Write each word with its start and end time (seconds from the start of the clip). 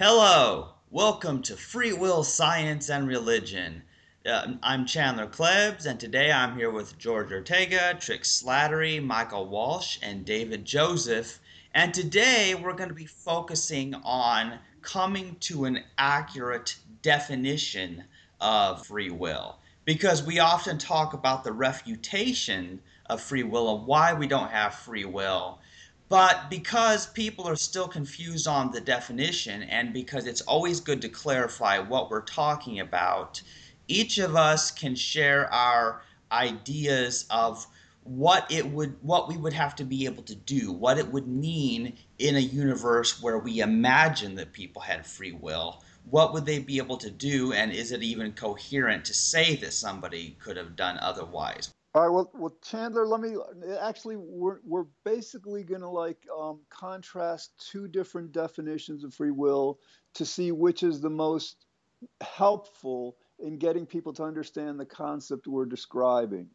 Hello, 0.00 0.74
welcome 0.92 1.42
to 1.42 1.56
Free 1.56 1.92
Will, 1.92 2.22
Science, 2.22 2.88
and 2.88 3.08
Religion. 3.08 3.82
Uh, 4.24 4.52
I'm 4.62 4.86
Chandler 4.86 5.26
Klebs, 5.26 5.86
and 5.86 5.98
today 5.98 6.30
I'm 6.30 6.56
here 6.56 6.70
with 6.70 6.96
George 6.98 7.32
Ortega, 7.32 7.96
Trick 7.98 8.22
Slattery, 8.22 9.02
Michael 9.02 9.48
Walsh, 9.48 9.98
and 10.00 10.24
David 10.24 10.64
Joseph. 10.64 11.40
And 11.74 11.92
today 11.92 12.54
we're 12.54 12.74
going 12.74 12.90
to 12.90 12.94
be 12.94 13.06
focusing 13.06 13.92
on 14.04 14.60
coming 14.82 15.34
to 15.40 15.64
an 15.64 15.82
accurate 15.98 16.76
definition 17.02 18.04
of 18.40 18.86
free 18.86 19.10
will. 19.10 19.58
Because 19.84 20.22
we 20.22 20.38
often 20.38 20.78
talk 20.78 21.12
about 21.12 21.42
the 21.42 21.50
refutation 21.50 22.80
of 23.06 23.20
free 23.20 23.42
will 23.42 23.76
and 23.76 23.84
why 23.84 24.14
we 24.14 24.28
don't 24.28 24.52
have 24.52 24.76
free 24.76 25.06
will. 25.06 25.58
But 26.08 26.48
because 26.48 27.06
people 27.06 27.46
are 27.46 27.56
still 27.56 27.86
confused 27.86 28.48
on 28.48 28.70
the 28.70 28.80
definition, 28.80 29.62
and 29.64 29.92
because 29.92 30.26
it's 30.26 30.40
always 30.40 30.80
good 30.80 31.02
to 31.02 31.08
clarify 31.10 31.78
what 31.78 32.10
we're 32.10 32.22
talking 32.22 32.80
about, 32.80 33.42
each 33.88 34.16
of 34.16 34.34
us 34.34 34.70
can 34.70 34.94
share 34.94 35.52
our 35.52 36.02
ideas 36.32 37.26
of 37.28 37.66
what 38.04 38.50
it 38.50 38.66
would 38.66 38.96
what 39.02 39.28
we 39.28 39.36
would 39.36 39.52
have 39.52 39.76
to 39.76 39.84
be 39.84 40.06
able 40.06 40.22
to 40.22 40.34
do 40.34 40.72
what 40.72 40.96
it 40.96 41.08
would 41.08 41.28
mean 41.28 41.92
in 42.18 42.36
a 42.36 42.40
universe 42.40 43.20
where 43.20 43.38
we 43.38 43.60
imagine 43.60 44.34
that 44.36 44.54
people 44.54 44.80
had 44.80 45.06
free 45.06 45.32
will. 45.32 45.82
What 46.08 46.32
would 46.32 46.46
they 46.46 46.58
be 46.58 46.78
able 46.78 46.96
to 46.98 47.10
do 47.10 47.52
and 47.52 47.70
is 47.70 47.92
it 47.92 48.02
even 48.02 48.32
coherent 48.32 49.04
to 49.06 49.14
say 49.14 49.56
that 49.56 49.74
somebody 49.74 50.36
could 50.40 50.56
have 50.56 50.74
done 50.74 50.98
otherwise 51.00 51.74
all 51.94 52.02
right. 52.02 52.10
Well, 52.10 52.30
well, 52.34 52.54
Chandler, 52.62 53.06
let 53.06 53.20
me 53.20 53.36
actually 53.80 54.16
we're 54.16 54.58
we're 54.64 54.84
basically 55.04 55.64
going 55.64 55.80
to 55.80 55.88
like 55.88 56.18
um, 56.38 56.60
contrast 56.68 57.52
two 57.70 57.88
different 57.88 58.32
definitions 58.32 59.04
of 59.04 59.14
free 59.14 59.30
will 59.30 59.78
to 60.14 60.26
see 60.26 60.52
which 60.52 60.82
is 60.82 61.00
the 61.00 61.10
most 61.10 61.64
helpful 62.20 63.16
in 63.38 63.58
getting 63.58 63.86
people 63.86 64.12
to 64.12 64.22
understand 64.22 64.78
the 64.78 64.84
concept 64.84 65.46
we're 65.46 65.64
describing. 65.64 66.48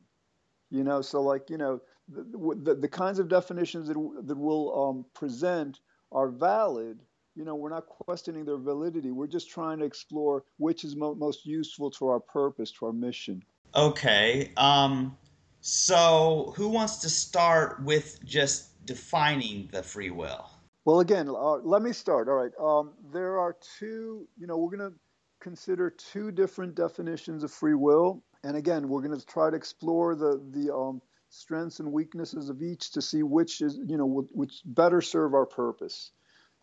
You 0.69 0.83
know, 0.83 1.01
so 1.01 1.21
like 1.21 1.49
you 1.49 1.57
know 1.57 1.81
the 2.07 2.23
the, 2.61 2.75
the 2.75 2.87
kinds 2.87 3.17
of 3.17 3.27
definitions 3.27 3.87
that 3.87 3.95
that 4.27 4.37
we'll 4.37 4.89
um, 4.89 5.05
present 5.15 5.79
are 6.11 6.29
valid. 6.29 6.99
You 7.35 7.43
know, 7.43 7.55
we're 7.55 7.69
not 7.69 7.87
questioning 7.87 8.45
their 8.45 8.57
validity. 8.57 9.09
We're 9.09 9.25
just 9.25 9.49
trying 9.49 9.79
to 9.79 9.85
explore 9.85 10.43
which 10.57 10.83
is 10.83 10.95
mo- 10.95 11.15
most 11.15 11.47
useful 11.47 11.89
to 11.91 12.07
our 12.07 12.19
purpose, 12.19 12.71
to 12.73 12.85
our 12.85 12.93
mission. 12.93 13.43
Okay. 13.75 14.51
Um, 14.55 15.17
so, 15.65 16.53
who 16.57 16.67
wants 16.67 16.97
to 16.97 17.09
start 17.09 17.81
with 17.83 18.19
just 18.25 18.85
defining 18.85 19.69
the 19.71 19.81
free 19.81 20.09
will? 20.09 20.51
Well, 20.83 20.99
again, 20.99 21.29
uh, 21.29 21.59
let 21.59 21.81
me 21.81 21.93
start. 21.93 22.27
All 22.27 22.33
right. 22.33 22.51
Um, 22.59 22.91
there 23.13 23.39
are 23.39 23.55
two, 23.79 24.27
you 24.37 24.45
know, 24.45 24.57
we're 24.57 24.75
going 24.75 24.91
to 24.91 24.97
consider 25.39 25.89
two 25.89 26.31
different 26.31 26.75
definitions 26.75 27.45
of 27.45 27.51
free 27.51 27.75
will. 27.75 28.21
And 28.43 28.57
again, 28.57 28.89
we're 28.89 29.03
going 29.03 29.17
to 29.17 29.25
try 29.25 29.49
to 29.49 29.55
explore 29.55 30.15
the, 30.15 30.43
the 30.51 30.75
um, 30.75 31.01
strengths 31.29 31.79
and 31.79 31.93
weaknesses 31.93 32.49
of 32.49 32.61
each 32.61 32.91
to 32.91 33.01
see 33.01 33.23
which 33.23 33.61
is, 33.61 33.79
you 33.87 33.95
know, 33.95 34.27
which 34.33 34.63
better 34.65 34.99
serve 34.99 35.33
our 35.33 35.45
purpose. 35.45 36.11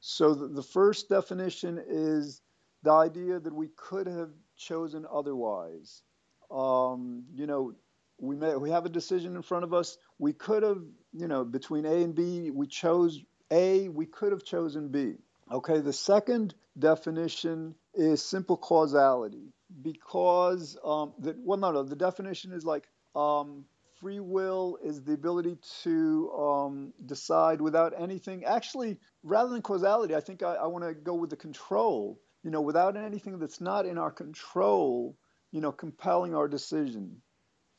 So 0.01 0.35
the, 0.35 0.49
the 0.49 0.63
first 0.63 1.09
definition 1.09 1.83
is 1.89 2.43
the 2.83 2.93
idea 2.93 3.41
that 3.41 3.55
we 3.55 3.69
could 3.77 4.07
have 4.07 4.33
chosen 4.59 5.07
otherwise. 5.11 6.03
Um, 6.51 7.25
you 7.35 7.47
know, 7.47 7.73
we 8.21 8.37
may 8.37 8.55
we 8.57 8.71
have 8.71 8.87
a 8.87 8.91
decision 8.91 9.35
in 9.35 9.43
front 9.43 9.65
of 9.65 9.73
us. 9.73 9.97
We 10.19 10.33
could 10.33 10.63
have, 10.63 10.83
you 11.13 11.27
know, 11.27 11.45
between 11.45 11.87
A 11.87 12.03
and 12.03 12.15
B, 12.15 12.51
we 12.51 12.67
chose 12.67 13.21
A, 13.51 13.89
we 13.89 14.07
could 14.07 14.33
have 14.33 14.45
chosen 14.45 14.89
B. 14.89 15.15
Okay, 15.51 15.81
the 15.81 15.93
second 15.93 16.55
definition 16.79 17.75
is 17.95 18.23
simple 18.23 18.57
causality 18.57 19.53
because 19.83 20.77
um, 20.85 21.13
the, 21.19 21.35
well, 21.39 21.59
no, 21.59 21.73
no, 21.73 21.83
the 21.83 21.97
definition 21.97 22.53
is 22.53 22.65
like 22.65 22.85
um, 23.17 23.65
free 24.01 24.21
will 24.21 24.79
is 24.85 25.03
the 25.03 25.15
ability 25.15 25.59
to 25.83 26.31
um, 26.33 26.93
decide 27.07 27.61
without 27.61 27.93
anything. 27.99 28.45
Actually, 28.45 28.99
rather 29.23 29.51
than 29.51 29.63
causality, 29.63 30.15
I 30.15 30.21
think 30.21 30.43
I, 30.43 30.55
I 30.55 30.67
want 30.67 30.85
to 30.85 30.95
go 30.95 31.15
with 31.15 31.31
the 31.31 31.37
control. 31.37 32.21
You 32.43 32.51
know, 32.51 32.63
without 32.63 32.97
anything 32.97 33.39
that's 33.39 33.61
not 33.61 33.85
in 33.85 33.99
our 33.99 34.11
control, 34.11 35.17
you 35.53 35.61
know, 35.61 35.73
compelling 35.73 36.35
our 36.35 36.49
decision. 36.49 37.21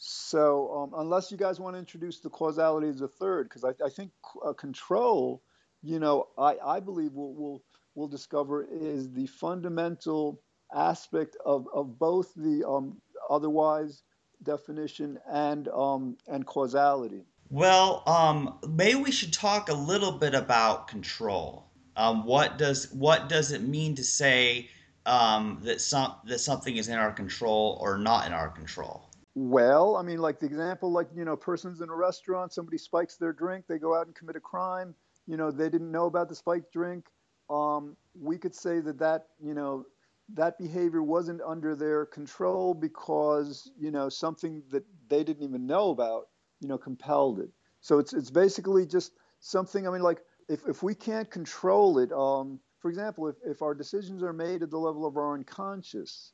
So 0.04 0.74
um, 0.74 1.00
unless 1.00 1.30
you 1.30 1.38
guys 1.38 1.60
want 1.60 1.76
to 1.76 1.80
introduce 1.80 2.22
the 2.22 2.30
causality 2.32 2.88
as 2.88 3.02
a 3.02 3.08
third, 3.08 3.48
because 3.48 3.64
I, 3.64 3.70
I, 3.86 3.90
think 3.90 4.10
uh, 4.44 4.52
control, 4.52 5.44
you 5.84 6.00
know, 6.00 6.30
I, 6.40 6.58
I 6.66 6.80
believe 6.80 7.12
we'll, 7.14 7.36
we'll, 7.36 7.62
we'll 7.94 8.08
discover 8.08 8.64
is 8.64 9.12
the 9.12 9.28
fundamental 9.28 10.42
aspect 10.74 11.38
of, 11.46 11.68
of 11.72 12.00
both 12.00 12.34
the 12.36 12.68
um, 12.68 13.00
otherwise 13.30 14.02
definition 14.42 15.20
and 15.30 15.68
um, 15.68 16.18
and 16.28 16.48
causality. 16.48 17.22
Well, 17.52 18.02
um, 18.08 18.58
maybe 18.68 19.00
we 19.00 19.12
should 19.12 19.34
talk 19.34 19.70
a 19.70 19.76
little 19.76 20.14
bit 20.14 20.34
about 20.34 20.88
control. 20.88 21.70
Um, 21.96 22.26
what 22.26 22.58
does 22.58 22.92
what 22.92 23.30
does 23.30 23.52
it 23.52 23.62
mean 23.62 23.94
to 23.96 24.04
say 24.04 24.72
um, 25.06 25.60
that 25.62 25.80
some 25.80 26.16
that 26.26 26.40
something 26.40 26.76
is 26.76 26.88
in 26.88 26.98
our 26.98 27.12
control 27.12 27.78
or 27.80 28.00
not 28.00 28.26
in 28.26 28.34
our 28.34 28.50
control? 28.50 29.11
Well, 29.34 29.96
I 29.96 30.02
mean, 30.02 30.20
like 30.20 30.40
the 30.40 30.46
example, 30.46 30.92
like, 30.92 31.08
you 31.16 31.24
know, 31.24 31.38
person's 31.38 31.80
in 31.82 31.90
a 31.90 31.96
restaurant, 31.96 32.52
somebody 32.52 32.78
spikes 32.78 33.16
their 33.16 33.32
drink, 33.32 33.66
they 33.68 33.78
go 33.80 33.96
out 33.96 34.08
and 34.08 34.16
commit 34.16 34.36
a 34.36 34.42
crime, 34.42 34.94
you 35.26 35.38
know, 35.38 35.52
they 35.52 35.70
didn't 35.70 35.92
know 35.92 36.06
about 36.06 36.28
the 36.28 36.36
spiked 36.36 36.74
drink. 36.74 37.06
Um, 37.50 37.96
we 38.20 38.38
could 38.38 38.54
say 38.54 38.82
that 38.82 39.00
that, 39.00 39.28
you 39.42 39.54
know, 39.54 39.86
that 40.34 40.58
behavior 40.58 41.02
wasn't 41.02 41.42
under 41.46 41.76
their 41.76 42.06
control 42.06 42.74
because, 42.74 43.72
you 43.80 43.92
know, 43.92 44.10
something 44.10 44.64
that 44.72 44.84
they 45.08 45.24
didn't 45.24 45.44
even 45.44 45.66
know 45.66 45.92
about, 45.92 46.28
you 46.60 46.68
know, 46.68 46.78
compelled 46.78 47.40
it. 47.40 47.50
So 47.80 48.00
it's, 48.00 48.14
it's 48.14 48.30
basically 48.32 48.86
just 48.86 49.14
something, 49.40 49.88
I 49.88 49.92
mean, 49.92 50.02
like, 50.02 50.22
if, 50.50 50.68
if 50.68 50.84
we 50.84 50.94
can't 50.94 51.30
control 51.32 52.00
it, 52.00 52.12
um, 52.12 52.60
for 52.80 52.90
example, 52.90 53.28
if, 53.30 53.36
if 53.46 53.62
our 53.62 53.74
decisions 53.74 54.24
are 54.24 54.34
made 54.34 54.62
at 54.62 54.72
the 54.72 54.78
level 54.78 55.06
of 55.06 55.16
our 55.16 55.34
unconscious, 55.34 56.34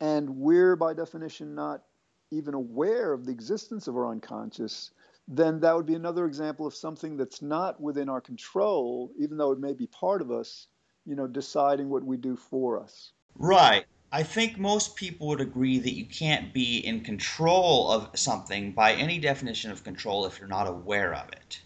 and 0.00 0.28
we're 0.30 0.76
by 0.76 0.94
definition 0.94 1.54
not 1.54 1.82
even 2.30 2.54
aware 2.54 3.12
of 3.12 3.24
the 3.24 3.32
existence 3.32 3.86
of 3.86 3.96
our 3.96 4.10
unconscious, 4.10 4.90
then 5.28 5.60
that 5.60 5.74
would 5.74 5.86
be 5.86 5.94
another 5.94 6.26
example 6.26 6.66
of 6.66 6.74
something 6.74 7.16
that's 7.16 7.42
not 7.42 7.80
within 7.80 8.08
our 8.08 8.20
control, 8.20 9.12
even 9.18 9.36
though 9.36 9.52
it 9.52 9.60
may 9.60 9.72
be 9.72 9.86
part 9.86 10.22
of 10.22 10.30
us, 10.30 10.68
you 11.04 11.14
know, 11.14 11.26
deciding 11.26 11.88
what 11.88 12.04
we 12.04 12.16
do 12.16 12.36
for 12.36 12.80
us. 12.80 13.12
Right. 13.36 13.86
I 14.12 14.22
think 14.22 14.56
most 14.56 14.96
people 14.96 15.26
would 15.28 15.40
agree 15.40 15.78
that 15.78 15.94
you 15.94 16.06
can't 16.06 16.54
be 16.54 16.78
in 16.78 17.00
control 17.00 17.90
of 17.90 18.18
something 18.18 18.72
by 18.72 18.94
any 18.94 19.18
definition 19.18 19.70
of 19.70 19.82
control 19.82 20.26
if 20.26 20.38
you're 20.38 20.48
not 20.48 20.68
aware 20.68 21.14
of 21.14 21.28
it. 21.30 21.60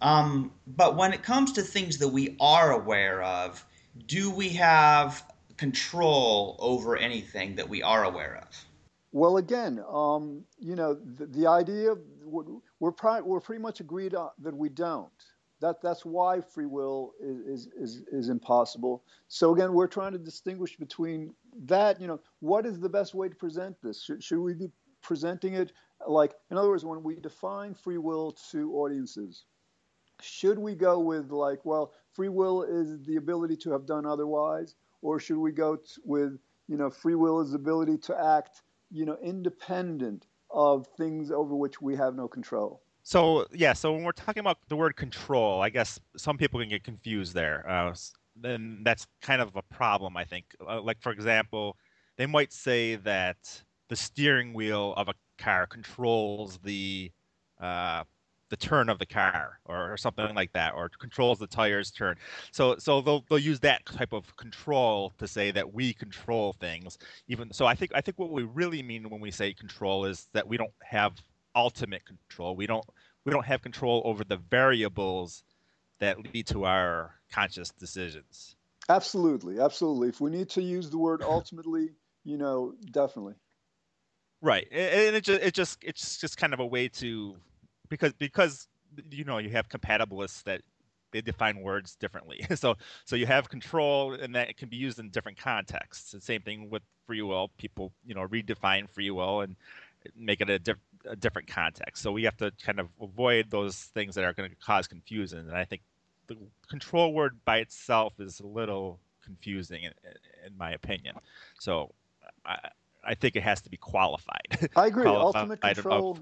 Um, 0.00 0.52
but 0.66 0.96
when 0.96 1.12
it 1.12 1.22
comes 1.22 1.52
to 1.52 1.62
things 1.62 1.98
that 1.98 2.08
we 2.08 2.36
are 2.40 2.72
aware 2.72 3.22
of, 3.22 3.64
do 4.06 4.30
we 4.30 4.50
have 4.50 5.24
control 5.56 6.56
over 6.58 6.96
anything 6.96 7.56
that 7.56 7.68
we 7.68 7.82
are 7.82 8.04
aware 8.04 8.42
of? 8.42 8.65
Well, 9.16 9.38
again, 9.38 9.82
um, 9.90 10.44
you 10.58 10.76
know, 10.76 10.92
the, 10.92 11.24
the 11.24 11.46
idea 11.46 11.94
we're 12.22 12.92
pri- 12.92 13.22
we're 13.22 13.40
pretty 13.40 13.62
much 13.62 13.80
agreed 13.80 14.14
on 14.14 14.28
that 14.42 14.54
we 14.54 14.68
don't. 14.68 15.08
That 15.62 15.80
that's 15.80 16.04
why 16.04 16.42
free 16.42 16.66
will 16.66 17.14
is, 17.18 17.66
is 17.68 18.02
is 18.12 18.28
impossible. 18.28 19.04
So 19.28 19.54
again, 19.54 19.72
we're 19.72 19.86
trying 19.86 20.12
to 20.12 20.18
distinguish 20.18 20.76
between 20.76 21.32
that. 21.64 21.98
You 21.98 22.08
know, 22.08 22.20
what 22.40 22.66
is 22.66 22.78
the 22.78 22.90
best 22.90 23.14
way 23.14 23.30
to 23.30 23.34
present 23.34 23.80
this? 23.82 24.02
Should, 24.04 24.22
should 24.22 24.42
we 24.42 24.52
be 24.52 24.68
presenting 25.00 25.54
it 25.54 25.72
like, 26.06 26.34
in 26.50 26.58
other 26.58 26.68
words, 26.68 26.84
when 26.84 27.02
we 27.02 27.16
define 27.16 27.72
free 27.72 27.96
will 27.96 28.32
to 28.50 28.74
audiences, 28.74 29.46
should 30.20 30.58
we 30.58 30.74
go 30.74 30.98
with 30.98 31.30
like, 31.30 31.64
well, 31.64 31.94
free 32.12 32.28
will 32.28 32.64
is 32.64 33.02
the 33.06 33.16
ability 33.16 33.56
to 33.64 33.72
have 33.72 33.86
done 33.86 34.04
otherwise, 34.04 34.74
or 35.00 35.18
should 35.18 35.38
we 35.38 35.52
go 35.52 35.76
t- 35.76 36.02
with, 36.04 36.38
you 36.68 36.76
know, 36.76 36.90
free 36.90 37.14
will 37.14 37.40
is 37.40 37.52
the 37.52 37.56
ability 37.56 37.96
to 37.96 38.14
act 38.22 38.60
you 38.96 39.04
know, 39.04 39.18
independent 39.22 40.26
of 40.50 40.86
things 40.96 41.30
over 41.30 41.54
which 41.54 41.82
we 41.82 41.94
have 41.96 42.14
no 42.14 42.26
control. 42.26 42.82
So 43.02 43.46
yeah, 43.52 43.72
so 43.72 43.92
when 43.92 44.02
we're 44.02 44.12
talking 44.12 44.40
about 44.40 44.58
the 44.68 44.76
word 44.76 44.96
control, 44.96 45.60
I 45.60 45.68
guess 45.68 46.00
some 46.16 46.38
people 46.38 46.58
can 46.58 46.68
get 46.68 46.82
confused 46.82 47.34
there. 47.34 47.68
Uh, 47.68 47.94
then 48.34 48.80
that's 48.82 49.06
kind 49.22 49.40
of 49.40 49.54
a 49.54 49.62
problem, 49.62 50.16
I 50.16 50.24
think. 50.24 50.46
Uh, 50.66 50.80
like 50.80 51.00
for 51.00 51.12
example, 51.12 51.76
they 52.16 52.26
might 52.26 52.52
say 52.52 52.96
that 52.96 53.62
the 53.88 53.96
steering 53.96 54.54
wheel 54.54 54.94
of 54.96 55.08
a 55.08 55.14
car 55.38 55.66
controls 55.66 56.58
the 56.64 57.12
uh, 57.60 58.02
the 58.48 58.56
turn 58.56 58.88
of 58.88 58.98
the 58.98 59.06
car 59.06 59.58
or, 59.64 59.92
or, 59.92 59.96
something 59.96 60.34
like 60.34 60.52
that, 60.52 60.74
or 60.74 60.88
controls 61.00 61.38
the 61.38 61.46
tires 61.46 61.90
turn. 61.90 62.16
So 62.52 62.76
so 62.78 63.00
they'll 63.00 63.24
they'll 63.28 63.38
use 63.38 63.60
that 63.60 63.84
type 63.86 64.12
of 64.12 64.36
control 64.36 65.12
to 65.18 65.26
say 65.26 65.50
that 65.50 65.72
we 65.74 65.92
control 65.92 66.52
things. 66.54 66.98
Even 67.28 67.52
so, 67.52 67.66
I 67.66 67.74
think 67.74 67.92
I 67.94 68.00
think 68.00 68.18
what 68.18 68.30
we 68.30 68.44
really 68.44 68.82
mean 68.82 69.08
when 69.10 69.20
we 69.20 69.30
say 69.30 69.52
control 69.52 70.04
is 70.04 70.28
that 70.32 70.46
we 70.46 70.56
don't 70.56 70.72
have 70.82 71.14
ultimate 71.54 72.04
control. 72.04 72.54
We 72.54 72.66
don't 72.66 72.84
we 73.24 73.32
don't 73.32 73.46
have 73.46 73.62
control 73.62 74.02
over 74.04 74.22
the 74.24 74.36
variables 74.36 75.42
that 75.98 76.32
lead 76.32 76.46
to 76.48 76.64
our 76.64 77.14
conscious 77.32 77.70
decisions. 77.70 78.56
Absolutely, 78.88 79.58
absolutely. 79.58 80.08
If 80.08 80.20
we 80.20 80.30
need 80.30 80.48
to 80.50 80.62
use 80.62 80.90
the 80.90 80.98
word 80.98 81.22
ultimately, 81.26 81.90
you 82.24 82.36
know, 82.36 82.74
definitely. 82.92 83.34
Right, 84.42 84.68
and 84.70 85.16
it 85.16 85.24
just 85.24 85.42
it 85.42 85.54
just 85.54 85.78
it's 85.82 86.18
just 86.18 86.36
kind 86.36 86.52
of 86.52 86.60
a 86.60 86.66
way 86.66 86.88
to 86.88 87.36
because 87.88 88.12
because 88.14 88.68
you 89.10 89.24
know 89.24 89.38
you 89.38 89.50
have 89.50 89.68
compatibilists 89.68 90.42
that 90.44 90.62
they 91.12 91.20
define 91.20 91.60
words 91.60 91.96
differently. 91.96 92.44
so 92.54 92.76
so 93.04 93.16
you 93.16 93.26
have 93.26 93.48
control, 93.48 94.14
and 94.14 94.34
that 94.34 94.56
can 94.56 94.68
be 94.68 94.76
used 94.76 94.98
in 94.98 95.10
different 95.10 95.38
contexts. 95.38 96.12
The 96.12 96.20
same 96.20 96.42
thing 96.42 96.70
with 96.70 96.82
free 97.06 97.22
will. 97.22 97.50
People 97.58 97.92
you 98.04 98.14
know 98.14 98.26
redefine 98.26 98.88
free 98.88 99.10
will 99.10 99.40
and 99.40 99.56
make 100.14 100.40
it 100.40 100.50
a, 100.50 100.58
diff- 100.58 100.76
a 101.04 101.16
different 101.16 101.48
context. 101.48 102.02
So 102.02 102.12
we 102.12 102.24
have 102.24 102.36
to 102.36 102.52
kind 102.64 102.78
of 102.78 102.88
avoid 103.00 103.50
those 103.50 103.76
things 103.76 104.14
that 104.14 104.24
are 104.24 104.32
going 104.32 104.50
to 104.50 104.56
cause 104.56 104.86
confusion. 104.86 105.40
And 105.40 105.56
I 105.56 105.64
think 105.64 105.82
the 106.26 106.36
control 106.68 107.12
word 107.12 107.36
by 107.44 107.58
itself 107.58 108.14
is 108.20 108.40
a 108.40 108.46
little 108.46 109.00
confusing 109.24 109.82
in, 109.84 109.92
in 110.46 110.56
my 110.56 110.72
opinion. 110.72 111.16
So 111.58 111.92
I, 112.44 112.58
I 113.04 113.14
think 113.14 113.36
it 113.36 113.42
has 113.42 113.60
to 113.62 113.70
be 113.70 113.76
qualified. 113.76 114.70
I 114.76 114.86
agree. 114.86 115.06
ultimate 115.08 115.60
control. 115.60 116.12
Of, 116.12 116.18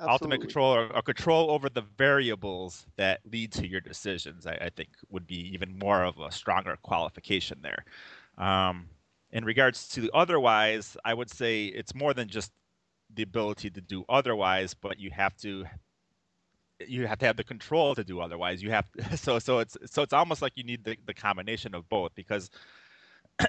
ultimate 0.00 0.40
control 0.40 0.74
or, 0.74 0.94
or, 0.94 1.02
control 1.02 1.50
over 1.50 1.68
the 1.68 1.82
variables 1.96 2.86
that 2.96 3.20
lead 3.30 3.52
to 3.52 3.66
your 3.66 3.80
decisions, 3.80 4.46
I, 4.46 4.52
I, 4.52 4.70
think 4.70 4.90
would 5.10 5.26
be 5.26 5.52
even 5.52 5.78
more 5.78 6.04
of 6.04 6.18
a 6.18 6.30
stronger 6.30 6.76
qualification 6.82 7.60
there. 7.62 7.84
Um, 8.36 8.88
in 9.32 9.44
regards 9.44 9.88
to 9.88 10.00
the 10.02 10.10
otherwise, 10.14 10.96
I 11.04 11.14
would 11.14 11.30
say 11.30 11.66
it's 11.66 11.94
more 11.94 12.14
than 12.14 12.28
just 12.28 12.52
the 13.14 13.22
ability 13.22 13.70
to 13.70 13.80
do 13.80 14.04
otherwise, 14.08 14.74
but 14.74 14.98
you 14.98 15.10
have 15.10 15.36
to 15.38 15.64
you 16.86 17.06
have 17.08 17.18
to 17.18 17.26
have 17.26 17.36
the 17.36 17.44
control 17.44 17.94
to 17.94 18.04
do 18.04 18.20
otherwise. 18.20 18.62
You 18.62 18.70
have 18.70 18.86
so 19.16 19.38
so 19.38 19.58
it's 19.58 19.76
so 19.86 20.02
it's 20.02 20.12
almost 20.12 20.42
like 20.42 20.52
you 20.56 20.64
need 20.64 20.84
the, 20.84 20.96
the 21.06 21.14
combination 21.14 21.74
of 21.74 21.88
both 21.88 22.14
because 22.14 22.50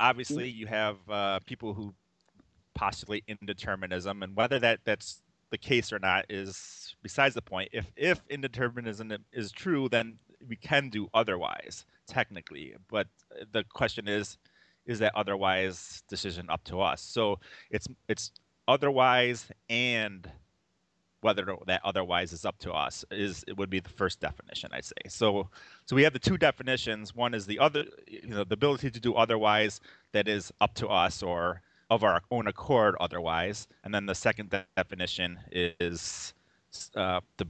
obviously 0.00 0.48
you 0.48 0.66
have 0.66 0.96
uh, 1.08 1.38
people 1.46 1.74
who 1.74 1.94
postulate 2.74 3.24
indeterminism, 3.26 4.22
and 4.22 4.34
whether 4.36 4.58
that 4.58 4.80
that's 4.84 5.22
the 5.52 5.58
case 5.58 5.92
or 5.92 6.00
not 6.00 6.24
is 6.28 6.96
besides 7.02 7.36
the 7.36 7.42
point. 7.42 7.68
If 7.72 7.86
if 7.96 8.26
indeterminism 8.28 9.16
is 9.32 9.52
true, 9.52 9.88
then 9.88 10.18
we 10.48 10.56
can 10.56 10.88
do 10.88 11.08
otherwise 11.14 11.86
technically, 12.08 12.74
but 12.88 13.06
uh, 13.30 13.44
the 13.52 13.64
question 13.72 14.08
is 14.08 14.38
is 14.86 14.98
that 14.98 15.12
otherwise 15.14 16.02
decision 16.08 16.50
up 16.50 16.64
to 16.64 16.80
us 16.80 17.00
so 17.00 17.38
it's 17.70 17.86
it's 18.08 18.32
otherwise 18.66 19.46
and 19.70 20.28
whether 21.20 21.46
that 21.66 21.80
otherwise 21.84 22.32
is 22.32 22.44
up 22.44 22.58
to 22.58 22.72
us 22.72 23.04
is 23.12 23.44
it 23.46 23.56
would 23.56 23.70
be 23.70 23.78
the 23.78 23.88
first 23.88 24.18
definition 24.18 24.70
I'd 24.72 24.84
say. 24.84 25.02
So 25.08 25.48
so 25.86 25.94
we 25.94 26.02
have 26.02 26.12
the 26.12 26.18
two 26.18 26.36
definitions. 26.36 27.14
One 27.14 27.32
is 27.32 27.46
the 27.46 27.60
other 27.60 27.84
you 28.08 28.28
know 28.28 28.44
the 28.44 28.54
ability 28.54 28.90
to 28.90 29.00
do 29.00 29.14
otherwise 29.14 29.80
that 30.10 30.26
is 30.26 30.52
up 30.60 30.74
to 30.74 30.88
us 30.88 31.22
or 31.22 31.62
of 31.92 32.02
our 32.02 32.22
own 32.30 32.46
accord 32.46 32.96
otherwise, 33.00 33.68
and 33.84 33.94
then 33.94 34.06
the 34.06 34.14
second 34.14 34.48
de- 34.48 34.64
definition 34.76 35.38
is 35.50 36.32
uh, 36.96 37.20
the 37.36 37.46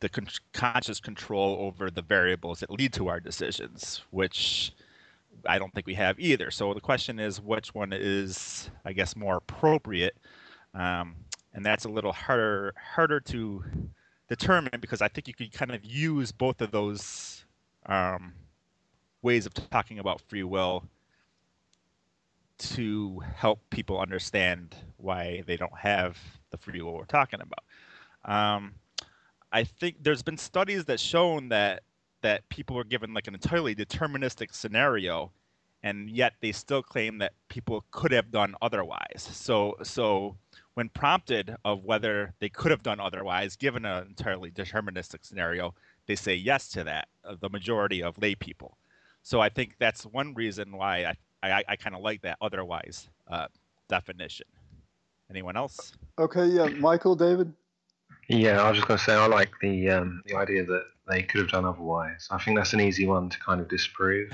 the 0.00 0.08
con- 0.08 0.26
conscious 0.52 0.98
control 0.98 1.56
over 1.60 1.88
the 1.88 2.02
variables 2.02 2.60
that 2.60 2.70
lead 2.70 2.92
to 2.92 3.06
our 3.06 3.20
decisions, 3.20 4.02
which 4.10 4.72
I 5.46 5.58
don't 5.58 5.72
think 5.72 5.86
we 5.86 5.94
have 5.94 6.18
either. 6.18 6.50
So 6.50 6.74
the 6.74 6.80
question 6.80 7.20
is, 7.20 7.40
which 7.40 7.74
one 7.74 7.92
is, 7.92 8.68
I 8.84 8.92
guess, 8.92 9.14
more 9.14 9.36
appropriate? 9.36 10.16
Um, 10.74 11.14
and 11.54 11.64
that's 11.64 11.84
a 11.84 11.88
little 11.88 12.12
harder 12.12 12.74
harder 12.76 13.20
to 13.20 13.64
determine 14.28 14.80
because 14.80 15.00
I 15.00 15.06
think 15.06 15.28
you 15.28 15.34
can 15.34 15.48
kind 15.50 15.70
of 15.70 15.84
use 15.84 16.32
both 16.32 16.60
of 16.60 16.72
those 16.72 17.44
um, 17.86 18.34
ways 19.22 19.46
of 19.46 19.54
talking 19.54 20.00
about 20.00 20.20
free 20.22 20.42
will 20.42 20.82
to 22.58 23.20
help 23.34 23.60
people 23.70 24.00
understand 24.00 24.74
why 24.96 25.42
they 25.46 25.56
don't 25.56 25.76
have 25.78 26.18
the 26.50 26.56
free 26.56 26.80
will 26.80 26.94
we're 26.94 27.04
talking 27.04 27.40
about. 27.40 27.64
Um, 28.24 28.74
I 29.52 29.64
think 29.64 29.96
there's 30.02 30.22
been 30.22 30.38
studies 30.38 30.84
that 30.86 31.00
shown 31.00 31.48
that 31.50 31.82
that 32.22 32.48
people 32.48 32.78
are 32.78 32.84
given 32.84 33.14
like 33.14 33.28
an 33.28 33.34
entirely 33.34 33.74
deterministic 33.74 34.52
scenario, 34.54 35.30
and 35.82 36.10
yet 36.10 36.34
they 36.40 36.50
still 36.50 36.82
claim 36.82 37.18
that 37.18 37.34
people 37.48 37.84
could 37.90 38.10
have 38.10 38.30
done 38.30 38.54
otherwise. 38.62 39.28
So 39.32 39.76
so 39.82 40.36
when 40.74 40.88
prompted 40.90 41.56
of 41.64 41.84
whether 41.84 42.34
they 42.38 42.48
could 42.48 42.70
have 42.70 42.82
done 42.82 43.00
otherwise, 43.00 43.56
given 43.56 43.84
an 43.84 44.06
entirely 44.08 44.50
deterministic 44.50 45.24
scenario, 45.24 45.74
they 46.06 46.16
say 46.16 46.34
yes 46.34 46.68
to 46.68 46.84
that, 46.84 47.08
uh, 47.24 47.34
the 47.40 47.48
majority 47.48 48.02
of 48.02 48.18
lay 48.18 48.34
people. 48.34 48.76
So 49.22 49.40
I 49.40 49.48
think 49.48 49.76
that's 49.78 50.04
one 50.04 50.34
reason 50.34 50.76
why 50.76 51.04
I, 51.04 51.14
I, 51.52 51.64
I 51.68 51.76
kind 51.76 51.94
of 51.94 52.02
like 52.02 52.22
that 52.22 52.38
otherwise 52.40 53.08
uh, 53.28 53.46
definition. 53.88 54.46
Anyone 55.30 55.56
else? 55.56 55.92
Okay, 56.18 56.46
yeah, 56.46 56.66
Michael, 56.66 57.16
David. 57.16 57.52
Yeah, 58.28 58.62
I 58.62 58.68
was 58.68 58.78
just 58.78 58.88
going 58.88 58.98
to 58.98 59.04
say 59.04 59.14
I 59.14 59.26
like 59.26 59.50
the 59.60 59.90
um, 59.90 60.22
the 60.26 60.36
idea 60.36 60.64
that 60.64 60.84
they 61.08 61.22
could 61.22 61.40
have 61.40 61.50
done 61.50 61.64
otherwise. 61.64 62.28
I 62.30 62.38
think 62.38 62.56
that's 62.56 62.72
an 62.72 62.80
easy 62.80 63.06
one 63.06 63.28
to 63.30 63.38
kind 63.38 63.60
of 63.60 63.68
disprove. 63.68 64.32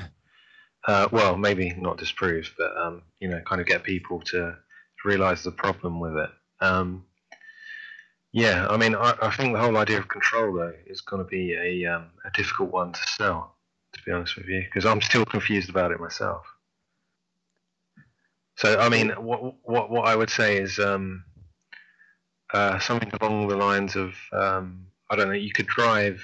Uh, 0.86 1.08
well, 1.12 1.36
maybe 1.36 1.72
not 1.78 1.98
disprove, 1.98 2.52
but 2.58 2.76
um, 2.76 3.02
you 3.20 3.28
know, 3.28 3.40
kind 3.46 3.60
of 3.60 3.66
get 3.66 3.84
people 3.84 4.20
to 4.20 4.56
realize 5.04 5.42
the 5.42 5.52
problem 5.52 6.00
with 6.00 6.16
it. 6.16 6.30
Um, 6.60 7.04
yeah, 8.32 8.66
I 8.68 8.76
mean, 8.76 8.94
I, 8.94 9.14
I, 9.20 9.30
think 9.30 9.52
the 9.52 9.60
whole 9.60 9.76
idea 9.76 9.98
of 9.98 10.08
control 10.08 10.54
though 10.54 10.72
is 10.86 11.02
going 11.02 11.22
to 11.22 11.28
be 11.28 11.54
a 11.54 11.86
um, 11.86 12.06
a 12.24 12.30
difficult 12.30 12.72
one 12.72 12.92
to 12.92 13.00
sell, 13.06 13.56
to 13.92 14.00
be 14.04 14.12
honest 14.12 14.36
with 14.36 14.46
you, 14.46 14.62
because 14.62 14.86
I'm 14.86 15.02
still 15.02 15.26
confused 15.26 15.68
about 15.68 15.92
it 15.92 16.00
myself. 16.00 16.46
So, 18.62 18.78
I 18.78 18.88
mean, 18.88 19.08
what 19.10 19.56
what 19.64 19.90
what 19.90 20.06
I 20.06 20.14
would 20.14 20.30
say 20.30 20.56
is 20.56 20.78
um, 20.78 21.24
uh, 22.54 22.78
something 22.78 23.10
along 23.20 23.48
the 23.48 23.56
lines 23.56 23.96
of 23.96 24.14
um, 24.32 24.86
I 25.10 25.16
don't 25.16 25.26
know, 25.26 25.34
you 25.34 25.52
could 25.52 25.66
drive 25.66 26.22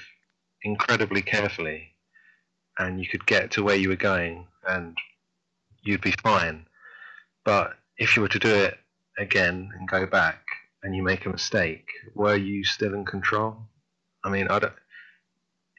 incredibly 0.63 1.21
carefully, 1.21 1.89
and 2.77 2.97
you 2.97 3.09
could 3.09 3.25
get 3.25 3.51
to 3.51 3.63
where 3.63 3.75
you 3.75 3.89
were 3.89 3.97
going, 3.97 4.47
and 4.65 4.97
you'd 5.83 5.99
be 5.99 6.13
fine, 6.23 6.65
but 7.43 7.73
if 7.97 8.15
you 8.15 8.21
were 8.21 8.29
to 8.29 8.39
do 8.39 8.55
it 8.55 8.77
again 9.17 9.69
and 9.77 9.89
go 9.89 10.05
back 10.05 10.39
and 10.81 10.95
you 10.95 11.03
make 11.03 11.25
a 11.25 11.29
mistake, 11.29 11.89
were 12.15 12.37
you 12.37 12.63
still 12.63 12.93
in 12.93 13.03
control? 13.03 13.57
I 14.23 14.29
mean, 14.29 14.47
I 14.47 14.59
don't. 14.59 14.73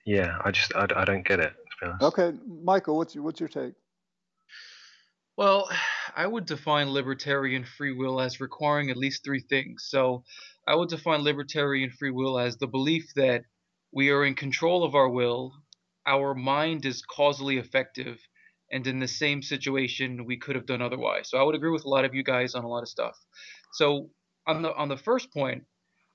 Yeah, 0.04 0.36
I 0.44 0.50
just 0.50 0.74
I, 0.76 0.86
I 0.94 1.06
don't 1.06 1.26
get 1.26 1.40
it. 1.40 1.54
Okay, 2.02 2.34
Michael, 2.62 2.98
what's 2.98 3.14
your 3.14 3.24
what's 3.24 3.40
your 3.40 3.48
take? 3.48 3.72
Well, 5.38 5.70
I 6.20 6.26
would 6.26 6.44
define 6.44 6.90
libertarian 6.90 7.64
free 7.64 7.94
will 7.94 8.20
as 8.20 8.42
requiring 8.42 8.90
at 8.90 8.98
least 8.98 9.24
three 9.24 9.40
things. 9.40 9.86
So, 9.88 10.22
I 10.68 10.74
would 10.74 10.90
define 10.90 11.22
libertarian 11.22 11.90
free 11.92 12.10
will 12.10 12.38
as 12.38 12.58
the 12.58 12.66
belief 12.66 13.14
that 13.14 13.44
we 13.90 14.10
are 14.10 14.26
in 14.26 14.34
control 14.34 14.84
of 14.84 14.94
our 14.94 15.08
will, 15.08 15.54
our 16.06 16.34
mind 16.34 16.84
is 16.84 17.00
causally 17.00 17.56
effective, 17.56 18.18
and 18.70 18.86
in 18.86 18.98
the 18.98 19.08
same 19.08 19.40
situation 19.40 20.26
we 20.26 20.36
could 20.36 20.56
have 20.56 20.66
done 20.66 20.82
otherwise. 20.82 21.30
So 21.30 21.38
I 21.38 21.42
would 21.42 21.54
agree 21.54 21.70
with 21.70 21.86
a 21.86 21.88
lot 21.88 22.04
of 22.04 22.14
you 22.14 22.22
guys 22.22 22.54
on 22.54 22.64
a 22.64 22.68
lot 22.68 22.82
of 22.82 22.90
stuff. 22.90 23.16
So 23.72 24.10
on 24.46 24.60
the 24.60 24.74
on 24.74 24.88
the 24.90 24.98
first 24.98 25.32
point, 25.32 25.64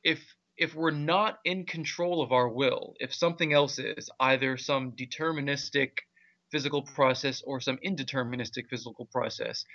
if 0.04 0.22
if 0.56 0.76
we're 0.76 0.92
not 1.16 1.40
in 1.46 1.66
control 1.66 2.22
of 2.22 2.32
our 2.32 2.48
will, 2.48 2.94
if 3.00 3.12
something 3.12 3.54
else 3.54 3.80
is, 3.80 4.12
either 4.20 4.56
some 4.56 4.92
deterministic 4.92 5.94
physical 6.52 6.84
process 6.84 7.42
or 7.46 7.60
some 7.60 7.78
indeterministic 7.86 8.68
physical 8.70 9.08
process, 9.12 9.66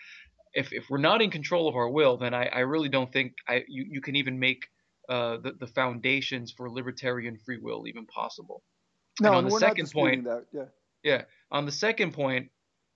if, 0.52 0.72
if 0.72 0.84
we're 0.90 0.98
not 0.98 1.22
in 1.22 1.30
control 1.30 1.68
of 1.68 1.76
our 1.76 1.88
will, 1.88 2.16
then 2.16 2.34
I, 2.34 2.46
I 2.46 2.60
really 2.60 2.88
don't 2.88 3.12
think 3.12 3.34
I, 3.48 3.64
you, 3.68 3.86
you 3.88 4.00
can 4.00 4.16
even 4.16 4.38
make 4.38 4.62
uh, 5.08 5.38
the, 5.38 5.52
the 5.58 5.66
foundations 5.66 6.52
for 6.56 6.70
libertarian 6.70 7.38
free 7.44 7.58
will 7.60 7.86
even 7.86 8.06
possible. 8.06 8.62
No, 9.20 9.28
and 9.28 9.36
on 9.36 9.44
and 9.44 9.52
the 9.52 9.58
second 9.58 9.90
point, 9.90 10.24
that. 10.24 10.46
yeah. 10.52 10.64
Yeah. 11.02 11.22
On 11.50 11.66
the 11.66 11.72
second 11.72 12.12
point, 12.12 12.50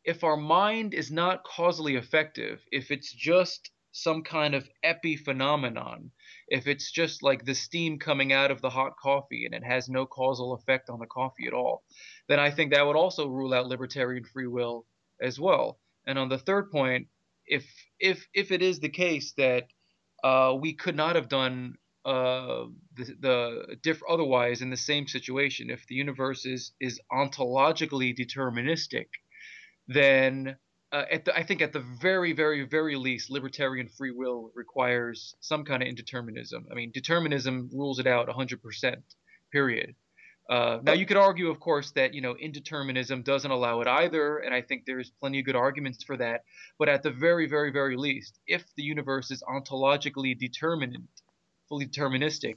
if 0.04 0.24
our 0.24 0.36
mind 0.36 0.94
is 0.94 1.10
not 1.10 1.44
causally 1.44 1.96
effective, 1.96 2.60
if 2.70 2.90
it's 2.90 3.12
just 3.12 3.70
some 3.94 4.22
kind 4.24 4.54
of 4.56 4.68
epiphenomenon, 4.84 6.10
if 6.48 6.66
it's 6.66 6.90
just 6.90 7.22
like 7.22 7.44
the 7.44 7.54
steam 7.54 7.96
coming 8.00 8.32
out 8.32 8.50
of 8.50 8.60
the 8.60 8.68
hot 8.68 8.96
coffee 9.00 9.46
and 9.46 9.54
it 9.54 9.62
has 9.64 9.88
no 9.88 10.04
causal 10.04 10.52
effect 10.54 10.90
on 10.90 10.98
the 10.98 11.06
coffee 11.06 11.46
at 11.46 11.52
all, 11.52 11.84
then 12.28 12.40
I 12.40 12.50
think 12.50 12.72
that 12.72 12.84
would 12.84 12.96
also 12.96 13.28
rule 13.28 13.54
out 13.54 13.68
libertarian 13.68 14.24
free 14.24 14.48
will 14.48 14.84
as 15.22 15.38
well. 15.38 15.78
And 16.08 16.18
on 16.18 16.28
the 16.28 16.38
third 16.38 16.72
point, 16.72 17.06
if 17.46 17.64
if 18.00 18.26
if 18.34 18.50
it 18.50 18.62
is 18.62 18.80
the 18.80 18.88
case 18.88 19.32
that 19.36 19.68
uh, 20.24 20.56
we 20.60 20.74
could 20.74 20.96
not 20.96 21.14
have 21.14 21.28
done 21.28 21.74
uh, 22.04 22.64
the, 22.96 23.04
the 23.20 23.76
diff 23.80 24.02
otherwise 24.08 24.60
in 24.60 24.70
the 24.70 24.76
same 24.76 25.06
situation, 25.06 25.70
if 25.70 25.86
the 25.86 25.94
universe 25.94 26.44
is 26.46 26.72
is 26.80 27.00
ontologically 27.12 28.12
deterministic, 28.12 29.06
then 29.86 30.56
uh, 30.92 31.04
the, 31.24 31.36
I 31.36 31.42
think 31.42 31.62
at 31.62 31.72
the 31.72 31.84
very, 32.00 32.32
very, 32.32 32.64
very 32.64 32.96
least, 32.96 33.30
libertarian 33.30 33.88
free 33.88 34.12
will 34.12 34.50
requires 34.54 35.34
some 35.40 35.64
kind 35.64 35.82
of 35.82 35.88
indeterminism. 35.88 36.64
I 36.70 36.74
mean, 36.74 36.92
determinism 36.92 37.70
rules 37.72 37.98
it 37.98 38.06
out 38.06 38.28
100%, 38.28 38.96
period. 39.50 39.94
Uh, 40.48 40.78
now 40.82 40.92
you 40.92 41.06
could 41.06 41.16
argue, 41.16 41.48
of 41.48 41.58
course, 41.58 41.90
that 41.92 42.12
you 42.12 42.20
know 42.20 42.34
indeterminism 42.34 43.24
doesn't 43.24 43.50
allow 43.50 43.80
it 43.80 43.88
either, 43.88 44.38
and 44.38 44.54
I 44.54 44.60
think 44.60 44.84
there's 44.84 45.10
plenty 45.20 45.38
of 45.40 45.46
good 45.46 45.56
arguments 45.56 46.04
for 46.04 46.18
that. 46.18 46.42
But 46.78 46.90
at 46.90 47.02
the 47.02 47.10
very, 47.10 47.48
very, 47.48 47.72
very 47.72 47.96
least, 47.96 48.38
if 48.46 48.62
the 48.76 48.82
universe 48.82 49.30
is 49.30 49.42
ontologically 49.42 50.38
determinate, 50.38 51.00
fully 51.68 51.86
deterministic, 51.86 52.56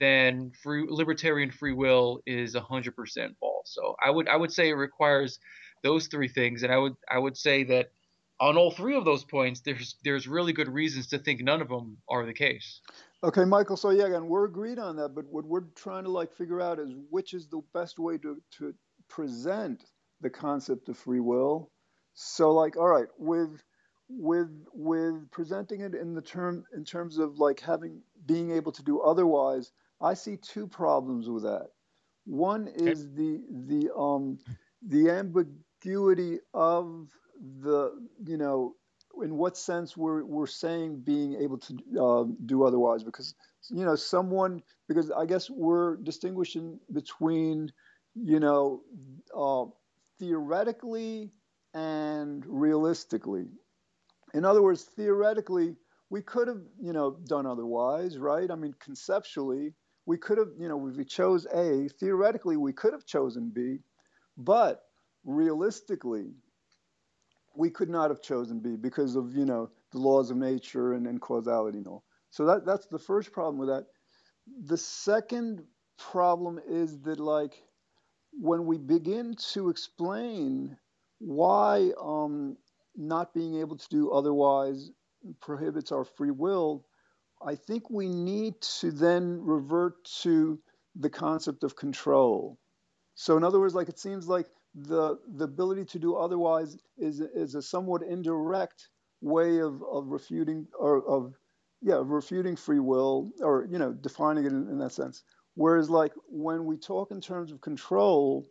then 0.00 0.52
free 0.62 0.86
libertarian 0.88 1.50
free 1.50 1.74
will 1.74 2.20
is 2.26 2.54
100% 2.54 3.36
false. 3.38 3.70
So 3.74 3.96
I 4.02 4.10
would 4.10 4.28
I 4.28 4.36
would 4.36 4.52
say 4.52 4.70
it 4.70 4.74
requires 4.74 5.38
those 5.82 6.06
three 6.06 6.28
things, 6.28 6.62
and 6.62 6.72
I 6.72 6.78
would 6.78 6.96
I 7.10 7.18
would 7.18 7.36
say 7.36 7.64
that 7.64 7.90
on 8.38 8.56
all 8.56 8.70
three 8.70 8.96
of 8.96 9.04
those 9.04 9.24
points, 9.24 9.60
there's 9.60 9.96
there's 10.04 10.28
really 10.28 10.52
good 10.52 10.68
reasons 10.68 11.08
to 11.08 11.18
think 11.18 11.42
none 11.42 11.62
of 11.62 11.68
them 11.68 11.98
are 12.08 12.26
the 12.26 12.34
case. 12.34 12.80
Okay, 13.24 13.44
Michael. 13.44 13.76
So 13.76 13.90
yeah, 13.90 14.06
again, 14.06 14.28
we're 14.28 14.44
agreed 14.44 14.78
on 14.78 14.96
that, 14.96 15.14
but 15.14 15.24
what 15.26 15.44
we're 15.44 15.64
trying 15.74 16.04
to 16.04 16.10
like 16.10 16.32
figure 16.32 16.60
out 16.60 16.78
is 16.78 16.92
which 17.10 17.34
is 17.34 17.48
the 17.48 17.62
best 17.72 17.98
way 17.98 18.18
to 18.18 18.40
to 18.58 18.74
present 19.08 19.84
the 20.20 20.30
concept 20.30 20.88
of 20.88 20.96
free 20.96 21.20
will. 21.20 21.70
So 22.14 22.52
like, 22.52 22.76
all 22.76 22.88
right, 22.88 23.08
with 23.18 23.62
with 24.08 24.50
with 24.72 25.30
presenting 25.30 25.80
it 25.80 25.94
in 25.94 26.14
the 26.14 26.22
term 26.22 26.64
in 26.74 26.84
terms 26.84 27.18
of 27.18 27.38
like 27.38 27.60
having 27.60 28.00
being 28.26 28.50
able 28.50 28.72
to 28.72 28.82
do 28.82 29.00
otherwise, 29.00 29.72
I 30.00 30.14
see 30.14 30.36
two 30.36 30.66
problems 30.66 31.28
with 31.28 31.44
that. 31.44 31.68
One 32.24 32.68
is 32.68 33.12
the 33.14 33.40
the 33.66 33.94
um 33.96 34.38
the 34.86 35.10
ambiguity 35.10 35.65
of 36.54 37.08
the 37.62 37.92
you 38.24 38.36
know 38.36 38.74
in 39.22 39.36
what 39.36 39.56
sense 39.56 39.96
we're 39.96 40.24
we're 40.24 40.46
saying 40.46 41.00
being 41.04 41.40
able 41.40 41.58
to 41.58 41.74
uh, 42.00 42.24
do 42.44 42.64
otherwise 42.64 43.02
because 43.02 43.34
you 43.70 43.84
know 43.84 43.96
someone 43.96 44.62
because 44.88 45.10
I 45.10 45.26
guess 45.26 45.48
we're 45.50 45.96
distinguishing 45.96 46.78
between 46.92 47.72
you 48.14 48.40
know 48.40 48.82
uh, 49.36 49.64
theoretically 50.18 51.32
and 51.74 52.44
realistically. 52.46 53.46
In 54.34 54.44
other 54.44 54.62
words, 54.62 54.82
theoretically 54.84 55.76
we 56.10 56.22
could 56.22 56.48
have 56.48 56.62
you 56.80 56.92
know 56.92 57.16
done 57.26 57.46
otherwise, 57.46 58.18
right? 58.18 58.50
I 58.50 58.54
mean 58.54 58.74
conceptually 58.80 59.74
we 60.04 60.18
could 60.18 60.38
have 60.38 60.50
you 60.58 60.68
know 60.68 60.86
if 60.88 60.96
we 60.96 61.04
chose 61.04 61.46
A 61.46 61.88
theoretically 62.00 62.56
we 62.56 62.72
could 62.72 62.92
have 62.92 63.06
chosen 63.06 63.50
B, 63.54 63.78
but 64.36 64.85
realistically 65.26 66.30
we 67.54 67.70
could 67.70 67.90
not 67.90 68.10
have 68.10 68.22
chosen 68.22 68.60
B 68.60 68.76
because 68.76 69.16
of 69.16 69.34
you 69.34 69.44
know 69.44 69.70
the 69.92 69.98
laws 69.98 70.30
of 70.30 70.36
nature 70.36 70.92
and, 70.94 71.06
and 71.06 71.20
causality 71.20 71.78
and 71.78 71.86
all. 71.86 72.04
So 72.30 72.46
that 72.46 72.64
that's 72.64 72.86
the 72.86 72.98
first 72.98 73.32
problem 73.32 73.58
with 73.58 73.68
that. 73.68 73.86
The 74.66 74.76
second 74.76 75.64
problem 75.98 76.60
is 76.68 77.00
that 77.00 77.18
like 77.18 77.62
when 78.32 78.66
we 78.66 78.78
begin 78.78 79.34
to 79.52 79.70
explain 79.70 80.76
why 81.18 81.92
um, 82.00 82.56
not 82.94 83.32
being 83.32 83.60
able 83.60 83.76
to 83.76 83.88
do 83.88 84.10
otherwise 84.10 84.90
prohibits 85.40 85.90
our 85.90 86.04
free 86.04 86.30
will, 86.30 86.84
I 87.44 87.54
think 87.54 87.90
we 87.90 88.08
need 88.08 88.60
to 88.80 88.90
then 88.90 89.40
revert 89.42 90.04
to 90.22 90.58
the 90.94 91.10
concept 91.10 91.64
of 91.64 91.76
control. 91.76 92.58
So 93.14 93.36
in 93.38 93.44
other 93.44 93.58
words, 93.58 93.74
like 93.74 93.88
it 93.88 93.98
seems 93.98 94.28
like 94.28 94.46
the 94.76 95.18
the 95.36 95.44
ability 95.44 95.84
to 95.86 95.98
do 95.98 96.16
otherwise 96.16 96.76
is 96.98 97.20
is 97.20 97.54
a 97.54 97.62
somewhat 97.62 98.02
indirect 98.02 98.88
way 99.22 99.58
of, 99.58 99.82
of 99.90 100.08
refuting 100.08 100.66
or 100.78 101.02
of 101.08 101.34
yeah 101.80 102.00
refuting 102.04 102.56
free 102.56 102.78
will 102.78 103.30
or 103.40 103.66
you 103.70 103.78
know 103.78 103.92
defining 103.92 104.44
it 104.44 104.52
in, 104.52 104.68
in 104.68 104.78
that 104.78 104.92
sense. 104.92 105.24
Whereas 105.54 105.88
like 105.88 106.12
when 106.28 106.66
we 106.66 106.76
talk 106.76 107.10
in 107.10 107.20
terms 107.20 107.50
of 107.52 107.60
control 107.62 108.46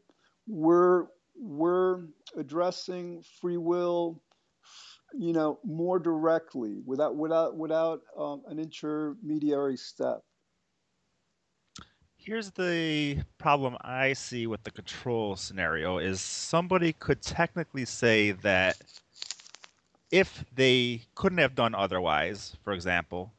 we're 0.47 1.05
we're 1.35 2.05
addressing 2.35 3.23
free 3.41 3.57
will 3.57 4.21
you 5.13 5.33
know 5.33 5.59
more 5.63 5.99
directly 5.99 6.81
without 6.85 7.15
without 7.15 7.55
without 7.55 8.01
um, 8.17 8.41
an 8.47 8.59
intermediary 8.59 9.77
step 9.77 10.23
here's 12.25 12.49
the 12.51 13.19
problem 13.37 13.77
I 13.81 14.13
see 14.13 14.47
with 14.47 14.63
the 14.63 14.71
control 14.71 15.35
scenario 15.35 15.99
is 15.99 16.19
somebody 16.19 16.91
could 16.93 17.21
technically 17.21 17.85
say 17.85 18.31
that 18.31 18.77
if 20.11 20.43
they 20.55 21.01
couldn't 21.13 21.37
have 21.37 21.55
done 21.55 21.75
otherwise, 21.75 22.57
for 22.63 22.73
example, 22.73 23.31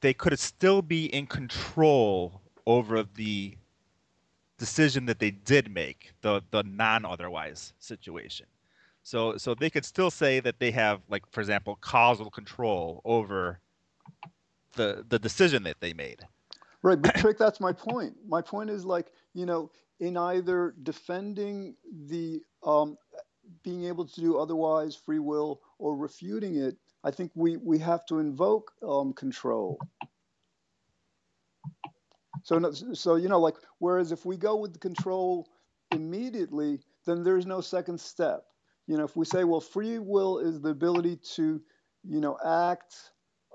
they 0.00 0.14
could 0.14 0.38
still 0.38 0.80
be 0.80 1.06
in 1.06 1.26
control 1.26 2.40
over 2.66 3.02
the 3.02 3.54
decision 4.58 5.06
that 5.06 5.18
they 5.18 5.30
did 5.30 5.70
make, 5.70 6.12
the 6.22 6.42
the 6.50 6.62
non-otherwise 6.62 7.74
situation. 7.78 8.46
So 9.02 9.36
so 9.36 9.54
they 9.54 9.68
could 9.68 9.84
still 9.84 10.10
say 10.10 10.40
that 10.40 10.58
they 10.60 10.70
have 10.70 11.00
like 11.10 11.30
for 11.30 11.40
example 11.40 11.76
causal 11.80 12.30
control 12.30 13.02
over 13.04 13.60
the 14.76 15.04
the 15.08 15.18
decision 15.18 15.62
that 15.64 15.80
they 15.80 15.92
made. 15.92 16.20
Right, 16.84 17.02
but 17.02 17.16
trick. 17.16 17.38
That's 17.38 17.60
my 17.60 17.72
point. 17.72 18.14
My 18.28 18.42
point 18.42 18.70
is 18.70 18.86
like 18.86 19.08
you 19.34 19.46
know, 19.46 19.72
in 20.00 20.18
either 20.18 20.76
defending 20.84 21.76
the 22.08 22.42
um, 22.64 22.98
being 23.64 23.86
able 23.86 24.06
to 24.06 24.20
do 24.20 24.38
otherwise 24.38 24.96
free 24.96 25.20
will 25.20 25.62
or 25.78 25.96
refuting 25.96 26.56
it, 26.56 26.76
I 27.04 27.12
think 27.12 27.32
we 27.36 27.56
we 27.58 27.78
have 27.80 28.06
to 28.08 28.20
invoke 28.20 28.72
um, 28.86 29.14
control. 29.14 29.78
So 32.44 32.72
so 32.72 33.16
you 33.16 33.28
know, 33.28 33.40
like 33.40 33.56
whereas 33.78 34.12
if 34.12 34.26
we 34.26 34.36
go 34.36 34.56
with 34.56 34.74
the 34.74 34.80
control 34.80 35.48
immediately, 35.92 36.80
then 37.06 37.24
there's 37.24 37.46
no 37.46 37.62
second 37.62 38.00
step. 38.00 38.44
You 38.86 38.98
know, 38.98 39.04
if 39.04 39.16
we 39.16 39.24
say, 39.24 39.44
well, 39.44 39.62
free 39.62 39.98
will 39.98 40.40
is 40.40 40.60
the 40.60 40.70
ability 40.70 41.18
to, 41.36 41.62
you 42.04 42.20
know, 42.20 42.38
act 42.44 42.94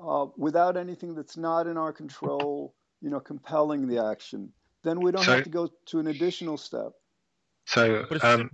uh, 0.03 0.27
without 0.37 0.77
anything 0.77 1.13
that's 1.13 1.37
not 1.37 1.67
in 1.67 1.77
our 1.77 1.93
control 1.93 2.73
you 3.01 3.09
know, 3.09 3.19
compelling 3.19 3.87
the 3.87 4.03
action. 4.03 4.51
Then 4.83 4.99
we 4.99 5.11
don't 5.11 5.23
so, 5.23 5.35
have 5.35 5.43
to 5.43 5.49
go 5.49 5.69
to 5.87 5.99
an 5.99 6.07
additional 6.07 6.57
step. 6.57 6.91
So, 7.65 8.05
um, 8.23 8.49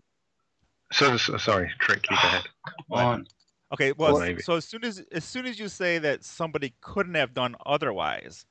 so, 0.91 1.17
so 1.17 1.37
sorry, 1.37 1.71
Trick, 1.79 2.05
you 2.11 2.17
go 2.17 2.27
ahead. 2.27 2.43
On. 2.91 3.27
Okay, 3.73 3.93
well, 3.97 4.21
so 4.39 4.55
as 4.55 4.65
soon 4.65 4.85
as 4.85 5.03
as 5.11 5.23
soon 5.23 5.45
as 5.45 5.59
you 5.59 5.67
say 5.67 5.97
that 5.97 6.23
somebody 6.23 6.73
couldn't 6.81 7.15
have 7.15 7.33
done 7.33 7.55
otherwise, 7.65 8.45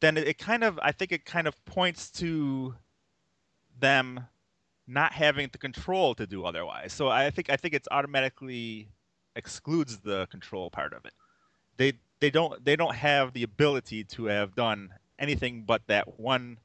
then 0.00 0.16
it, 0.16 0.26
it 0.26 0.38
kind 0.38 0.64
of 0.64 0.78
I 0.82 0.92
think 0.92 1.12
it 1.12 1.24
kind 1.24 1.46
of 1.46 1.64
points 1.64 2.10
to 2.12 2.74
them 3.78 4.26
not 4.86 5.12
having 5.12 5.48
the 5.52 5.58
control 5.58 6.14
to 6.14 6.26
do 6.26 6.44
otherwise. 6.44 6.92
So 6.92 7.08
I 7.08 7.30
think 7.30 7.50
I 7.50 7.56
think 7.56 7.74
it's 7.74 7.88
automatically 7.90 8.88
excludes 9.36 9.98
the 9.98 10.26
control 10.26 10.70
part 10.70 10.92
of 10.92 11.04
it. 11.04 11.12
They 11.76 11.92
they 12.20 12.30
don't 12.30 12.64
they 12.64 12.74
don't 12.74 12.94
have 12.94 13.34
the 13.34 13.42
ability 13.42 14.04
to 14.04 14.24
have 14.26 14.54
done 14.54 14.90
anything 15.18 15.64
but 15.66 15.82
that 15.88 16.18
one 16.18 16.58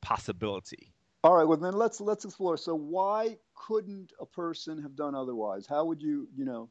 possibility. 0.00 0.92
All 1.22 1.36
right, 1.36 1.44
well 1.44 1.58
then 1.58 1.74
let's 1.74 2.00
let's 2.00 2.24
explore. 2.24 2.56
So 2.56 2.74
why 2.74 3.36
couldn't 3.54 4.12
a 4.20 4.26
person 4.26 4.80
have 4.82 4.96
done 4.96 5.14
otherwise? 5.14 5.66
How 5.66 5.84
would 5.84 6.00
you, 6.00 6.28
you 6.34 6.44
know, 6.44 6.70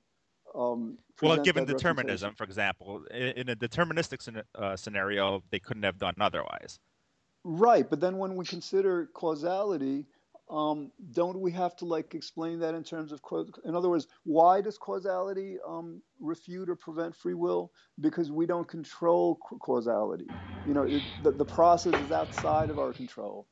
um, 0.55 0.97
well, 1.21 1.37
given 1.37 1.65
determinism, 1.65 2.33
for 2.33 2.43
example, 2.43 3.03
in 3.11 3.49
a 3.49 3.55
deterministic 3.55 4.43
uh, 4.55 4.75
scenario, 4.75 5.43
they 5.51 5.59
couldn't 5.59 5.83
have 5.83 5.99
done 5.99 6.15
otherwise. 6.19 6.79
Right, 7.43 7.89
but 7.89 7.99
then 7.99 8.17
when 8.17 8.35
we 8.35 8.45
consider 8.45 9.07
causality, 9.13 10.05
um, 10.49 10.91
don't 11.11 11.39
we 11.39 11.51
have 11.51 11.75
to 11.77 11.85
like 11.85 12.15
explain 12.15 12.59
that 12.59 12.73
in 12.73 12.83
terms 12.83 13.11
of 13.11 13.21
in 13.65 13.75
other 13.75 13.89
words 13.89 14.07
why 14.23 14.61
does 14.61 14.77
causality 14.77 15.57
um, 15.67 16.01
refute 16.19 16.69
or 16.69 16.75
prevent 16.75 17.15
free 17.15 17.35
will? 17.35 17.71
Because 17.99 18.31
we 18.31 18.45
don't 18.45 18.67
control 18.67 19.35
causality. 19.61 20.39
You 20.65 20.73
know 20.73 20.83
it, 20.83 21.03
the, 21.21 21.31
the 21.31 21.45
process 21.45 21.95
is 21.95 22.11
outside 22.11 22.69
of 22.69 22.79
our 22.79 22.93
control. 22.93 23.47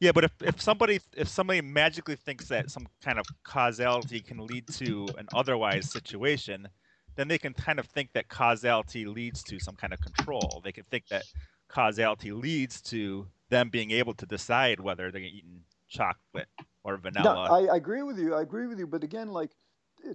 Yeah 0.00 0.12
but 0.12 0.24
if, 0.24 0.32
if 0.42 0.60
somebody 0.60 1.00
if 1.16 1.28
somebody 1.28 1.60
magically 1.60 2.16
thinks 2.16 2.48
that 2.48 2.70
some 2.70 2.86
kind 3.02 3.18
of 3.18 3.26
causality 3.44 4.20
can 4.20 4.46
lead 4.46 4.66
to 4.68 5.14
an 5.18 5.28
otherwise 5.32 5.90
situation 5.90 6.68
then 7.16 7.28
they 7.28 7.38
can 7.38 7.52
kind 7.52 7.78
of 7.78 7.86
think 7.86 8.12
that 8.12 8.28
causality 8.28 9.04
leads 9.04 9.42
to 9.44 9.58
some 9.58 9.76
kind 9.76 9.92
of 9.92 10.00
control. 10.00 10.60
They 10.64 10.72
can 10.72 10.84
think 10.84 11.08
that 11.08 11.24
causality 11.68 12.32
leads 12.32 12.80
to 12.82 13.26
them 13.50 13.68
being 13.68 13.90
able 13.90 14.14
to 14.14 14.26
decide 14.26 14.80
whether 14.80 15.10
they're 15.10 15.20
eating 15.20 15.64
chocolate 15.88 16.48
or 16.82 16.96
vanilla. 16.96 17.48
No, 17.48 17.54
I, 17.54 17.74
I 17.74 17.76
agree 17.76 18.02
with 18.02 18.18
you. 18.18 18.34
I 18.34 18.42
agree 18.42 18.66
with 18.66 18.78
you. 18.78 18.86
But 18.86 19.04
again, 19.04 19.28
like 19.28 19.50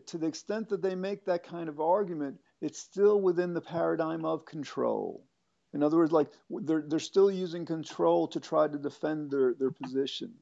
to 0.07 0.17
the 0.17 0.27
extent 0.27 0.69
that 0.69 0.81
they 0.81 0.95
make 0.95 1.25
that 1.25 1.43
kind 1.43 1.69
of 1.69 1.79
argument, 1.79 2.39
it's 2.61 2.79
still 2.79 3.21
within 3.21 3.53
the 3.53 3.61
paradigm 3.61 4.25
of 4.25 4.45
control. 4.45 5.23
In 5.73 5.83
other 5.83 5.97
words, 5.97 6.11
like 6.11 6.29
they're 6.49 6.83
they're 6.87 6.99
still 6.99 7.29
using 7.29 7.65
control 7.65 8.27
to 8.29 8.39
try 8.39 8.67
to 8.67 8.77
defend 8.77 9.29
their 9.29 9.53
their 9.53 9.71
position. 9.71 10.33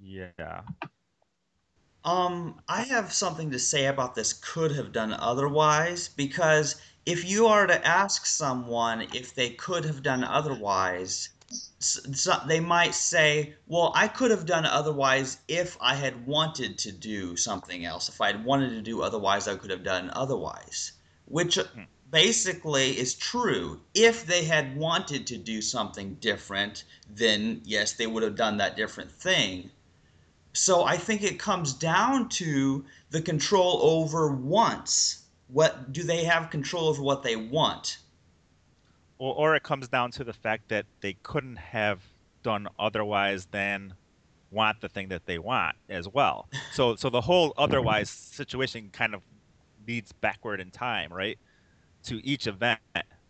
Yeah. 0.00 0.62
Um, 2.04 2.60
I 2.68 2.82
have 2.82 3.14
something 3.14 3.50
to 3.52 3.58
say 3.58 3.86
about 3.86 4.14
this 4.14 4.34
could 4.34 4.72
have 4.72 4.92
done 4.92 5.14
otherwise 5.14 6.08
because 6.08 6.76
if 7.06 7.24
you 7.24 7.46
are 7.46 7.66
to 7.66 7.86
ask 7.86 8.26
someone 8.26 9.08
if 9.14 9.34
they 9.34 9.50
could 9.50 9.86
have 9.86 10.02
done 10.02 10.22
otherwise, 10.22 11.30
so 11.78 12.40
they 12.46 12.60
might 12.60 12.94
say, 12.94 13.54
Well, 13.66 13.92
I 13.94 14.08
could 14.08 14.30
have 14.30 14.44
done 14.44 14.66
otherwise 14.66 15.38
if 15.48 15.78
I 15.80 15.94
had 15.94 16.26
wanted 16.26 16.76
to 16.78 16.92
do 16.92 17.36
something 17.36 17.86
else. 17.86 18.08
If 18.10 18.20
I 18.20 18.28
had 18.28 18.44
wanted 18.44 18.70
to 18.70 18.82
do 18.82 19.02
otherwise, 19.02 19.48
I 19.48 19.56
could 19.56 19.70
have 19.70 19.84
done 19.84 20.10
otherwise. 20.14 20.92
Which 21.24 21.56
hmm. 21.56 21.82
basically 22.10 22.98
is 22.98 23.14
true. 23.14 23.80
If 23.94 24.26
they 24.26 24.44
had 24.44 24.76
wanted 24.76 25.26
to 25.28 25.38
do 25.38 25.62
something 25.62 26.16
different, 26.16 26.84
then 27.08 27.62
yes, 27.64 27.92
they 27.92 28.06
would 28.06 28.22
have 28.22 28.36
done 28.36 28.58
that 28.58 28.76
different 28.76 29.10
thing. 29.10 29.70
So 30.54 30.84
I 30.84 30.96
think 30.96 31.22
it 31.22 31.38
comes 31.38 31.74
down 31.74 32.28
to 32.30 32.84
the 33.10 33.20
control 33.20 33.80
over 33.82 34.28
wants. 34.32 35.24
What 35.48 35.92
do 35.92 36.02
they 36.02 36.24
have 36.24 36.50
control 36.50 36.88
over 36.88 37.02
what 37.02 37.22
they 37.22 37.36
want? 37.36 37.98
or, 39.18 39.34
or 39.34 39.56
it 39.56 39.62
comes 39.62 39.88
down 39.88 40.10
to 40.12 40.24
the 40.24 40.32
fact 40.32 40.68
that 40.68 40.86
they 41.00 41.14
couldn't 41.22 41.56
have 41.56 42.00
done 42.42 42.68
otherwise 42.78 43.46
than 43.46 43.94
want 44.50 44.80
the 44.80 44.88
thing 44.88 45.08
that 45.08 45.24
they 45.26 45.38
want 45.38 45.76
as 45.88 46.08
well. 46.08 46.48
So 46.72 46.94
so 46.96 47.10
the 47.10 47.20
whole 47.20 47.54
otherwise 47.56 48.10
situation 48.10 48.90
kind 48.92 49.14
of 49.14 49.22
leads 49.86 50.12
backward 50.12 50.60
in 50.60 50.70
time, 50.70 51.12
right? 51.12 51.38
To 52.04 52.24
each 52.26 52.46
event. 52.46 52.80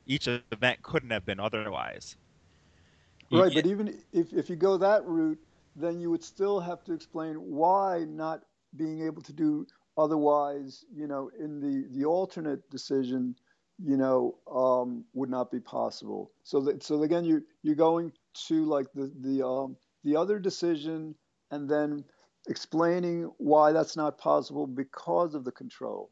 Each 0.07 0.28
event 0.28 0.83
couldn't 0.83 1.11
have 1.11 1.25
been 1.25 1.40
otherwise. 1.40 2.16
Right, 3.31 3.52
but 3.54 3.64
even 3.64 3.99
if, 4.12 4.35
if 4.35 4.50
you 4.50 4.57
go 4.57 4.76
that 4.76 5.07
route, 5.07 5.38
then 5.76 6.00
you 6.00 6.11
would 6.11 6.25
still 6.25 6.61
have 6.61 6.85
to 6.85 6.93
explain 6.93 7.35
why 7.37 8.04
not 8.09 8.43
being 8.76 9.02
able 9.02 9.23
to 9.23 9.33
do 9.33 9.66
otherwise, 9.97 10.85
you 10.93 11.07
know, 11.07 11.31
in 11.38 11.61
the, 11.61 11.87
the 11.97 12.04
alternate 12.04 12.69
decision 12.71 13.35
you 13.83 13.97
know, 13.97 14.38
um, 14.52 15.04
would 15.14 15.31
not 15.31 15.50
be 15.50 15.61
possible. 15.61 16.33
So 16.43 16.61
that, 16.62 16.83
so 16.83 17.02
again, 17.02 17.25
you 17.25 17.43
you're 17.62 17.75
going 17.75 18.12
to 18.47 18.64
like 18.64 18.87
the 18.95 19.12
the 19.21 19.47
um, 19.47 19.76
the 20.04 20.16
other 20.16 20.38
decision, 20.38 21.14
and 21.50 21.69
then 21.69 22.04
explaining 22.49 23.31
why 23.38 23.73
that's 23.73 23.97
not 23.97 24.19
possible 24.19 24.66
because 24.66 25.35
of 25.35 25.45
the 25.45 25.52
control. 25.52 26.11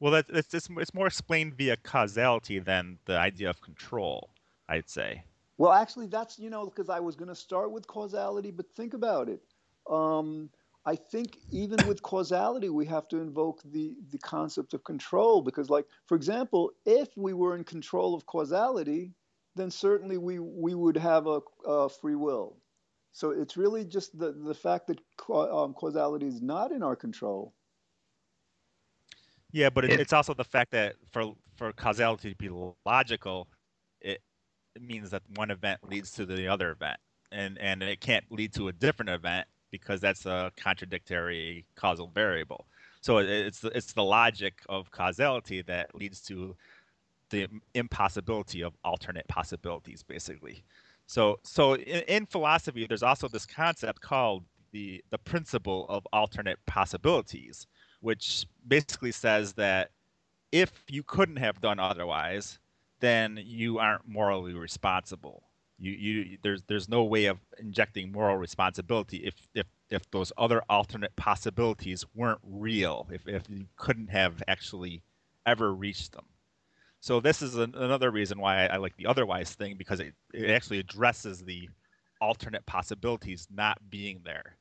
Well, 0.00 0.12
that, 0.12 0.26
it's, 0.28 0.54
it's 0.54 0.68
it's 0.78 0.94
more 0.94 1.06
explained 1.06 1.54
via 1.54 1.76
causality 1.76 2.58
than 2.58 2.98
the 3.06 3.18
idea 3.18 3.50
of 3.50 3.60
control. 3.60 4.30
I'd 4.68 4.88
say. 4.88 5.24
Well, 5.58 5.72
actually, 5.72 6.06
that's 6.06 6.38
you 6.38 6.50
know 6.50 6.64
because 6.64 6.88
I 6.88 7.00
was 7.00 7.16
going 7.16 7.28
to 7.28 7.34
start 7.34 7.70
with 7.70 7.86
causality, 7.86 8.50
but 8.50 8.70
think 8.74 8.94
about 8.94 9.28
it. 9.28 9.40
Um, 9.88 10.50
I 10.86 10.96
think 10.96 11.38
even 11.50 11.86
with 11.86 12.02
causality, 12.02 12.68
we 12.68 12.84
have 12.86 13.08
to 13.08 13.18
invoke 13.18 13.62
the, 13.64 13.94
the 14.10 14.18
concept 14.18 14.74
of 14.74 14.84
control 14.84 15.40
because, 15.40 15.70
like, 15.70 15.86
for 16.06 16.14
example, 16.14 16.72
if 16.84 17.08
we 17.16 17.32
were 17.32 17.56
in 17.56 17.64
control 17.64 18.14
of 18.14 18.26
causality, 18.26 19.12
then 19.56 19.70
certainly 19.70 20.18
we, 20.18 20.38
we 20.40 20.74
would 20.74 20.96
have 20.96 21.26
a, 21.26 21.40
a 21.64 21.88
free 21.88 22.16
will. 22.16 22.58
So 23.12 23.30
it's 23.30 23.56
really 23.56 23.84
just 23.84 24.18
the, 24.18 24.32
the 24.32 24.54
fact 24.54 24.88
that 24.88 24.98
um, 25.32 25.72
causality 25.72 26.26
is 26.26 26.42
not 26.42 26.70
in 26.70 26.82
our 26.82 26.96
control. 26.96 27.54
Yeah, 29.52 29.70
but 29.70 29.84
it, 29.84 30.00
it's 30.00 30.12
also 30.12 30.34
the 30.34 30.44
fact 30.44 30.72
that 30.72 30.96
for 31.12 31.32
for 31.56 31.72
causality 31.72 32.30
to 32.30 32.36
be 32.36 32.50
logical, 32.84 33.46
it, 33.46 33.52
it 33.52 33.53
means 34.80 35.10
that 35.10 35.22
one 35.36 35.50
event 35.50 35.80
leads 35.88 36.10
to 36.12 36.26
the 36.26 36.48
other 36.48 36.70
event, 36.70 36.98
and 37.32 37.58
and 37.58 37.82
it 37.82 38.00
can't 38.00 38.24
lead 38.30 38.52
to 38.54 38.68
a 38.68 38.72
different 38.72 39.10
event 39.10 39.46
because 39.70 40.00
that's 40.00 40.26
a 40.26 40.52
contradictory 40.56 41.64
causal 41.74 42.08
variable. 42.14 42.66
So 43.00 43.18
it's 43.18 43.64
it's 43.64 43.92
the 43.92 44.04
logic 44.04 44.62
of 44.68 44.90
causality 44.90 45.62
that 45.62 45.94
leads 45.94 46.20
to 46.22 46.56
the 47.30 47.48
impossibility 47.74 48.62
of 48.62 48.74
alternate 48.84 49.26
possibilities, 49.28 50.02
basically. 50.02 50.64
So 51.06 51.38
so 51.42 51.74
in, 51.74 52.02
in 52.08 52.26
philosophy, 52.26 52.86
there's 52.86 53.02
also 53.02 53.28
this 53.28 53.46
concept 53.46 54.00
called 54.00 54.44
the 54.72 55.02
the 55.10 55.18
principle 55.18 55.86
of 55.88 56.06
alternate 56.12 56.58
possibilities, 56.66 57.66
which 58.00 58.46
basically 58.68 59.12
says 59.12 59.52
that 59.54 59.90
if 60.52 60.70
you 60.88 61.02
couldn't 61.02 61.36
have 61.36 61.60
done 61.60 61.80
otherwise, 61.80 62.58
then 63.00 63.40
you 63.42 63.78
aren't 63.78 64.06
morally 64.06 64.54
responsible. 64.54 65.44
You, 65.78 65.92
you 65.92 66.38
there's 66.42 66.62
there's 66.68 66.88
no 66.88 67.04
way 67.04 67.26
of 67.26 67.38
injecting 67.58 68.12
moral 68.12 68.36
responsibility 68.36 69.18
if 69.18 69.34
if 69.54 69.66
if 69.90 70.08
those 70.10 70.32
other 70.38 70.62
alternate 70.68 71.14
possibilities 71.16 72.04
weren't 72.14 72.40
real 72.44 73.08
if 73.12 73.26
if 73.26 73.42
you 73.50 73.66
couldn't 73.76 74.08
have 74.08 74.42
actually 74.46 75.02
ever 75.46 75.74
reached 75.74 76.12
them. 76.12 76.24
So 77.00 77.20
this 77.20 77.42
is 77.42 77.56
an, 77.56 77.74
another 77.74 78.10
reason 78.10 78.40
why 78.40 78.64
I, 78.64 78.74
I, 78.74 78.76
like 78.76 78.96
the 78.96 79.06
otherwise 79.06 79.52
thing 79.52 79.76
because 79.76 80.00
it, 80.00 80.14
it 80.32 80.48
actually 80.48 80.78
addresses 80.78 81.44
the 81.44 81.68
alternate 82.20 82.64
possibilities 82.64 83.46
not 83.50 83.78
being 83.90 84.22
there. 84.24 84.56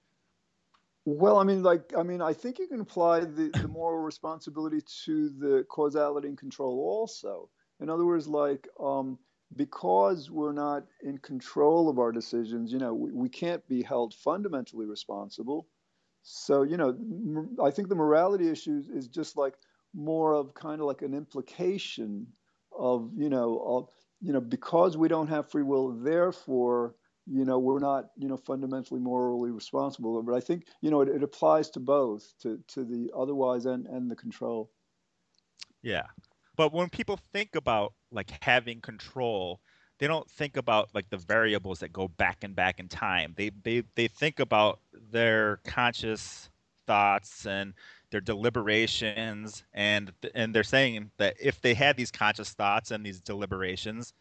Well 1.05 1.37
i 1.37 1.43
mean 1.43 1.63
like 1.63 1.93
i 1.97 2.01
mean 2.01 2.21
i 2.21 2.33
think 2.33 2.59
you 2.59 2.67
can 2.67 2.79
apply 2.79 3.21
the, 3.21 3.51
the 3.61 3.67
moral 3.67 3.99
responsibility 3.99 4.81
to 5.05 5.29
the 5.29 5.65
causality 5.69 6.29
and 6.29 6.37
control 6.37 6.79
also 6.79 7.49
in 7.79 7.89
other 7.89 8.05
words 8.05 8.27
like 8.27 8.67
um, 8.79 9.17
because 9.55 10.31
we're 10.31 10.53
not 10.53 10.83
in 11.03 11.17
control 11.19 11.89
of 11.89 11.99
our 11.99 12.11
decisions, 12.11 12.71
you 12.71 12.79
know, 12.79 12.93
we, 12.93 13.11
we 13.11 13.29
can't 13.29 13.65
be 13.67 13.81
held 13.81 14.13
fundamentally 14.13 14.85
responsible. 14.85 15.67
So, 16.23 16.63
you 16.63 16.77
know, 16.77 16.95
I 17.61 17.69
think 17.71 17.89
the 17.89 17.95
morality 17.95 18.49
issue 18.49 18.81
is 18.93 19.07
just 19.07 19.35
like 19.35 19.55
more 19.93 20.33
of 20.33 20.53
kind 20.53 20.79
of 20.79 20.87
like 20.87 21.01
an 21.01 21.13
implication 21.13 22.27
of, 22.77 23.11
you 23.15 23.29
know, 23.29 23.61
of, 23.65 23.89
you 24.21 24.31
know, 24.31 24.41
because 24.41 24.95
we 24.95 25.09
don't 25.09 25.27
have 25.27 25.51
free 25.51 25.63
will, 25.63 25.91
therefore, 25.91 26.95
you 27.25 27.45
know, 27.45 27.59
we're 27.59 27.79
not, 27.79 28.05
you 28.17 28.27
know, 28.27 28.37
fundamentally 28.37 28.99
morally 28.99 29.51
responsible. 29.51 30.21
But 30.23 30.35
I 30.35 30.39
think, 30.39 30.67
you 30.81 30.89
know, 30.89 31.01
it, 31.01 31.09
it 31.09 31.23
applies 31.23 31.69
to 31.71 31.79
both, 31.79 32.33
to, 32.41 32.59
to 32.69 32.85
the 32.85 33.11
otherwise 33.15 33.65
and, 33.65 33.85
and 33.87 34.09
the 34.09 34.15
control. 34.15 34.71
Yeah. 35.81 36.03
But 36.55 36.73
when 36.73 36.89
people 36.89 37.17
think 37.31 37.55
about 37.55 37.93
like 38.11 38.31
having 38.43 38.81
control, 38.81 39.59
they 39.99 40.07
don't 40.07 40.29
think 40.29 40.57
about 40.57 40.89
like 40.93 41.09
the 41.09 41.17
variables 41.17 41.79
that 41.79 41.93
go 41.93 42.07
back 42.07 42.43
and 42.43 42.55
back 42.55 42.79
in 42.79 42.87
time. 42.89 43.33
They 43.37 43.51
they 43.63 43.83
they 43.95 44.07
think 44.07 44.39
about 44.39 44.79
their 45.11 45.57
conscious 45.65 46.49
thoughts 46.85 47.45
and 47.45 47.73
their 48.11 48.21
deliberations 48.21 49.63
and 49.73 50.11
and 50.35 50.53
they're 50.53 50.63
saying 50.63 51.11
that 51.17 51.35
if 51.41 51.61
they 51.61 51.73
had 51.73 51.97
these 51.97 52.11
conscious 52.11 52.51
thoughts 52.53 52.91
and 52.91 53.05
these 53.05 53.21
deliberations 53.21 54.13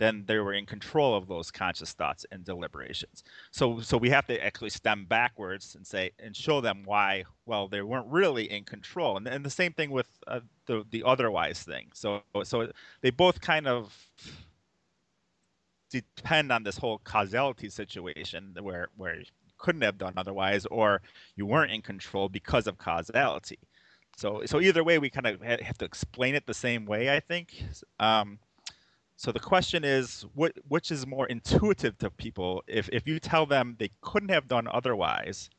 then 0.00 0.24
they 0.26 0.38
were 0.38 0.54
in 0.54 0.64
control 0.64 1.14
of 1.14 1.28
those 1.28 1.50
conscious 1.50 1.92
thoughts 1.92 2.24
and 2.32 2.42
deliberations. 2.42 3.22
So 3.50 3.80
so 3.80 3.98
we 3.98 4.08
have 4.08 4.26
to 4.28 4.44
actually 4.44 4.70
stem 4.70 5.04
backwards 5.04 5.74
and 5.76 5.86
say 5.86 6.10
and 6.18 6.34
show 6.34 6.62
them 6.62 6.82
why 6.86 7.24
well 7.44 7.68
they 7.68 7.82
weren't 7.82 8.06
really 8.08 8.50
in 8.50 8.64
control. 8.64 9.18
And, 9.18 9.28
and 9.28 9.44
the 9.44 9.50
same 9.50 9.74
thing 9.74 9.90
with 9.90 10.08
uh, 10.26 10.40
the 10.66 10.84
the 10.90 11.04
otherwise 11.04 11.62
thing. 11.62 11.88
So 11.92 12.22
so 12.42 12.72
they 13.02 13.10
both 13.10 13.42
kind 13.42 13.68
of 13.68 13.94
depend 15.90 16.50
on 16.50 16.62
this 16.62 16.78
whole 16.78 16.98
causality 17.04 17.68
situation 17.68 18.56
where 18.62 18.88
where 18.96 19.18
you 19.18 19.26
couldn't 19.58 19.82
have 19.82 19.98
done 19.98 20.14
otherwise 20.16 20.64
or 20.66 21.02
you 21.36 21.44
weren't 21.44 21.72
in 21.72 21.82
control 21.82 22.30
because 22.30 22.66
of 22.66 22.78
causality. 22.78 23.58
So 24.16 24.42
so 24.46 24.62
either 24.62 24.82
way 24.82 24.98
we 24.98 25.10
kind 25.10 25.26
of 25.26 25.42
have 25.42 25.76
to 25.76 25.84
explain 25.84 26.34
it 26.34 26.46
the 26.46 26.54
same 26.54 26.86
way 26.86 27.14
I 27.14 27.20
think. 27.20 27.62
Um, 27.98 28.38
so 29.20 29.32
the 29.32 29.38
question 29.38 29.84
is, 29.84 30.24
what, 30.34 30.52
which 30.68 30.90
is 30.90 31.06
more 31.06 31.26
intuitive 31.26 31.98
to 31.98 32.08
people? 32.08 32.64
If, 32.66 32.88
if 32.90 33.06
you 33.06 33.20
tell 33.20 33.44
them 33.44 33.76
they 33.78 33.90
couldn't 34.00 34.30
have 34.30 34.48
done 34.48 34.66
otherwise, 34.66 35.50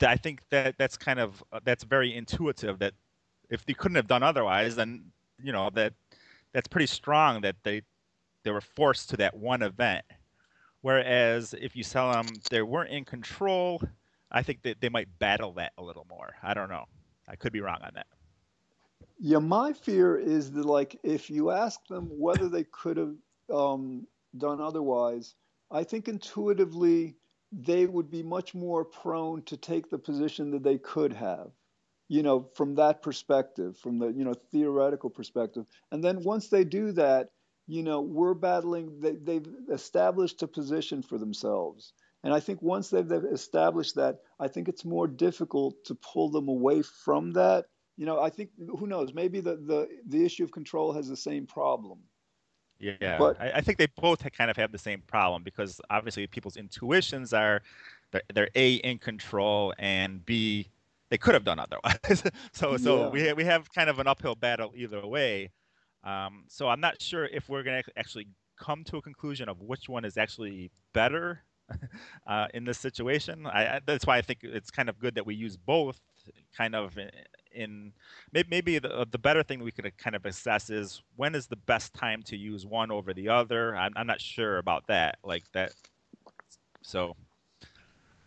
I 0.00 0.16
think 0.16 0.40
that 0.48 0.76
that's 0.78 0.96
kind 0.96 1.20
of 1.20 1.44
uh, 1.52 1.60
that's 1.62 1.84
very 1.84 2.16
intuitive. 2.16 2.78
That 2.78 2.94
if 3.50 3.66
they 3.66 3.74
couldn't 3.74 3.96
have 3.96 4.06
done 4.06 4.22
otherwise, 4.22 4.76
then 4.76 5.12
you 5.42 5.52
know 5.52 5.68
that 5.74 5.92
that's 6.54 6.68
pretty 6.68 6.86
strong 6.86 7.42
that 7.42 7.56
they 7.64 7.82
they 8.44 8.50
were 8.50 8.62
forced 8.62 9.10
to 9.10 9.18
that 9.18 9.36
one 9.36 9.60
event. 9.60 10.06
Whereas 10.80 11.54
if 11.60 11.76
you 11.76 11.84
tell 11.84 12.10
them 12.12 12.28
they 12.48 12.62
weren't 12.62 12.92
in 12.92 13.04
control, 13.04 13.82
I 14.32 14.42
think 14.42 14.62
that 14.62 14.80
they 14.80 14.88
might 14.88 15.18
battle 15.18 15.52
that 15.54 15.72
a 15.76 15.82
little 15.82 16.06
more. 16.08 16.34
I 16.42 16.54
don't 16.54 16.70
know. 16.70 16.86
I 17.28 17.36
could 17.36 17.52
be 17.52 17.60
wrong 17.60 17.80
on 17.82 17.90
that. 17.94 18.06
Yeah, 19.18 19.38
my 19.38 19.72
fear 19.72 20.16
is 20.18 20.52
that 20.52 20.64
like 20.64 20.98
if 21.02 21.30
you 21.30 21.50
ask 21.50 21.86
them 21.88 22.08
whether 22.18 22.48
they 22.48 22.64
could 22.64 22.96
have 22.96 23.14
um, 23.52 24.06
done 24.36 24.60
otherwise, 24.60 25.34
I 25.70 25.84
think 25.84 26.08
intuitively 26.08 27.16
they 27.52 27.86
would 27.86 28.10
be 28.10 28.22
much 28.22 28.54
more 28.54 28.84
prone 28.84 29.42
to 29.44 29.56
take 29.56 29.90
the 29.90 29.98
position 29.98 30.50
that 30.52 30.62
they 30.62 30.78
could 30.78 31.12
have 31.14 31.50
you 32.08 32.22
know 32.22 32.50
from 32.54 32.74
that 32.76 33.02
perspective 33.02 33.76
from 33.78 33.98
the 33.98 34.08
you 34.08 34.24
know 34.24 34.34
theoretical 34.52 35.10
perspective 35.10 35.64
and 35.92 36.04
then 36.04 36.22
once 36.24 36.48
they 36.48 36.64
do 36.64 36.92
that 36.92 37.30
you 37.66 37.82
know 37.82 38.00
we're 38.02 38.34
battling 38.34 39.00
they, 39.00 39.12
they've 39.12 39.48
established 39.72 40.42
a 40.42 40.48
position 40.48 41.02
for 41.02 41.18
themselves 41.18 41.92
And 42.24 42.34
I 42.34 42.40
think 42.40 42.60
once 42.62 42.90
they've, 42.90 43.08
they've 43.08 43.24
established 43.32 43.94
that, 43.96 44.16
I 44.40 44.48
think 44.48 44.68
it's 44.68 44.84
more 44.84 45.06
difficult 45.08 45.74
to 45.86 45.94
pull 45.94 46.30
them 46.30 46.48
away 46.48 46.82
from 46.82 47.32
that. 47.32 47.66
You 47.98 48.06
know, 48.06 48.20
I 48.20 48.30
think 48.30 48.50
who 48.78 48.86
knows? 48.86 49.12
Maybe 49.12 49.40
the 49.40 49.56
the, 49.56 49.88
the 50.06 50.24
issue 50.24 50.44
of 50.44 50.52
control 50.52 50.92
has 50.92 51.08
the 51.08 51.16
same 51.16 51.46
problem. 51.46 51.98
Yeah, 52.78 53.18
but 53.18 53.40
I, 53.40 53.50
I 53.56 53.60
think 53.60 53.76
they 53.78 53.88
both 54.00 54.24
kind 54.32 54.50
of 54.50 54.56
have 54.56 54.70
the 54.70 54.78
same 54.78 55.02
problem 55.08 55.42
because 55.42 55.80
obviously 55.90 56.24
people's 56.28 56.56
intuitions 56.56 57.32
are 57.32 57.60
they're, 58.12 58.22
they're 58.32 58.50
a 58.54 58.74
in 58.74 58.98
control 58.98 59.74
and 59.80 60.24
b 60.24 60.68
they 61.10 61.18
could 61.18 61.34
have 61.34 61.44
done 61.44 61.58
otherwise. 61.58 62.22
so 62.52 62.76
so 62.76 63.06
yeah. 63.14 63.32
we 63.32 63.32
we 63.32 63.44
have 63.44 63.72
kind 63.72 63.90
of 63.90 63.98
an 63.98 64.06
uphill 64.06 64.36
battle 64.36 64.72
either 64.76 65.04
way. 65.04 65.50
Um, 66.04 66.44
so 66.46 66.68
I'm 66.68 66.80
not 66.80 67.02
sure 67.02 67.26
if 67.26 67.48
we're 67.48 67.64
going 67.64 67.82
to 67.82 67.98
actually 67.98 68.28
come 68.56 68.84
to 68.84 68.98
a 68.98 69.02
conclusion 69.02 69.48
of 69.48 69.60
which 69.60 69.88
one 69.88 70.04
is 70.04 70.16
actually 70.16 70.70
better 70.92 71.42
uh, 72.26 72.46
in 72.54 72.64
this 72.64 72.78
situation. 72.78 73.46
I, 73.46 73.66
I, 73.66 73.80
that's 73.84 74.06
why 74.06 74.18
I 74.18 74.22
think 74.22 74.40
it's 74.42 74.70
kind 74.70 74.88
of 74.88 74.98
good 74.98 75.16
that 75.16 75.26
we 75.26 75.34
use 75.34 75.56
both, 75.56 76.00
kind 76.56 76.74
of 76.74 76.96
in. 77.52 77.92
maybe, 78.32 78.48
maybe 78.50 78.78
the, 78.78 78.94
uh, 78.94 79.04
the 79.10 79.18
better 79.18 79.42
thing 79.42 79.62
we 79.62 79.70
could 79.70 79.86
uh, 79.86 79.90
kind 79.98 80.16
of 80.16 80.24
assess 80.26 80.70
is 80.70 81.02
when 81.16 81.34
is 81.34 81.46
the 81.46 81.56
best 81.56 81.94
time 81.94 82.22
to 82.24 82.36
use 82.36 82.66
one 82.66 82.90
over 82.90 83.12
the 83.14 83.28
other. 83.28 83.76
I'm, 83.76 83.92
I'm 83.96 84.06
not 84.06 84.20
sure 84.20 84.58
about 84.58 84.86
that. 84.88 85.18
Like 85.22 85.44
that. 85.52 85.72
So 86.82 87.14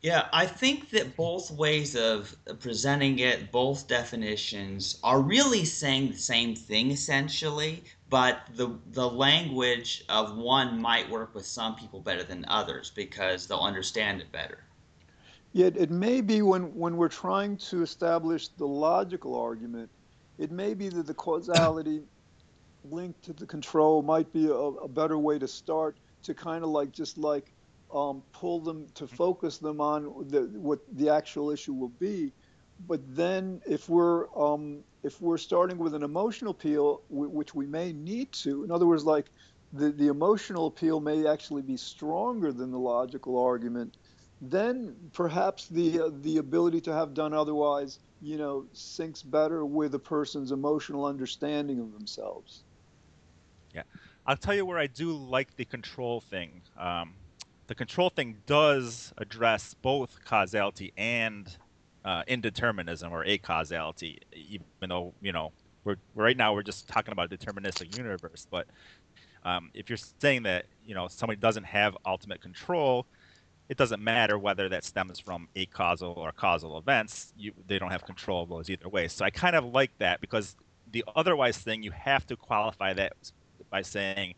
yeah, 0.02 0.30
I 0.34 0.48
think 0.48 0.90
that 0.92 1.16
both 1.16 1.52
ways 1.52 1.96
of 1.96 2.36
uh, 2.50 2.54
presenting 2.56 3.20
it, 3.20 3.52
both 3.52 3.88
definitions, 3.88 5.00
are 5.04 5.22
really 5.22 5.64
saying 5.64 6.12
the 6.12 6.18
same 6.18 6.56
thing 6.56 6.90
essentially, 6.90 7.84
but 8.10 8.42
the 8.56 8.80
the 8.88 9.08
language 9.08 10.04
of 10.10 10.36
one 10.36 10.82
might 10.82 11.10
work 11.10 11.36
with 11.36 11.46
some 11.46 11.76
people 11.76 12.00
better 12.00 12.24
than 12.24 12.46
others 12.48 12.92
because 12.96 13.48
they'll 13.48 13.60
understand 13.60 14.22
it 14.22 14.32
better. 14.32 14.64
Yeah, 15.54 15.68
it 15.76 15.90
may 15.92 16.22
be 16.22 16.42
when, 16.42 16.76
when 16.76 16.96
we're 16.98 17.10
trying 17.10 17.58
to 17.70 17.82
establish 17.82 18.50
the 18.50 18.68
logical 18.68 19.36
argument, 19.36 19.92
it 20.38 20.52
may 20.52 20.74
be 20.74 20.90
that 20.90 21.08
the 21.08 21.14
causality 21.14 22.04
linked 22.84 23.24
to 23.24 23.34
the 23.34 23.48
control 23.48 24.02
might 24.04 24.32
be 24.34 24.48
a, 24.48 24.54
a 24.54 24.88
better 24.90 25.18
way 25.18 25.40
to 25.40 25.48
start 25.48 26.00
to 26.24 26.34
kind 26.34 26.64
of 26.64 26.70
like 26.70 26.92
just 26.92 27.18
like 27.18 27.54
um, 27.94 28.24
pull 28.34 28.62
them 28.62 28.88
to 28.96 29.08
focus 29.08 29.60
them 29.60 29.82
on 29.82 30.04
the, 30.30 30.44
what 30.56 30.80
the 30.94 31.10
actual 31.10 31.52
issue 31.52 31.74
will 31.74 31.90
be. 32.00 32.34
But 32.80 33.02
then, 33.06 33.62
if 33.68 33.90
we're 33.90 34.28
um, 34.38 34.84
if 35.04 35.22
we're 35.22 35.38
starting 35.38 35.78
with 35.78 35.96
an 35.96 36.04
emotional 36.04 36.52
appeal, 36.52 37.04
which 37.10 37.54
we 37.54 37.68
may 37.68 37.94
need 37.94 38.34
to, 38.44 38.64
in 38.64 38.72
other 38.72 38.88
words, 38.88 39.06
like 39.06 39.30
the, 39.74 39.92
the 39.92 40.08
emotional 40.08 40.68
appeal 40.68 41.00
may 41.02 41.28
actually 41.28 41.62
be 41.64 41.78
stronger 41.78 42.54
than 42.54 42.72
the 42.72 42.80
logical 42.80 43.38
argument, 43.38 43.98
then 44.42 44.96
perhaps 45.14 45.68
the 45.68 46.02
uh, 46.02 46.10
the 46.22 46.38
ability 46.38 46.82
to 46.82 46.94
have 46.94 47.14
done 47.14 47.34
otherwise, 47.34 48.00
you 48.22 48.38
know, 48.38 48.66
syncs 48.74 49.30
better 49.30 49.66
with 49.66 49.94
a 49.94 50.00
person's 50.00 50.52
emotional 50.52 51.06
understanding 51.06 51.80
of 51.80 51.94
themselves. 51.94 52.64
Yeah, 53.74 53.84
I'll 54.26 54.36
tell 54.36 54.56
you 54.56 54.66
where 54.66 54.80
I 54.80 54.88
do 54.88 55.14
like 55.14 55.56
the 55.56 55.66
control 55.66 56.22
thing. 56.22 56.62
Um, 56.78 57.14
the 57.68 57.76
control 57.76 58.10
thing 58.10 58.38
does 58.48 59.14
address 59.18 59.76
both 59.82 60.26
causality 60.26 60.92
and 60.98 61.56
uh, 62.04 62.24
indeterminism 62.24 63.12
or 63.12 63.24
acausality, 63.24 64.20
even 64.34 64.66
though 64.90 65.14
you 65.22 65.32
know 65.32 65.52
we're 65.84 65.98
right 66.16 66.36
now 66.36 66.54
we're 66.54 66.64
just 66.64 66.88
talking 66.88 67.12
about 67.12 67.32
a 67.32 67.38
deterministic 67.38 67.96
universe. 67.96 68.48
But 68.50 68.68
um, 69.44 69.70
if 69.76 69.90
you're 69.90 70.00
saying 70.20 70.44
that 70.44 70.66
you 70.84 70.96
know 70.96 71.08
somebody 71.08 71.40
doesn't 71.40 71.66
have 71.66 71.96
ultimate 72.08 72.42
control, 72.42 73.06
it 73.72 73.78
doesn't 73.78 74.04
matter 74.04 74.38
whether 74.38 74.68
that 74.68 74.84
stems 74.84 75.18
from 75.18 75.48
acausal 75.56 76.12
or 76.18 76.34
causal 76.34 76.78
events. 76.78 77.32
You, 77.38 77.54
they 77.68 77.80
don't 77.80 77.90
have 77.90 78.04
control 78.04 78.44
of 78.44 78.50
those 78.50 78.70
either 78.70 78.90
way. 78.90 79.08
So 79.08 79.24
I 79.24 79.30
kind 79.30 79.56
of 79.56 79.64
like 79.64 79.98
that 80.00 80.20
because 80.20 80.58
the 80.92 81.06
otherwise 81.16 81.58
thing 81.58 81.82
you 81.82 81.92
have 81.92 82.28
to 82.28 82.36
qualify 82.36 82.92
that 82.96 83.14
by 83.70 83.82
saying 83.82 84.34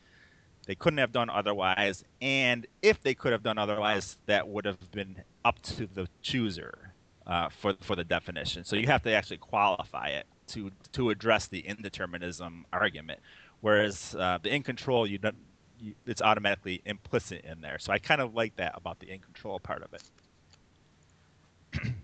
they 0.67 0.75
couldn't 0.75 0.99
have 0.99 1.11
done 1.11 1.31
otherwise, 1.31 2.03
and 2.21 2.67
if 2.83 3.01
they 3.01 3.15
could 3.15 3.31
have 3.31 3.41
done 3.41 3.57
otherwise, 3.57 4.19
that 4.27 4.47
would 4.47 4.65
have 4.65 4.91
been 4.91 5.15
up 5.43 5.59
to 5.63 5.87
the 5.87 6.07
chooser 6.21 6.93
uh, 7.25 7.49
for 7.49 7.73
for 7.81 7.95
the 7.95 8.03
definition. 8.03 8.63
So 8.63 8.75
you 8.75 8.85
have 8.85 9.01
to 9.01 9.11
actually 9.13 9.37
qualify 9.37 10.09
it 10.09 10.27
to 10.49 10.69
to 10.91 11.09
address 11.09 11.47
the 11.47 11.63
indeterminism 11.63 12.65
argument. 12.71 13.19
Whereas 13.61 14.15
uh, 14.15 14.37
the 14.43 14.53
in 14.53 14.61
control, 14.61 15.07
you 15.07 15.17
don't, 15.17 15.35
it's 16.05 16.21
automatically 16.21 16.81
implicit 16.85 17.45
in 17.45 17.61
there. 17.61 17.79
So 17.79 17.91
I 17.91 17.99
kind 17.99 18.21
of 18.21 18.35
like 18.35 18.55
that 18.57 18.73
about 18.75 18.99
the 18.99 19.11
in 19.11 19.19
control 19.19 19.59
part 19.59 19.83
of 19.83 19.93
it. 19.93 20.03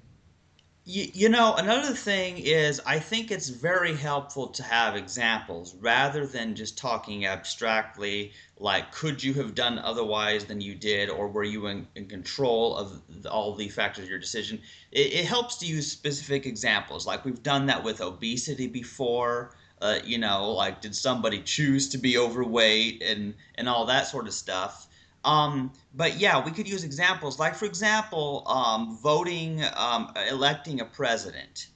You, 0.92 1.08
you 1.13 1.30
know, 1.30 1.54
another 1.54 1.94
thing 1.94 2.39
is 2.39 2.82
I 2.84 2.98
think 2.98 3.30
it's 3.30 3.50
very 3.50 3.96
helpful 3.96 4.48
to 4.48 4.63
have 4.63 4.96
examples 4.96 5.76
rather 5.76 6.26
than 6.26 6.56
just 6.56 6.80
talking 6.80 7.28
abstractly 7.28 8.32
like 8.58 8.92
could 8.92 9.24
you 9.24 9.36
have 9.36 9.54
done 9.54 9.78
otherwise 9.78 10.46
than 10.46 10.62
you 10.62 10.74
did 10.74 11.12
or 11.12 11.28
were 11.28 11.44
you 11.44 11.68
in, 11.68 11.88
in 11.94 12.08
control 12.08 12.76
of 12.76 13.04
all 13.28 13.54
the 13.54 13.70
factors 13.70 14.06
of 14.06 14.10
your 14.10 14.18
decision. 14.18 14.60
It, 14.92 15.13
it, 15.13 15.26
helps 15.26 15.58
to 15.58 15.68
use 15.68 15.92
specific 15.92 16.48
examples 16.48 17.06
like 17.06 17.24
we've 17.24 17.44
done 17.44 17.68
that 17.68 17.84
with 17.84 18.02
obesity 18.02 18.65
before. 18.65 19.52
Uh, 19.82 20.00
you 20.04 20.18
know, 20.18 20.52
like 20.52 20.82
did 20.82 20.94
somebody 20.94 21.42
choose 21.42 21.88
to 21.89 21.98
be 21.98 22.18
overweight 22.18 23.02
and 23.02 23.34
and 23.56 23.70
all 23.70 23.86
that 23.86 24.08
sort 24.08 24.28
of 24.28 24.34
stuff. 24.34 24.88
Um, 25.24 25.72
but 25.96 26.18
yeah, 26.18 26.44
we 26.44 26.52
could 26.52 26.68
use 26.68 26.84
examples 26.84 27.39
like, 27.39 27.56
for 27.56 27.65
example, 27.65 28.44
um, 28.48 28.98
voting, 28.98 29.63
um, 29.76 30.13
electing 30.30 30.80
a 30.80 30.86
president, 30.86 31.68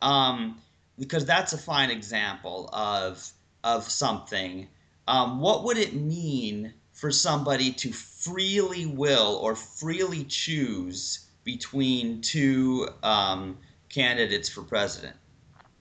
um, 0.00 0.58
because 0.98 1.24
that's 1.24 1.52
a 1.52 1.58
fine 1.58 1.90
example 1.90 2.68
of 2.72 3.30
of 3.64 3.88
something. 3.88 4.68
Um, 5.08 5.40
what 5.40 5.64
would 5.64 5.78
it 5.78 5.94
mean 5.94 6.74
for 6.92 7.10
somebody 7.10 7.72
to 7.72 7.92
freely 7.92 8.86
will 8.86 9.36
or 9.42 9.56
freely 9.56 10.24
choose 10.24 11.26
between 11.44 12.20
two 12.20 12.88
um, 13.02 13.58
candidates 13.88 14.48
for 14.48 14.62
president? 14.62 15.16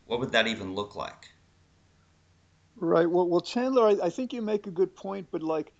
What 0.05 0.19
would 0.19 0.31
that 0.31 0.47
even 0.47 0.73
look 0.73 0.95
like? 0.95 1.30
Right. 2.77 3.09
Well, 3.09 3.27
well, 3.27 3.41
Chandler, 3.41 3.87
I, 3.87 4.07
I 4.07 4.09
think 4.09 4.33
you 4.33 4.41
make 4.41 4.67
a 4.67 4.71
good 4.71 4.95
point, 4.95 5.27
but 5.31 5.43
like 5.43 5.73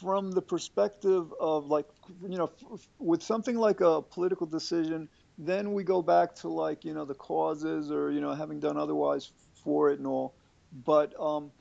from 0.00 0.32
the 0.32 0.42
perspective 0.42 1.32
of 1.40 1.66
like 1.66 1.86
you 2.28 2.36
know 2.38 2.50
with 2.98 3.22
something 3.22 3.56
like 3.56 3.80
a 3.80 4.02
political 4.02 4.46
decision 4.46 5.08
then 5.38 5.72
we 5.72 5.84
go 5.84 6.02
back 6.02 6.34
to 6.34 6.48
like 6.48 6.84
you 6.84 6.94
know 6.94 7.04
the 7.04 7.14
causes 7.14 7.90
or 7.92 8.10
you 8.10 8.20
know 8.20 8.34
having 8.34 8.60
done 8.60 8.76
otherwise 8.76 9.32
for 9.54 9.90
it 9.90 9.98
and 9.98 10.06
all 10.06 10.34
but 10.72 11.14
um 11.20 11.52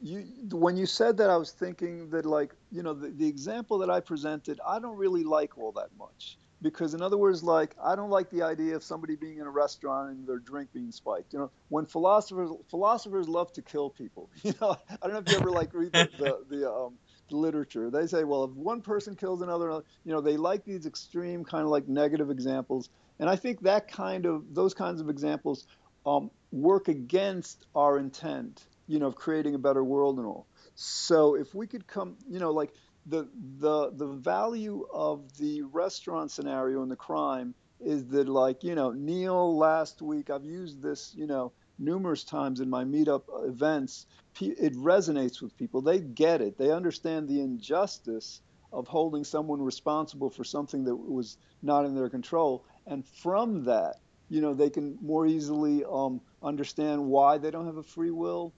you 0.00 0.24
when 0.52 0.76
you 0.76 0.86
said 0.86 1.16
that 1.18 1.30
i 1.30 1.36
was 1.36 1.52
thinking 1.52 2.10
that 2.10 2.26
like 2.26 2.54
you 2.70 2.82
know 2.82 2.94
the, 2.94 3.10
the 3.10 3.28
example 3.28 3.78
that 3.78 3.90
i 3.90 4.00
presented 4.00 4.60
i 4.66 4.78
don't 4.78 4.96
really 4.96 5.24
like 5.24 5.58
all 5.58 5.72
that 5.72 5.90
much 5.98 6.38
because 6.62 6.94
in 6.94 7.02
other 7.02 7.16
words 7.16 7.42
like 7.42 7.74
i 7.82 7.96
don't 7.96 8.10
like 8.10 8.30
the 8.30 8.42
idea 8.42 8.76
of 8.76 8.82
somebody 8.82 9.16
being 9.16 9.38
in 9.38 9.46
a 9.46 9.50
restaurant 9.50 10.10
and 10.10 10.26
their 10.26 10.38
drink 10.38 10.72
being 10.72 10.92
spiked 10.92 11.32
you 11.32 11.38
know 11.38 11.50
when 11.68 11.86
philosophers 11.86 12.50
philosophers 12.68 13.28
love 13.28 13.52
to 13.52 13.62
kill 13.62 13.90
people 13.90 14.28
you 14.42 14.54
know 14.60 14.76
i 14.90 15.06
don't 15.06 15.12
know 15.12 15.18
if 15.18 15.28
you 15.28 15.36
ever 15.36 15.50
like 15.50 15.72
read 15.74 15.92
the 15.92 16.08
the, 16.18 16.44
the 16.56 16.70
um 16.70 16.94
literature. 17.32 17.90
They 17.90 18.06
say, 18.06 18.24
well, 18.24 18.44
if 18.44 18.50
one 18.52 18.82
person 18.82 19.14
kills 19.16 19.42
another, 19.42 19.70
you 20.04 20.12
know, 20.12 20.20
they 20.20 20.36
like 20.36 20.64
these 20.64 20.86
extreme 20.86 21.44
kind 21.44 21.64
of 21.64 21.70
like 21.70 21.88
negative 21.88 22.30
examples. 22.30 22.88
And 23.18 23.28
I 23.28 23.36
think 23.36 23.62
that 23.62 23.88
kind 23.88 24.26
of, 24.26 24.54
those 24.54 24.74
kinds 24.74 25.00
of 25.00 25.08
examples 25.08 25.66
um, 26.06 26.30
work 26.50 26.88
against 26.88 27.66
our 27.74 27.98
intent, 27.98 28.64
you 28.86 28.98
know, 28.98 29.06
of 29.06 29.16
creating 29.16 29.54
a 29.54 29.58
better 29.58 29.84
world 29.84 30.18
and 30.18 30.26
all. 30.26 30.46
So 30.74 31.34
if 31.34 31.54
we 31.54 31.66
could 31.66 31.86
come, 31.86 32.16
you 32.28 32.38
know, 32.38 32.52
like 32.52 32.72
the, 33.06 33.28
the, 33.58 33.90
the 33.92 34.06
value 34.06 34.86
of 34.92 35.36
the 35.38 35.62
restaurant 35.62 36.30
scenario 36.30 36.82
and 36.82 36.90
the 36.90 36.96
crime 36.96 37.54
is 37.80 38.06
that 38.08 38.28
like, 38.28 38.62
you 38.62 38.74
know, 38.74 38.90
Neil 38.90 39.56
last 39.56 40.02
week, 40.02 40.30
I've 40.30 40.44
used 40.44 40.82
this, 40.82 41.14
you 41.16 41.26
know, 41.26 41.52
numerous 41.78 42.24
times 42.24 42.60
in 42.60 42.68
my 42.68 42.84
meetup 42.84 43.22
events 43.48 44.06
it 44.40 44.74
resonates 44.74 45.42
with 45.42 45.56
people. 45.56 45.80
They 45.80 46.00
get 46.00 46.40
it. 46.40 46.56
They 46.56 46.70
understand 46.70 47.28
the 47.28 47.40
injustice 47.40 48.40
of 48.72 48.86
holding 48.86 49.24
someone 49.24 49.60
responsible 49.60 50.30
for 50.30 50.44
something 50.44 50.84
that 50.84 50.94
was 50.94 51.36
not 51.62 51.84
in 51.84 51.94
their 51.94 52.08
control. 52.08 52.64
And 52.86 53.06
from 53.06 53.64
that, 53.64 53.96
you 54.28 54.40
know, 54.40 54.54
they 54.54 54.70
can 54.70 54.96
more 55.02 55.26
easily 55.26 55.84
um, 55.90 56.20
understand 56.42 57.04
why 57.04 57.38
they 57.38 57.50
don't 57.50 57.66
have 57.66 57.76
a 57.76 57.82
free 57.82 58.12
will. 58.12 58.54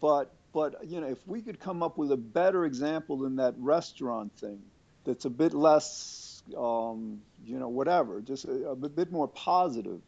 But, 0.00 0.34
but 0.52 0.76
you 0.86 1.00
know, 1.00 1.08
if 1.08 1.26
we 1.26 1.42
could 1.42 1.60
come 1.60 1.82
up 1.82 1.98
with 1.98 2.12
a 2.12 2.16
better 2.16 2.64
example 2.64 3.18
than 3.18 3.36
that 3.36 3.54
restaurant 3.58 4.32
thing, 4.38 4.60
that's 5.04 5.24
a 5.26 5.30
bit 5.30 5.54
less, 5.54 6.42
um, 6.56 7.20
you 7.44 7.58
know, 7.58 7.68
whatever, 7.68 8.20
just 8.20 8.44
a, 8.46 8.70
a 8.70 8.76
bit 8.76 9.12
more 9.12 9.28
positive, 9.28 10.00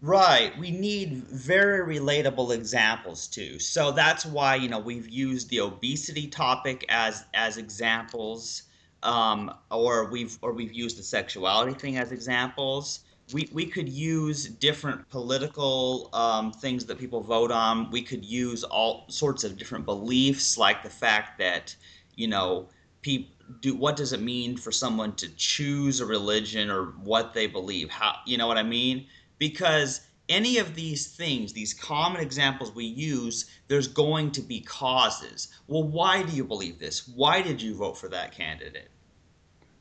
Right. 0.00 0.56
We 0.58 0.70
need 0.70 1.24
very 1.24 1.98
relatable 1.98 2.54
examples 2.54 3.26
too. 3.26 3.58
So 3.58 3.92
that's 3.92 4.26
why, 4.26 4.56
you 4.56 4.68
know, 4.68 4.78
we've 4.78 5.08
used 5.08 5.48
the 5.50 5.60
obesity 5.60 6.28
topic 6.28 6.84
as 6.88 7.24
as 7.34 7.56
examples. 7.56 8.64
um, 9.02 9.54
or 9.70 10.10
we've 10.10 10.38
or 10.42 10.52
we've 10.52 10.72
used 10.72 10.98
the 10.98 11.02
sexuality 11.02 11.74
thing 11.74 11.98
as 11.98 12.12
examples. 12.12 13.00
We, 13.32 13.48
we 13.52 13.66
could 13.66 13.88
use 13.88 14.46
different 14.46 15.08
political 15.08 16.10
um, 16.12 16.52
things 16.52 16.84
that 16.86 16.98
people 16.98 17.22
vote 17.22 17.50
on. 17.50 17.90
We 17.90 18.02
could 18.02 18.24
use 18.24 18.64
all 18.64 19.06
sorts 19.08 19.44
of 19.44 19.56
different 19.56 19.86
beliefs, 19.86 20.58
like 20.58 20.82
the 20.82 20.90
fact 20.90 21.38
that 21.38 21.74
you 22.16 22.28
know 22.28 22.68
people 23.02 23.30
do 23.60 23.74
what 23.74 23.96
does 23.96 24.12
it 24.12 24.20
mean 24.20 24.56
for 24.56 24.72
someone 24.72 25.14
to 25.16 25.28
choose 25.36 26.00
a 26.00 26.06
religion 26.06 26.70
or 26.70 26.86
what 27.02 27.34
they 27.34 27.46
believe? 27.46 27.90
How 27.90 28.16
you 28.26 28.38
know 28.38 28.46
what 28.46 28.58
i 28.58 28.62
mean? 28.62 29.06
Because 29.38 30.00
any 30.28 30.58
of 30.58 30.74
these 30.74 31.06
things 31.08 31.52
these 31.52 31.74
common 31.74 32.22
examples 32.22 32.74
we 32.74 32.84
use 32.84 33.50
there's 33.68 33.88
going 33.88 34.30
to 34.32 34.40
be 34.40 34.60
causes. 34.60 35.48
Well 35.66 35.84
why 35.84 36.22
do 36.22 36.34
you 36.34 36.44
believe 36.44 36.78
this? 36.78 37.06
Why 37.08 37.42
did 37.42 37.60
you 37.60 37.74
vote 37.74 37.98
for 37.98 38.08
that 38.08 38.32
candidate 38.32 38.88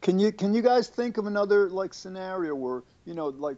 can 0.03 0.19
you 0.19 0.31
can 0.31 0.53
you 0.53 0.61
guys 0.61 0.87
think 0.87 1.17
of 1.17 1.25
another 1.25 1.69
like 1.69 1.93
scenario 1.93 2.53
where 2.53 2.83
you 3.05 3.15
know 3.15 3.27
like 3.29 3.57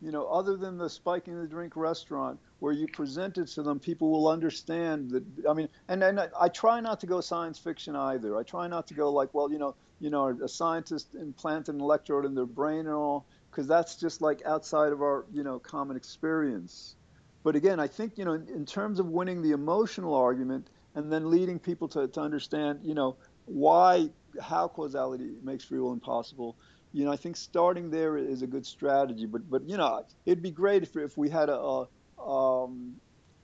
you 0.00 0.12
know 0.12 0.26
other 0.26 0.56
than 0.56 0.78
the 0.78 0.88
spiking 0.88 1.40
the 1.40 1.48
drink 1.48 1.74
restaurant 1.74 2.38
where 2.58 2.72
you 2.72 2.86
present 2.86 3.36
it 3.38 3.48
to 3.48 3.62
them, 3.62 3.78
people 3.78 4.10
will 4.10 4.28
understand 4.28 5.10
that. 5.10 5.24
I 5.48 5.52
mean, 5.52 5.68
and 5.88 6.02
and 6.02 6.20
I, 6.20 6.28
I 6.40 6.48
try 6.48 6.80
not 6.80 7.00
to 7.00 7.06
go 7.06 7.20
science 7.20 7.58
fiction 7.58 7.96
either. 7.96 8.36
I 8.36 8.42
try 8.42 8.66
not 8.66 8.86
to 8.88 8.94
go 8.94 9.10
like, 9.10 9.34
well, 9.34 9.50
you 9.50 9.58
know, 9.58 9.74
you 10.00 10.10
know, 10.10 10.28
a 10.42 10.48
scientist 10.48 11.14
implanted 11.14 11.74
an 11.74 11.80
electrode 11.80 12.24
in 12.24 12.34
their 12.34 12.46
brain 12.46 12.80
and 12.80 12.94
all, 12.94 13.26
because 13.50 13.66
that's 13.66 13.96
just 13.96 14.20
like 14.22 14.42
outside 14.46 14.92
of 14.92 15.02
our, 15.02 15.26
you 15.32 15.42
know, 15.42 15.58
common 15.58 15.96
experience. 15.96 16.96
But 17.42 17.56
again, 17.56 17.78
I 17.78 17.86
think 17.86 18.16
you 18.16 18.24
know, 18.24 18.34
in, 18.34 18.48
in 18.48 18.66
terms 18.66 19.00
of 19.00 19.06
winning 19.06 19.42
the 19.42 19.52
emotional 19.52 20.14
argument 20.14 20.68
and 20.94 21.12
then 21.12 21.30
leading 21.30 21.58
people 21.58 21.88
to, 21.88 22.08
to 22.08 22.20
understand, 22.20 22.80
you 22.82 22.94
know, 22.94 23.16
why, 23.44 24.08
how 24.40 24.68
causality 24.68 25.34
makes 25.42 25.64
free 25.64 25.80
will 25.80 25.92
impossible 25.92 26.56
you 26.92 27.04
know, 27.04 27.12
I 27.12 27.16
think 27.16 27.36
starting 27.36 27.90
there 27.90 28.16
is 28.16 28.40
a 28.40 28.46
good 28.46 28.64
strategy. 28.64 29.26
But 29.26 29.50
but 29.50 29.68
you 29.68 29.76
know, 29.76 30.06
it'd 30.24 30.42
be 30.42 30.50
great 30.50 30.82
if 30.82 30.96
if 30.96 31.18
we 31.18 31.28
had 31.28 31.50
a, 31.50 31.58
a 31.58 31.86
um, 32.26 32.96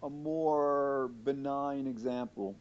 a 0.02 0.10
more 0.10 1.10
benign 1.24 1.86
example? 1.86 2.56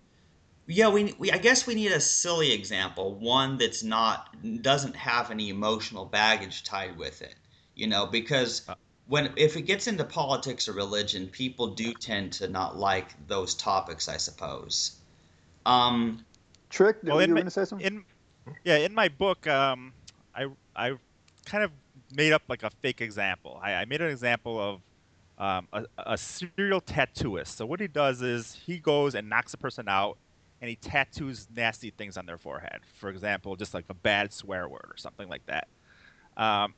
Yeah, 0.67 0.89
we, 0.89 1.15
we 1.17 1.31
I 1.31 1.37
guess 1.37 1.65
we 1.65 1.75
need 1.75 1.91
a 1.91 1.99
silly 1.99 2.51
example, 2.53 3.15
one 3.15 3.57
that's 3.57 3.83
not 3.83 4.35
doesn't 4.61 4.95
have 4.95 5.31
any 5.31 5.49
emotional 5.49 6.05
baggage 6.05 6.63
tied 6.63 6.97
with 6.97 7.21
it. 7.21 7.35
You 7.75 7.87
know, 7.87 8.05
because 8.05 8.67
uh. 8.69 8.75
when 9.07 9.31
if 9.35 9.57
it 9.57 9.63
gets 9.63 9.87
into 9.87 10.03
politics 10.03 10.69
or 10.69 10.73
religion, 10.73 11.27
people 11.27 11.67
do 11.67 11.93
tend 11.93 12.33
to 12.33 12.47
not 12.47 12.77
like 12.77 13.15
those 13.27 13.55
topics, 13.55 14.07
I 14.07 14.17
suppose. 14.17 14.97
Um, 15.65 16.25
Trick, 16.69 16.97
well, 17.03 17.21
you 17.21 17.27
going 17.27 17.45
to 17.45 17.51
say 17.51 17.65
something? 17.65 17.85
In, 17.85 18.03
yeah, 18.63 18.77
in 18.77 18.93
my 18.93 19.09
book, 19.09 19.47
um, 19.47 19.93
I 20.35 20.47
I 20.75 20.93
kind 21.45 21.63
of 21.63 21.71
made 22.15 22.33
up 22.33 22.43
like 22.47 22.63
a 22.63 22.69
fake 22.69 23.01
example. 23.01 23.59
I, 23.61 23.73
I 23.75 23.85
made 23.85 24.01
an 24.01 24.09
example 24.09 24.59
of 24.59 24.81
um, 25.37 25.67
a, 25.73 25.85
a, 25.97 26.17
serial 26.17 26.81
tattooist. 26.81 27.47
So 27.47 27.65
what 27.65 27.79
he 27.79 27.87
does 27.87 28.21
is 28.21 28.53
he 28.53 28.77
goes 28.77 29.15
and 29.15 29.27
knocks 29.27 29.53
a 29.53 29.57
person 29.57 29.87
out, 29.87 30.17
and 30.61 30.69
he 30.69 30.75
tattoos 30.75 31.47
nasty 31.55 31.89
things 31.89 32.17
on 32.17 32.25
their 32.25 32.37
forehead. 32.37 32.81
For 32.99 33.09
example, 33.09 33.55
just 33.55 33.73
like 33.73 33.85
a 33.89 33.93
bad 33.93 34.31
swear 34.31 34.69
word 34.69 34.85
or 34.85 34.97
something 34.97 35.27
like 35.27 35.45
that. 35.47 35.67
Um, 36.37 36.75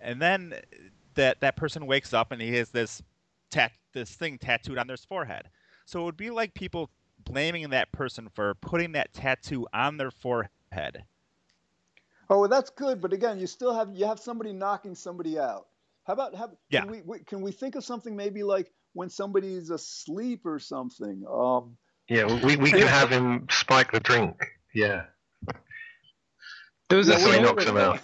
and 0.00 0.20
then 0.20 0.54
that 1.14 1.40
that 1.40 1.56
person 1.56 1.86
wakes 1.86 2.12
up 2.12 2.32
and 2.32 2.40
he 2.40 2.54
has 2.56 2.70
this 2.70 3.02
tat 3.50 3.72
this 3.92 4.10
thing 4.10 4.38
tattooed 4.38 4.78
on 4.78 4.86
their 4.86 4.96
forehead. 4.96 5.48
So 5.86 6.00
it 6.00 6.04
would 6.04 6.16
be 6.16 6.30
like 6.30 6.54
people 6.54 6.90
blaming 7.24 7.68
that 7.70 7.92
person 7.92 8.28
for 8.34 8.54
putting 8.54 8.92
that 8.92 9.12
tattoo 9.12 9.66
on 9.72 9.96
their 9.96 10.10
forehead. 10.10 10.50
Oh, 12.30 12.40
well, 12.40 12.48
that's 12.48 12.70
good, 12.70 13.00
but 13.00 13.12
again, 13.12 13.38
you 13.38 13.46
still 13.46 13.74
have 13.74 13.90
you 13.94 14.06
have 14.06 14.18
somebody 14.18 14.52
knocking 14.52 14.94
somebody 14.94 15.38
out. 15.38 15.66
How 16.04 16.14
about 16.14 16.34
have 16.34 16.50
yeah. 16.70 16.80
can 16.80 16.90
we, 16.90 17.02
we, 17.02 17.18
can 17.20 17.42
we 17.42 17.52
think 17.52 17.74
of 17.74 17.84
something 17.84 18.16
maybe 18.16 18.42
like 18.42 18.72
when 18.94 19.10
somebody's 19.10 19.70
asleep 19.70 20.46
or 20.46 20.58
something? 20.58 21.24
Um, 21.30 21.76
yeah, 22.08 22.24
we, 22.44 22.56
we 22.56 22.70
can 22.70 22.86
have 22.86 23.10
him 23.10 23.46
spike 23.50 23.92
the 23.92 24.00
drink. 24.00 24.36
Yeah. 24.74 25.04
There 26.88 26.98
was 26.98 27.08
a 27.08 27.18
scenario, 27.18 27.42
knocks 27.42 27.64
him 27.64 27.76
out. 27.76 28.00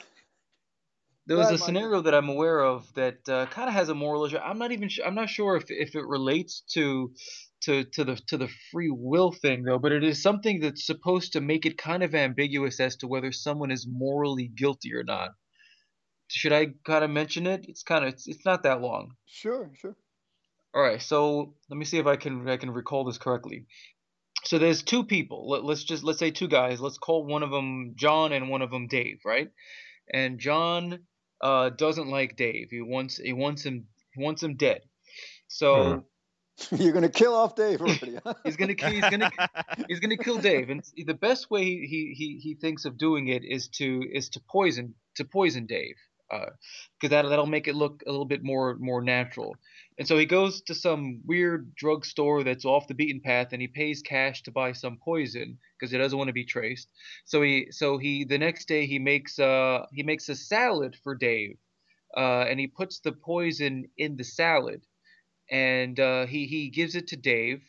There 1.27 1.37
was 1.37 1.51
a 1.51 1.59
scenario 1.59 2.01
that 2.03 2.15
I'm 2.15 2.29
aware 2.31 2.61
of 2.61 2.93
that 2.95 3.29
uh, 3.29 3.47
kind 3.47 3.69
of 3.69 3.75
has 3.75 3.91
a 3.91 3.95
moral 3.95 4.25
issue. 4.25 4.39
I'm 4.39 4.59
not 4.59 4.73
even. 4.73 4.89
Sure, 4.89 5.07
I'm 5.07 5.15
not 5.15 5.29
sure 5.29 5.57
if 5.57 5.71
if 5.71 5.95
it 5.95 6.07
relates 6.07 6.63
to 6.73 7.13
to 7.63 7.85
to 7.85 8.05
the 8.05 8.17
to 8.29 8.37
the 8.37 8.49
free 8.71 8.91
will 8.91 9.33
thing 9.33 9.63
though, 9.65 9.79
but 9.79 9.93
it 9.93 10.05
is 10.05 10.23
something 10.23 10.61
that's 10.61 10.87
supposed 10.87 11.33
to 11.33 11.41
make 11.41 11.67
it 11.67 11.79
kind 11.79 12.03
of 12.03 12.15
ambiguous 12.15 12.81
as 12.81 12.97
to 12.97 13.09
whether 13.09 13.33
someone 13.33 13.71
is 13.71 13.87
morally 13.89 14.49
guilty 14.49 14.95
or 14.95 15.05
not 15.05 15.31
should 16.29 16.53
I 16.53 16.69
kind 16.87 17.05
of 17.05 17.11
mention 17.11 17.47
it? 17.47 17.67
It's 17.69 17.83
kind 17.83 18.05
of 18.05 18.13
it's, 18.13 18.29
it's 18.29 18.45
not 18.45 18.63
that 18.63 18.81
long. 18.81 19.13
Sure, 19.27 19.71
sure. 19.75 19.97
All 20.75 20.83
right, 20.83 21.01
so 21.01 21.55
let 21.71 21.77
me 21.77 21.85
see 21.85 21.99
if 21.99 22.07
I 22.07 22.17
can 22.17 22.49
I 22.49 22.59
can 22.59 22.71
recall 22.71 23.05
this 23.05 23.19
correctly. 23.19 23.67
So 24.45 24.59
there's 24.59 24.83
two 24.83 25.05
people. 25.05 25.49
Let, 25.49 25.65
let's 25.65 25.85
just 25.85 26.05
let's 26.05 26.19
say 26.19 26.31
two 26.31 26.49
guys. 26.49 26.81
Let's 26.81 26.99
call 26.99 27.25
one 27.25 27.43
of 27.43 27.51
them 27.51 27.95
John 27.97 28.33
and 28.33 28.49
one 28.49 28.63
of 28.63 28.71
them 28.71 28.87
Dave, 28.87 29.21
right? 29.25 29.51
And 30.13 30.39
John 30.39 31.01
uh, 31.43 31.71
doesn't 31.71 32.09
like 32.09 32.37
Dave. 32.37 32.69
He 32.71 32.83
wants 32.83 33.17
he 33.17 33.33
wants 33.33 33.65
him 33.65 33.87
he 34.15 34.23
wants 34.23 34.43
him 34.43 34.57
dead. 34.57 34.83
So 35.49 36.05
You're 36.73 36.93
gonna 36.93 37.09
kill 37.09 37.35
off 37.35 37.55
Dave 37.55 37.81
already. 37.81 38.19
he's 38.45 38.57
gonna 38.57 38.75
he's 38.79 39.09
gonna 39.09 39.31
he's 39.89 40.01
gonna 40.01 40.17
kill 40.17 40.39
Dave, 40.39 40.71
and 40.71 40.83
the 41.07 41.15
best 41.15 41.51
way 41.51 41.65
he, 41.65 42.15
he 42.17 42.41
he 42.43 42.55
thinks 42.55 42.85
of 42.85 42.99
doing 42.99 43.29
it 43.29 43.45
is 43.45 43.69
to 43.69 44.03
is 44.13 44.29
to 44.31 44.41
poison 44.51 44.95
to 45.17 45.25
poison 45.25 45.67
Dave 45.67 45.95
because 46.29 46.53
uh, 47.05 47.09
that 47.09 47.29
that'll 47.29 47.47
make 47.47 47.69
it 47.69 47.75
look 47.75 48.03
a 48.07 48.11
little 48.11 48.27
bit 48.27 48.43
more 48.43 48.77
more 48.79 49.03
natural. 49.03 49.57
And 49.99 50.07
so 50.07 50.19
he 50.19 50.27
goes 50.27 50.63
to 50.63 50.75
some 50.75 51.21
weird 51.25 51.75
drugstore 51.75 52.45
that's 52.45 52.65
off 52.65 52.87
the 52.87 52.95
beaten 52.95 53.21
path, 53.21 53.49
and 53.53 53.61
he 53.63 53.69
pays 53.69 54.03
cash 54.03 54.43
to 54.43 54.51
buy 54.51 54.73
some 54.73 54.99
poison 55.03 55.59
because 55.79 55.91
he 55.91 55.99
doesn't 55.99 56.19
want 56.19 56.29
to 56.29 56.35
be 56.35 56.45
traced. 56.45 56.89
So 57.25 57.43
he 57.43 57.69
so 57.71 57.99
he 57.99 58.25
the 58.25 58.39
next 58.39 58.69
day 58.69 58.87
he 58.87 58.99
makes 58.99 59.39
uh 59.39 59.87
he 59.93 60.03
makes 60.03 60.29
a 60.29 60.37
salad 60.37 60.97
for 61.03 61.15
Dave, 61.15 61.57
uh, 62.17 62.45
and 62.49 62.61
he 62.61 62.67
puts 62.67 63.01
the 63.01 63.13
poison 63.13 63.85
in 63.97 64.17
the 64.17 64.25
salad, 64.25 64.83
and 65.51 65.99
uh, 65.99 66.27
he 66.27 66.47
he 66.47 66.69
gives 66.69 66.95
it 66.95 67.09
to 67.09 67.17
Dave. 67.17 67.63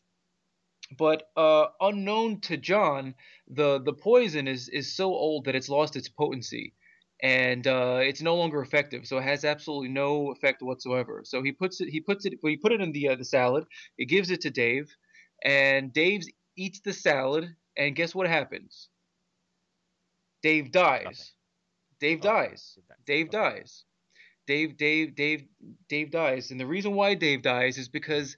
But 0.97 1.29
uh, 1.37 1.67
unknown 1.81 2.41
to 2.41 2.57
John, 2.57 3.13
the, 3.47 3.79
the 3.79 3.93
poison 3.93 4.47
is, 4.47 4.69
is 4.69 4.95
so 4.95 5.13
old 5.13 5.45
that 5.45 5.53
it's 5.53 5.69
lost 5.69 5.95
its 5.95 6.09
potency 6.09 6.73
and 7.21 7.67
uh, 7.67 7.99
it's 8.01 8.21
no 8.21 8.35
longer 8.35 8.61
effective. 8.61 9.05
So 9.05 9.17
it 9.17 9.23
has 9.23 9.43
absolutely 9.43 9.89
no 9.89 10.31
effect 10.31 10.61
whatsoever. 10.61 11.21
So 11.25 11.43
he 11.43 11.51
puts 11.51 11.81
it, 11.81 11.89
he 11.89 11.99
puts 11.99 12.25
it, 12.25 12.39
well, 12.41 12.49
he 12.49 12.57
put 12.57 12.71
it 12.71 12.81
in 12.81 12.91
the 12.91 13.09
uh, 13.09 13.15
the 13.15 13.25
salad. 13.25 13.65
He 13.97 14.05
gives 14.05 14.31
it 14.31 14.41
to 14.41 14.49
Dave, 14.49 14.89
and 15.43 15.91
Dave 15.93 16.23
eats 16.55 16.79
the 16.79 16.93
salad. 16.93 17.55
And 17.77 17.95
guess 17.95 18.13
what 18.13 18.27
happens? 18.27 18.89
Dave 20.41 20.71
dies. 20.71 21.33
Dave 21.99 22.19
oh, 22.21 22.27
dies. 22.27 22.77
Dave 23.05 23.29
dies. 23.29 23.61
Dave, 23.61 23.88
Dave, 24.49 24.77
Dave, 24.77 25.13
Dave 25.13 25.43
Dave 25.89 26.09
dies. 26.09 26.49
And 26.49 26.59
the 26.59 26.65
reason 26.65 26.95
why 26.95 27.13
Dave 27.13 27.43
dies 27.43 27.77
is 27.77 27.87
because 27.87 28.35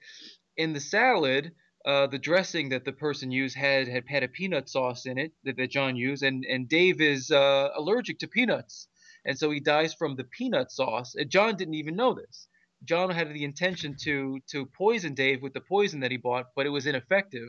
in 0.58 0.74
the 0.74 0.80
salad, 0.80 1.52
uh, 1.86 2.06
the 2.06 2.18
dressing 2.18 2.68
that 2.68 2.84
the 2.84 2.92
person 2.92 3.30
used 3.30 3.56
had, 3.56 3.88
had 3.88 4.04
had 4.06 4.22
a 4.22 4.28
peanut 4.28 4.68
sauce 4.68 5.06
in 5.06 5.16
it 5.16 5.32
that, 5.44 5.56
that 5.56 5.70
John 5.70 5.96
used, 5.96 6.22
and 6.22 6.44
and 6.44 6.68
Dave 6.68 7.00
is 7.00 7.30
uh, 7.30 7.70
allergic 7.74 8.18
to 8.18 8.28
peanuts, 8.28 8.88
and 9.24 9.38
so 9.38 9.50
he 9.50 9.58
dies 9.60 9.94
from 9.94 10.16
the 10.16 10.24
peanut 10.24 10.70
sauce. 10.70 11.14
And 11.14 11.30
John 11.30 11.56
didn't 11.56 11.80
even 11.80 11.96
know 11.96 12.12
this. 12.12 12.46
John 12.84 13.08
had 13.08 13.32
the 13.32 13.44
intention 13.44 13.96
to 14.02 14.38
to 14.50 14.66
poison 14.66 15.14
Dave 15.14 15.40
with 15.40 15.54
the 15.54 15.62
poison 15.62 16.00
that 16.00 16.10
he 16.10 16.18
bought, 16.18 16.48
but 16.54 16.66
it 16.66 16.74
was 16.76 16.86
ineffective. 16.86 17.48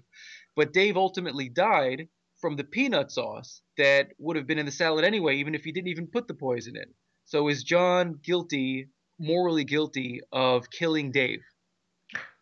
But 0.55 0.71
Dave 0.71 0.95
ultimately 0.95 1.49
died 1.49 2.07
from 2.39 2.55
the 2.55 2.63
peanut 2.63 3.11
sauce 3.11 3.61
that 3.75 4.13
would 4.19 4.37
have 4.37 4.47
been 4.47 4.59
in 4.59 4.65
the 4.65 4.71
salad 4.71 5.03
anyway, 5.03 5.35
even 5.35 5.53
if 5.53 5.65
he 5.65 5.73
didn't 5.73 5.89
even 5.89 6.07
put 6.07 6.29
the 6.29 6.33
poison 6.33 6.77
in. 6.77 6.93
So 7.25 7.47
is 7.47 7.63
John 7.63 8.19
guilty, 8.21 8.89
morally 9.19 9.63
guilty, 9.63 10.21
of 10.31 10.69
killing 10.69 11.11
Dave? 11.11 11.41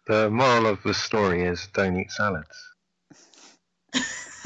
The 0.07 0.29
moral 0.29 0.65
of 0.65 0.83
the 0.83 0.93
story 0.93 1.43
is 1.43 1.67
don't 1.73 1.95
eat 1.95 2.11
salads. 2.11 2.57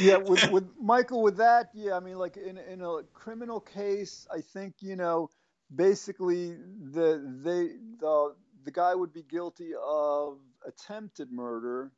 yeah, 0.00 0.16
with, 0.18 0.50
with 0.50 0.64
Michael, 0.80 1.22
with 1.22 1.36
that, 1.38 1.70
yeah, 1.74 1.96
I 1.96 2.00
mean, 2.00 2.16
like 2.16 2.36
in 2.36 2.56
in 2.58 2.80
a 2.80 3.02
criminal 3.12 3.60
case, 3.60 4.26
I 4.32 4.40
think 4.40 4.74
you 4.80 4.94
know, 4.96 5.30
basically 5.74 6.52
the 6.92 7.20
they 7.42 7.74
the 7.98 8.34
the 8.64 8.70
guy 8.70 8.94
would 8.94 9.12
be 9.12 9.22
guilty 9.22 9.72
of 9.84 10.38
attempted 10.66 11.32
murder, 11.32 11.90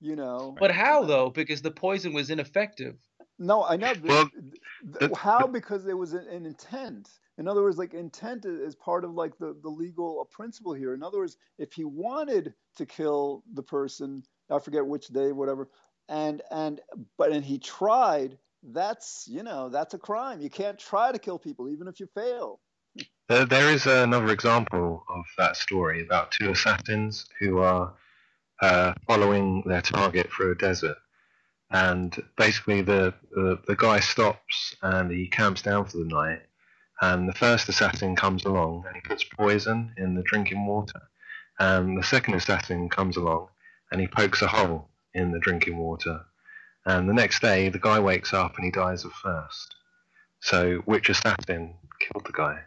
you 0.00 0.16
know. 0.16 0.54
But 0.58 0.72
how 0.72 1.04
though? 1.04 1.30
Because 1.30 1.62
the 1.62 1.70
poison 1.70 2.12
was 2.12 2.30
ineffective. 2.30 2.96
No, 3.38 3.64
I 3.64 3.76
know. 3.76 3.92
Well, 4.04 4.30
how? 5.14 5.46
Because 5.46 5.84
there 5.84 5.96
was 5.96 6.12
an, 6.12 6.26
an, 6.28 6.46
intent. 6.46 7.08
In 7.38 7.46
other 7.46 7.62
words, 7.62 7.78
like 7.78 7.94
intent 7.94 8.44
is 8.44 8.74
part 8.74 9.04
of 9.04 9.12
like 9.12 9.38
the, 9.38 9.56
the 9.62 9.68
legal 9.68 10.28
principle 10.32 10.72
here. 10.72 10.94
In 10.94 11.02
other 11.02 11.18
words, 11.18 11.36
if 11.58 11.72
he 11.72 11.84
wanted 11.84 12.54
to 12.76 12.86
kill 12.86 13.44
the 13.54 13.62
person, 13.62 14.24
I 14.50 14.58
forget 14.58 14.84
which 14.84 15.08
day, 15.08 15.30
whatever, 15.30 15.68
and 16.08 16.42
and 16.50 16.80
but 17.16 17.30
and 17.30 17.44
he 17.44 17.58
tried. 17.58 18.38
That's 18.64 19.28
you 19.30 19.44
know 19.44 19.68
that's 19.68 19.94
a 19.94 19.98
crime. 19.98 20.40
You 20.40 20.50
can't 20.50 20.78
try 20.78 21.12
to 21.12 21.18
kill 21.18 21.38
people 21.38 21.68
even 21.68 21.86
if 21.86 22.00
you 22.00 22.08
fail. 22.12 22.60
There, 23.28 23.44
there 23.44 23.70
is 23.70 23.86
another 23.86 24.32
example 24.32 25.04
of 25.08 25.24
that 25.36 25.56
story 25.56 26.02
about 26.02 26.32
two 26.32 26.50
assassins 26.50 27.26
who 27.38 27.58
are 27.58 27.94
uh, 28.60 28.94
following 29.06 29.62
their 29.64 29.82
target 29.82 30.28
through 30.32 30.52
a 30.52 30.54
desert. 30.56 30.96
And 31.70 32.16
basically, 32.36 32.82
the, 32.82 33.14
the, 33.30 33.58
the 33.66 33.76
guy 33.76 34.00
stops 34.00 34.74
and 34.82 35.10
he 35.10 35.28
camps 35.28 35.62
down 35.62 35.84
for 35.84 35.98
the 35.98 36.04
night. 36.04 36.42
And 37.00 37.28
the 37.28 37.34
first 37.34 37.68
assassin 37.68 38.16
comes 38.16 38.44
along 38.44 38.84
and 38.86 38.96
he 38.96 39.02
puts 39.02 39.24
poison 39.24 39.92
in 39.96 40.14
the 40.14 40.22
drinking 40.22 40.66
water. 40.66 41.00
And 41.58 41.98
the 41.98 42.02
second 42.02 42.34
assassin 42.34 42.88
comes 42.88 43.16
along 43.16 43.48
and 43.90 44.00
he 44.00 44.06
pokes 44.06 44.42
a 44.42 44.48
hole 44.48 44.88
in 45.14 45.32
the 45.32 45.38
drinking 45.38 45.76
water. 45.76 46.24
And 46.86 47.08
the 47.08 47.14
next 47.14 47.40
day, 47.42 47.68
the 47.68 47.78
guy 47.78 47.98
wakes 47.98 48.32
up 48.32 48.56
and 48.56 48.64
he 48.64 48.70
dies 48.70 49.04
of 49.04 49.12
thirst. 49.22 49.74
So, 50.40 50.78
which 50.86 51.08
assassin 51.08 51.74
killed 52.00 52.24
the 52.26 52.32
guy? 52.32 52.60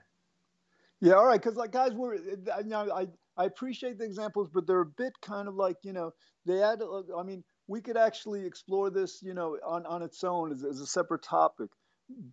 Yeah, 0.99 1.13
all 1.13 1.25
right, 1.25 1.41
because 1.41 1.57
like 1.57 1.71
guys, 1.71 1.93
were 1.93 2.15
you 2.15 2.37
know, 2.65 2.91
I 2.91 3.07
I 3.37 3.45
appreciate 3.45 3.97
the 3.97 4.05
examples, 4.05 4.49
but 4.53 4.67
they're 4.67 4.81
a 4.81 4.85
bit 4.85 5.13
kind 5.21 5.47
of 5.47 5.55
like 5.55 5.77
you 5.83 5.93
know 5.93 6.13
they 6.45 6.61
add. 6.61 6.81
I 7.17 7.23
mean, 7.23 7.43
we 7.67 7.81
could 7.81 7.97
actually 7.97 8.45
explore 8.45 8.89
this 8.89 9.21
you 9.21 9.33
know 9.33 9.57
on 9.65 9.85
on 9.85 10.01
its 10.01 10.23
own 10.23 10.51
as, 10.51 10.63
as 10.63 10.79
a 10.79 10.87
separate 10.87 11.23
topic. 11.23 11.69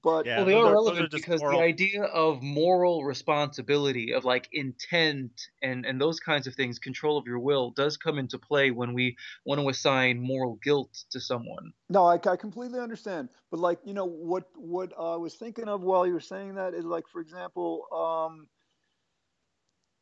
But 0.03 0.27
yeah, 0.27 0.39
well, 0.39 0.47
they 0.47 0.55
are 0.55 0.73
relevant 0.73 1.13
because 1.13 1.41
moral. 1.41 1.59
the 1.59 1.65
idea 1.65 2.03
of 2.03 2.43
moral 2.43 3.05
responsibility, 3.05 4.13
of 4.13 4.25
like 4.25 4.49
intent 4.53 5.31
and 5.63 5.87
and 5.87 6.01
those 6.01 6.19
kinds 6.19 6.49
of 6.49 6.55
things, 6.55 6.81
control 6.81 7.17
of 7.17 7.27
your 7.27 7.39
will, 7.39 7.71
does 7.71 7.97
come 7.97 8.19
into 8.19 8.39
play 8.39 8.73
when 8.73 8.93
we 8.93 9.17
want 9.45 9.61
to 9.61 9.69
assign 9.69 10.21
moral 10.21 10.59
guilt 10.65 11.05
to 11.11 11.21
someone. 11.21 11.73
No, 11.89 12.07
I, 12.07 12.15
I 12.15 12.37
completely 12.37 12.81
understand. 12.81 13.29
But 13.53 13.61
like 13.61 13.79
you 13.85 13.95
know 13.95 14.05
what 14.05 14.49
what 14.57 14.93
I 14.99 15.15
was 15.17 15.37
thinking 15.37 15.69
of 15.69 15.83
while 15.83 16.07
you 16.07 16.15
were 16.15 16.21
saying 16.21 16.57
that 16.57 16.75
is 16.75 16.85
like 16.85 17.07
for 17.09 17.21
example. 17.21 17.85
um 17.93 18.49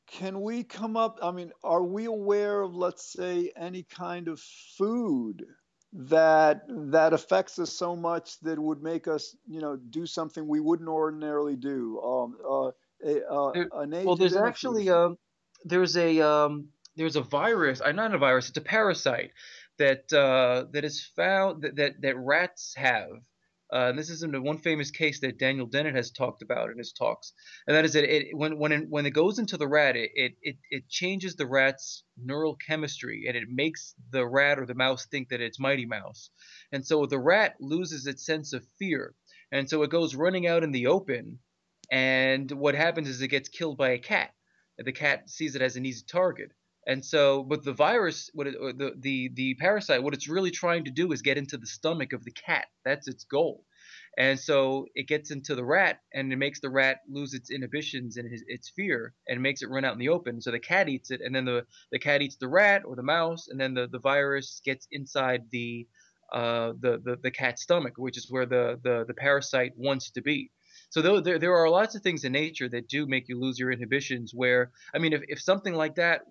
can 0.06 0.40
we 0.40 0.62
come 0.62 0.96
up 0.96 1.18
i 1.22 1.30
mean 1.30 1.50
are 1.64 1.82
we 1.82 2.04
aware 2.04 2.60
of 2.62 2.74
let's 2.74 3.12
say 3.12 3.50
any 3.56 3.82
kind 3.82 4.28
of 4.28 4.40
food 4.78 5.44
that 5.92 6.62
that 6.68 7.12
affects 7.12 7.58
us 7.58 7.72
so 7.72 7.96
much 7.96 8.38
that 8.40 8.58
would 8.58 8.82
make 8.82 9.08
us 9.08 9.34
you 9.46 9.60
know 9.60 9.76
do 9.76 10.06
something 10.06 10.46
we 10.46 10.60
wouldn't 10.60 10.88
ordinarily 10.88 11.56
do? 11.56 12.00
Um 12.00 12.36
uh, 12.44 12.70
a, 13.04 13.26
uh, 13.26 13.52
there, 13.52 14.04
well 14.04 14.16
there's 14.16 14.36
actually 14.36 14.90
um 14.90 15.16
there's 15.64 15.96
a 15.96 16.20
um 16.20 16.68
there's 16.96 17.16
a 17.16 17.22
virus 17.22 17.80
i'm 17.80 17.98
uh, 17.98 18.02
not 18.02 18.14
a 18.14 18.18
virus 18.18 18.48
it's 18.48 18.58
a 18.58 18.62
parasite 18.62 19.30
that 19.78 20.12
uh 20.12 20.64
that 20.72 20.84
is 20.84 21.02
found 21.16 21.62
that 21.62 21.76
that, 21.76 22.00
that 22.02 22.16
rats 22.18 22.74
have 22.76 23.10
uh, 23.72 23.88
and 23.88 23.98
this 23.98 24.10
is 24.10 24.22
in 24.22 24.42
one 24.42 24.58
famous 24.58 24.90
case 24.90 25.20
that 25.20 25.38
Daniel 25.38 25.66
Dennett 25.66 25.96
has 25.96 26.10
talked 26.10 26.42
about 26.42 26.70
in 26.70 26.78
his 26.78 26.92
talks, 26.92 27.32
and 27.66 27.76
that 27.76 27.84
is 27.84 27.94
that 27.94 28.04
it, 28.04 28.28
when 28.36 28.58
when 28.58 28.72
it, 28.72 28.88
when 28.88 29.06
it 29.06 29.10
goes 29.10 29.38
into 29.38 29.56
the 29.56 29.66
rat, 29.66 29.96
it, 29.96 30.10
it 30.14 30.56
it 30.70 30.88
changes 30.88 31.34
the 31.34 31.46
rat's 31.46 32.04
neural 32.16 32.56
chemistry, 32.56 33.24
and 33.26 33.36
it 33.36 33.48
makes 33.48 33.94
the 34.10 34.26
rat 34.26 34.58
or 34.58 34.66
the 34.66 34.74
mouse 34.74 35.06
think 35.06 35.28
that 35.30 35.40
it's 35.40 35.58
Mighty 35.58 35.86
Mouse, 35.86 36.30
and 36.70 36.86
so 36.86 37.06
the 37.06 37.18
rat 37.18 37.56
loses 37.60 38.06
its 38.06 38.24
sense 38.24 38.52
of 38.52 38.66
fear, 38.78 39.14
and 39.50 39.68
so 39.68 39.82
it 39.82 39.90
goes 39.90 40.14
running 40.14 40.46
out 40.46 40.62
in 40.62 40.70
the 40.70 40.86
open, 40.86 41.40
and 41.90 42.50
what 42.52 42.74
happens 42.74 43.08
is 43.08 43.20
it 43.20 43.28
gets 43.28 43.48
killed 43.48 43.78
by 43.78 43.90
a 43.90 43.98
cat, 43.98 44.32
the 44.78 44.92
cat 44.92 45.28
sees 45.28 45.56
it 45.56 45.62
as 45.62 45.76
an 45.76 45.86
easy 45.86 46.04
target. 46.06 46.52
And 46.86 47.04
so, 47.04 47.42
but 47.42 47.64
the 47.64 47.72
virus, 47.72 48.30
what 48.32 48.46
it, 48.46 48.54
the 48.78 48.92
the 48.96 49.30
the 49.34 49.54
parasite, 49.54 50.02
what 50.02 50.14
it's 50.14 50.28
really 50.28 50.52
trying 50.52 50.84
to 50.84 50.92
do 50.92 51.10
is 51.12 51.20
get 51.22 51.36
into 51.36 51.56
the 51.58 51.66
stomach 51.66 52.12
of 52.12 52.24
the 52.24 52.30
cat. 52.30 52.66
That's 52.84 53.08
its 53.08 53.24
goal. 53.24 53.64
And 54.18 54.38
so 54.38 54.86
it 54.94 55.08
gets 55.08 55.30
into 55.30 55.54
the 55.54 55.64
rat, 55.64 56.00
and 56.14 56.32
it 56.32 56.36
makes 56.36 56.60
the 56.60 56.70
rat 56.70 57.00
lose 57.08 57.34
its 57.34 57.50
inhibitions 57.50 58.16
and 58.16 58.30
his, 58.30 58.42
its 58.46 58.70
fear, 58.70 59.12
and 59.28 59.42
makes 59.42 59.62
it 59.62 59.68
run 59.68 59.84
out 59.84 59.92
in 59.92 59.98
the 59.98 60.08
open. 60.08 60.40
So 60.40 60.52
the 60.52 60.58
cat 60.58 60.88
eats 60.88 61.10
it, 61.10 61.20
and 61.20 61.34
then 61.34 61.44
the 61.44 61.66
the 61.90 61.98
cat 61.98 62.22
eats 62.22 62.36
the 62.36 62.48
rat 62.48 62.82
or 62.86 62.94
the 62.96 63.02
mouse, 63.02 63.48
and 63.48 63.60
then 63.60 63.74
the 63.74 63.88
the 63.88 63.98
virus 63.98 64.62
gets 64.64 64.86
inside 64.90 65.42
the 65.50 65.86
uh, 66.32 66.72
the, 66.80 67.00
the 67.04 67.16
the 67.22 67.30
cat's 67.30 67.62
stomach, 67.62 67.94
which 67.96 68.16
is 68.16 68.30
where 68.30 68.46
the 68.46 68.78
the 68.82 69.04
the 69.06 69.14
parasite 69.14 69.72
wants 69.76 70.12
to 70.12 70.22
be. 70.22 70.50
So 70.90 71.02
there, 71.02 71.38
there 71.38 71.56
are 71.56 71.68
lots 71.68 71.94
of 71.94 72.02
things 72.02 72.24
in 72.24 72.32
nature 72.32 72.68
that 72.68 72.88
do 72.88 73.06
make 73.06 73.28
you 73.28 73.40
lose 73.40 73.58
your 73.58 73.72
inhibitions. 73.72 74.32
Where 74.32 74.70
I 74.94 74.98
mean, 74.98 75.12
if, 75.12 75.22
if 75.28 75.40
something 75.42 75.74
like 75.74 75.96
that 75.96 76.22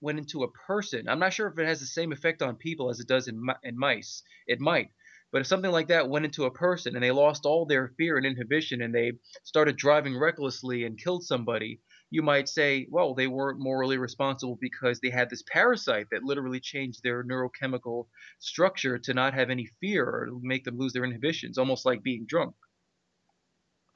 went 0.00 0.18
into 0.18 0.42
a 0.42 0.50
person. 0.50 1.08
I'm 1.08 1.18
not 1.18 1.32
sure 1.32 1.48
if 1.48 1.58
it 1.58 1.66
has 1.66 1.80
the 1.80 1.86
same 1.86 2.12
effect 2.12 2.42
on 2.42 2.56
people 2.56 2.90
as 2.90 3.00
it 3.00 3.08
does 3.08 3.28
in, 3.28 3.40
in 3.62 3.78
mice. 3.78 4.22
It 4.46 4.60
might. 4.60 4.90
But 5.32 5.40
if 5.40 5.46
something 5.48 5.70
like 5.70 5.88
that 5.88 6.08
went 6.08 6.24
into 6.24 6.44
a 6.44 6.50
person 6.52 6.94
and 6.94 7.02
they 7.02 7.10
lost 7.10 7.46
all 7.46 7.66
their 7.66 7.88
fear 7.98 8.16
and 8.16 8.24
inhibition 8.24 8.80
and 8.80 8.94
they 8.94 9.12
started 9.44 9.76
driving 9.76 10.16
recklessly 10.16 10.84
and 10.84 10.98
killed 10.98 11.24
somebody, 11.24 11.80
you 12.10 12.22
might 12.22 12.48
say, 12.48 12.86
well, 12.90 13.14
they 13.14 13.26
weren't 13.26 13.58
morally 13.58 13.98
responsible 13.98 14.56
because 14.60 15.00
they 15.00 15.10
had 15.10 15.28
this 15.28 15.42
parasite 15.42 16.06
that 16.10 16.22
literally 16.22 16.60
changed 16.60 17.02
their 17.02 17.24
neurochemical 17.24 18.06
structure 18.38 18.98
to 18.98 19.14
not 19.14 19.34
have 19.34 19.50
any 19.50 19.66
fear 19.80 20.06
or 20.06 20.28
make 20.40 20.64
them 20.64 20.78
lose 20.78 20.92
their 20.92 21.04
inhibitions, 21.04 21.58
almost 21.58 21.84
like 21.84 22.02
being 22.02 22.24
drunk. 22.26 22.54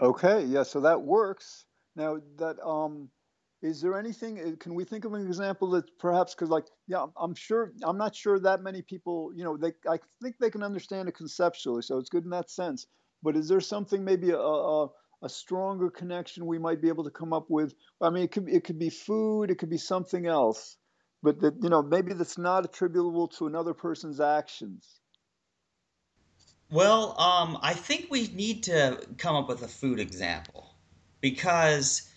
Okay, 0.00 0.44
yeah, 0.44 0.62
so 0.64 0.80
that 0.80 1.02
works. 1.02 1.66
Now 1.94 2.20
that 2.36 2.58
um 2.64 3.10
is 3.62 3.80
there 3.80 3.98
anything 3.98 4.40
uh, 4.40 4.56
can 4.58 4.74
we 4.74 4.84
think 4.84 5.04
of 5.04 5.12
an 5.12 5.26
example 5.26 5.70
that 5.70 5.84
perhaps 5.98 6.34
because 6.34 6.48
like 6.48 6.64
yeah 6.86 7.04
i'm 7.16 7.34
sure 7.34 7.72
i'm 7.82 7.98
not 7.98 8.14
sure 8.14 8.38
that 8.38 8.62
many 8.62 8.82
people 8.82 9.30
you 9.34 9.44
know 9.44 9.56
they 9.56 9.72
i 9.88 9.98
think 10.22 10.36
they 10.38 10.50
can 10.50 10.62
understand 10.62 11.08
it 11.08 11.16
conceptually 11.16 11.82
so 11.82 11.98
it's 11.98 12.10
good 12.10 12.24
in 12.24 12.30
that 12.30 12.50
sense. 12.50 12.86
But 13.22 13.36
is 13.36 13.48
there 13.48 13.60
something 13.60 14.02
maybe 14.02 14.30
a, 14.30 14.38
a, 14.38 14.88
a 15.22 15.28
stronger 15.28 15.90
connection 15.90 16.46
we 16.46 16.58
might 16.58 16.80
be 16.80 16.88
able 16.88 17.04
to 17.04 17.10
come 17.10 17.34
up 17.34 17.50
with? 17.50 17.74
I 18.00 18.08
mean 18.08 18.24
it 18.24 18.32
could 18.32 18.48
it 18.48 18.64
could 18.64 18.78
be 18.78 18.88
food 18.88 19.50
it 19.50 19.56
could 19.56 19.68
be 19.68 19.78
something 19.78 20.26
else 20.26 20.78
but 21.22 21.40
that 21.40 21.62
you 21.62 21.68
know 21.68 21.82
maybe 21.82 22.14
that's 22.14 22.38
not 22.38 22.64
attributable 22.64 23.28
to 23.28 23.46
another 23.46 23.74
person's 23.74 24.20
actions. 24.20 25.00
Well 26.70 27.20
um, 27.20 27.58
i 27.62 27.74
think 27.74 28.06
we 28.10 28.28
need 28.28 28.62
to 28.64 29.00
come 29.18 29.36
up 29.36 29.48
with 29.48 29.62
a 29.62 29.68
food 29.68 30.00
example 30.00 30.70
because 31.20 32.09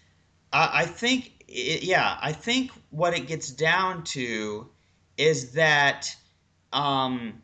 I, 0.54 0.86
think, 0.86 1.44
it, 1.48 1.84
yeah, 1.84 2.18
I 2.22 2.32
think 2.32 2.72
what 2.92 3.18
it 3.18 3.28
gets 3.28 3.50
down 3.50 4.04
to 4.06 4.70
is 5.18 5.52
that, 5.54 6.16
um, 6.72 7.42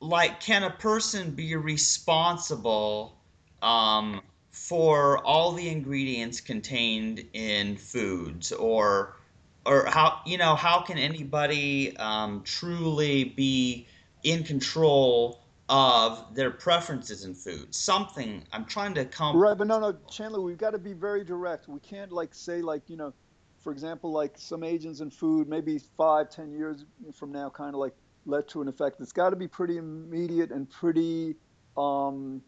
like, 0.00 0.40
can 0.40 0.64
a 0.64 0.70
person 0.70 1.30
be 1.30 1.54
responsible 1.56 3.16
um, 3.62 4.20
for 4.50 5.24
all 5.24 5.52
the 5.52 5.68
ingredients 5.68 6.40
contained 6.40 7.24
in 7.32 7.76
foods, 7.76 8.52
or, 8.52 9.16
or 9.64 9.86
how 9.86 10.20
you 10.24 10.38
know 10.38 10.54
how 10.54 10.80
can 10.80 10.98
anybody 10.98 11.96
um, 11.96 12.42
truly 12.44 13.24
be 13.24 13.86
in 14.22 14.44
control 14.44 15.40
of 15.68 16.34
their 16.34 16.50
preferences 16.50 17.24
in 17.24 17.34
food. 17.34 17.74
Something 17.74 18.42
I'm 18.52 18.64
trying 18.64 18.94
to 18.94 19.04
come. 19.04 19.36
Right, 19.36 19.56
but 19.56 19.66
no, 19.66 19.80
no, 19.80 19.96
Chandler, 20.10 20.40
we've 20.40 20.58
got 20.58 20.70
to 20.70 20.78
be 20.78 20.92
very 20.92 21.24
direct. 21.24 21.68
We 21.68 21.80
can't 21.80 22.12
like 22.12 22.34
say 22.34 22.62
like 22.62 22.82
you 22.88 22.96
know, 22.96 23.12
for 23.60 23.72
example, 23.72 24.12
like 24.12 24.34
some 24.36 24.62
agents 24.62 25.00
in 25.00 25.10
food, 25.10 25.48
maybe 25.48 25.80
five, 25.96 26.30
ten 26.30 26.52
years 26.52 26.84
from 27.12 27.32
now, 27.32 27.50
kind 27.50 27.74
of 27.74 27.80
like 27.80 27.94
led 28.26 28.48
to 28.48 28.62
an 28.62 28.68
effect. 28.68 29.00
It's 29.00 29.12
got 29.12 29.30
to 29.30 29.36
be 29.36 29.48
pretty 29.48 29.76
immediate 29.76 30.50
and 30.50 30.70
pretty, 30.70 31.34
um, 31.76 32.42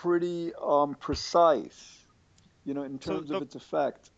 pretty 0.00 0.52
um, 0.60 0.96
precise. 0.98 1.98
You 2.64 2.74
know, 2.74 2.82
in 2.82 2.98
terms 2.98 3.28
so 3.28 3.32
the, 3.32 3.36
of 3.36 3.42
its 3.42 3.54
effect. 3.54 4.10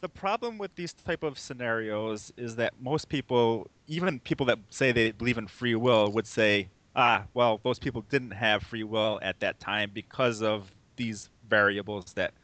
The 0.00 0.08
problem 0.08 0.58
with 0.58 0.74
these 0.74 0.92
type 0.92 1.22
of 1.22 1.38
scenarios 1.38 2.32
is 2.36 2.56
that 2.56 2.74
most 2.80 3.08
people, 3.08 3.70
even 3.86 4.18
people 4.20 4.44
that 4.46 4.58
say 4.68 4.92
they 4.92 5.12
believe 5.12 5.38
in 5.38 5.46
free 5.46 5.74
will, 5.74 6.10
would 6.10 6.26
say 6.26 6.68
ah, 6.96 7.24
well, 7.34 7.60
those 7.62 7.78
people 7.78 8.02
didn't 8.08 8.32
have 8.32 8.62
free 8.62 8.84
will 8.84 9.18
at 9.22 9.40
that 9.40 9.60
time 9.60 9.90
because 9.92 10.42
of 10.42 10.70
these 10.96 11.30
variables 11.48 12.12
that 12.14 12.34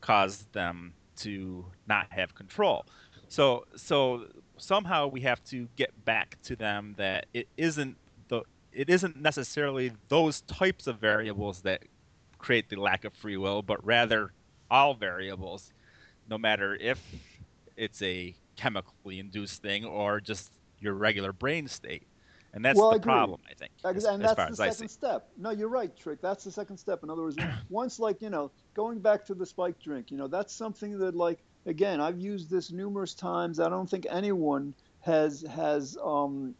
caused 0.00 0.50
them 0.52 0.92
to 1.16 1.64
not 1.86 2.06
have 2.10 2.34
control. 2.34 2.84
So, 3.28 3.66
so 3.76 4.26
somehow 4.56 5.08
we 5.08 5.20
have 5.22 5.42
to 5.44 5.68
get 5.76 6.04
back 6.04 6.36
to 6.44 6.56
them 6.56 6.94
that 6.96 7.26
it 7.34 7.48
isn't 7.56 7.96
the 8.28 8.42
it 8.72 8.88
isn't 8.88 9.20
necessarily 9.20 9.92
those 10.08 10.42
types 10.42 10.86
of 10.86 10.98
variables 10.98 11.62
that 11.62 11.82
create 12.38 12.68
the 12.68 12.76
lack 12.76 13.04
of 13.04 13.12
free 13.14 13.36
will, 13.36 13.62
but 13.62 13.84
rather 13.84 14.32
all 14.70 14.94
variables, 14.94 15.72
no 16.28 16.38
matter 16.38 16.76
if 16.76 17.02
it's 17.76 18.00
a 18.02 18.34
chemically 18.56 19.18
induced 19.18 19.62
thing 19.62 19.84
or 19.84 20.20
just 20.20 20.52
your 20.80 20.94
regular 20.94 21.32
brain 21.32 21.66
state. 21.68 22.06
And 22.54 22.64
that's 22.64 22.78
well, 22.78 22.90
the 22.90 22.96
I 22.96 23.00
problem, 23.00 23.40
I 23.48 23.54
think. 23.54 23.72
As, 23.84 24.04
and 24.04 24.22
that's 24.22 24.34
the 24.34 24.70
second 24.70 24.88
step. 24.88 25.28
No, 25.36 25.50
you're 25.50 25.68
right, 25.68 25.94
Trick. 25.96 26.20
That's 26.22 26.44
the 26.44 26.50
second 26.50 26.78
step. 26.78 27.02
In 27.02 27.10
other 27.10 27.22
words, 27.22 27.36
once, 27.68 27.98
like, 27.98 28.22
you 28.22 28.30
know, 28.30 28.50
going 28.74 29.00
back 29.00 29.26
to 29.26 29.34
the 29.34 29.44
spike 29.44 29.78
drink, 29.80 30.10
you 30.10 30.16
know, 30.16 30.28
that's 30.28 30.54
something 30.54 30.98
that, 30.98 31.14
like, 31.14 31.40
again, 31.66 32.00
I've 32.00 32.18
used 32.18 32.50
this 32.50 32.72
numerous 32.72 33.14
times. 33.14 33.60
I 33.60 33.68
don't 33.68 33.88
think 33.88 34.06
anyone 34.10 34.74
has 35.00 35.42
has 35.42 35.96
um, 36.02 36.54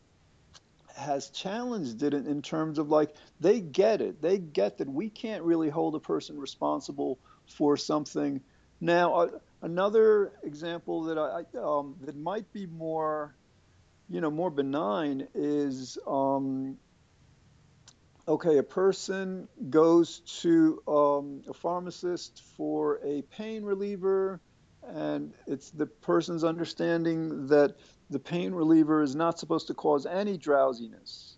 has 0.97 1.30
challenged 1.30 2.03
it 2.03 2.14
in, 2.14 2.26
in 2.26 2.43
terms 2.43 2.78
of 2.78 2.91
like 2.91 3.14
they 3.41 3.61
get 3.61 4.01
it. 4.01 4.20
They 4.20 4.39
get 4.39 4.78
that 4.78 4.89
we 4.89 5.09
can't 5.11 5.43
really 5.43 5.70
hold 5.70 5.95
a 5.95 6.01
person 6.01 6.39
responsible 6.39 7.18
for 7.47 7.76
something. 7.76 8.41
Now, 8.80 9.14
uh, 9.14 9.28
another 9.62 10.32
example 10.43 11.03
that 11.05 11.18
I 11.18 11.45
um, 11.59 11.97
that 12.05 12.16
might 12.16 12.53
be 12.53 12.66
more, 12.66 13.34
you 14.09 14.21
know, 14.21 14.31
more 14.31 14.51
benign 14.51 15.29
is 15.35 15.99
um, 16.07 16.77
okay. 18.27 18.59
A 18.59 18.63
person 18.63 19.49
goes 19.71 20.21
to 20.43 20.83
um, 20.89 21.43
a 21.49 21.55
pharmacist 21.55 22.43
for 22.57 23.01
a 23.05 23.23
pain 23.23 23.65
reliever, 23.65 24.41
and 24.87 25.33
it's 25.47 25.71
the 25.71 25.87
person's 25.87 26.45
understanding 26.45 27.47
that 27.49 27.77
the 28.11 28.19
pain 28.19 28.53
reliever 28.53 29.03
is 29.03 29.15
not 29.15 29.39
supposed 29.39 29.67
to 29.67 29.75
cause 29.75 30.07
any 30.07 30.39
drowsiness. 30.39 31.37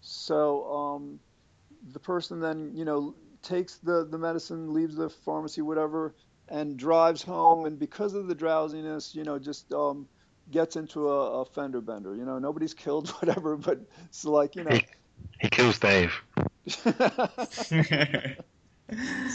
So 0.00 0.64
um, 0.72 1.20
the 1.92 2.00
person 2.00 2.40
then, 2.40 2.72
you 2.74 2.84
know, 2.84 3.14
takes 3.42 3.76
the, 3.76 4.04
the 4.04 4.18
medicine, 4.18 4.72
leaves 4.72 4.96
the 4.96 5.08
pharmacy, 5.08 5.62
whatever, 5.62 6.14
and 6.48 6.76
drives 6.76 7.22
home. 7.22 7.66
And 7.66 7.78
because 7.78 8.14
of 8.14 8.26
the 8.26 8.34
drowsiness, 8.34 9.14
you 9.14 9.22
know, 9.22 9.38
just 9.38 9.72
um, 9.72 10.08
gets 10.50 10.76
into 10.76 11.08
a, 11.08 11.40
a, 11.40 11.44
fender 11.44 11.80
bender. 11.80 12.14
You 12.14 12.24
know, 12.24 12.38
nobody's 12.38 12.74
killed, 12.74 13.08
whatever, 13.20 13.56
but 13.56 13.80
it's 14.06 14.24
like, 14.24 14.56
you 14.56 14.64
know. 14.64 14.70
He, 14.70 14.86
he 15.40 15.48
kills 15.48 15.78
Dave. 15.78 16.12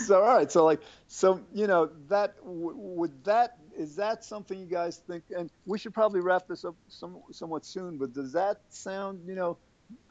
so 0.06 0.24
all 0.24 0.36
right 0.36 0.52
so 0.52 0.66
like 0.66 0.82
so 1.08 1.40
you 1.54 1.68
know 1.68 1.90
that 2.08 2.36
w- 2.38 2.76
would 2.76 3.24
that 3.24 3.58
is 3.78 3.96
that 3.96 4.24
something 4.24 4.60
you 4.60 4.66
guys 4.66 4.98
think? 5.08 5.24
And 5.36 5.50
we 5.66 5.78
should 5.78 5.94
probably 5.94 6.22
wrap 6.22 6.48
this 6.48 6.66
up 6.66 6.76
some, 6.88 7.18
somewhat 7.32 7.66
soon. 7.66 7.98
But 7.98 8.14
does 8.14 8.32
that 8.34 8.62
sound, 8.70 9.22
you 9.26 9.36
know, 9.36 9.58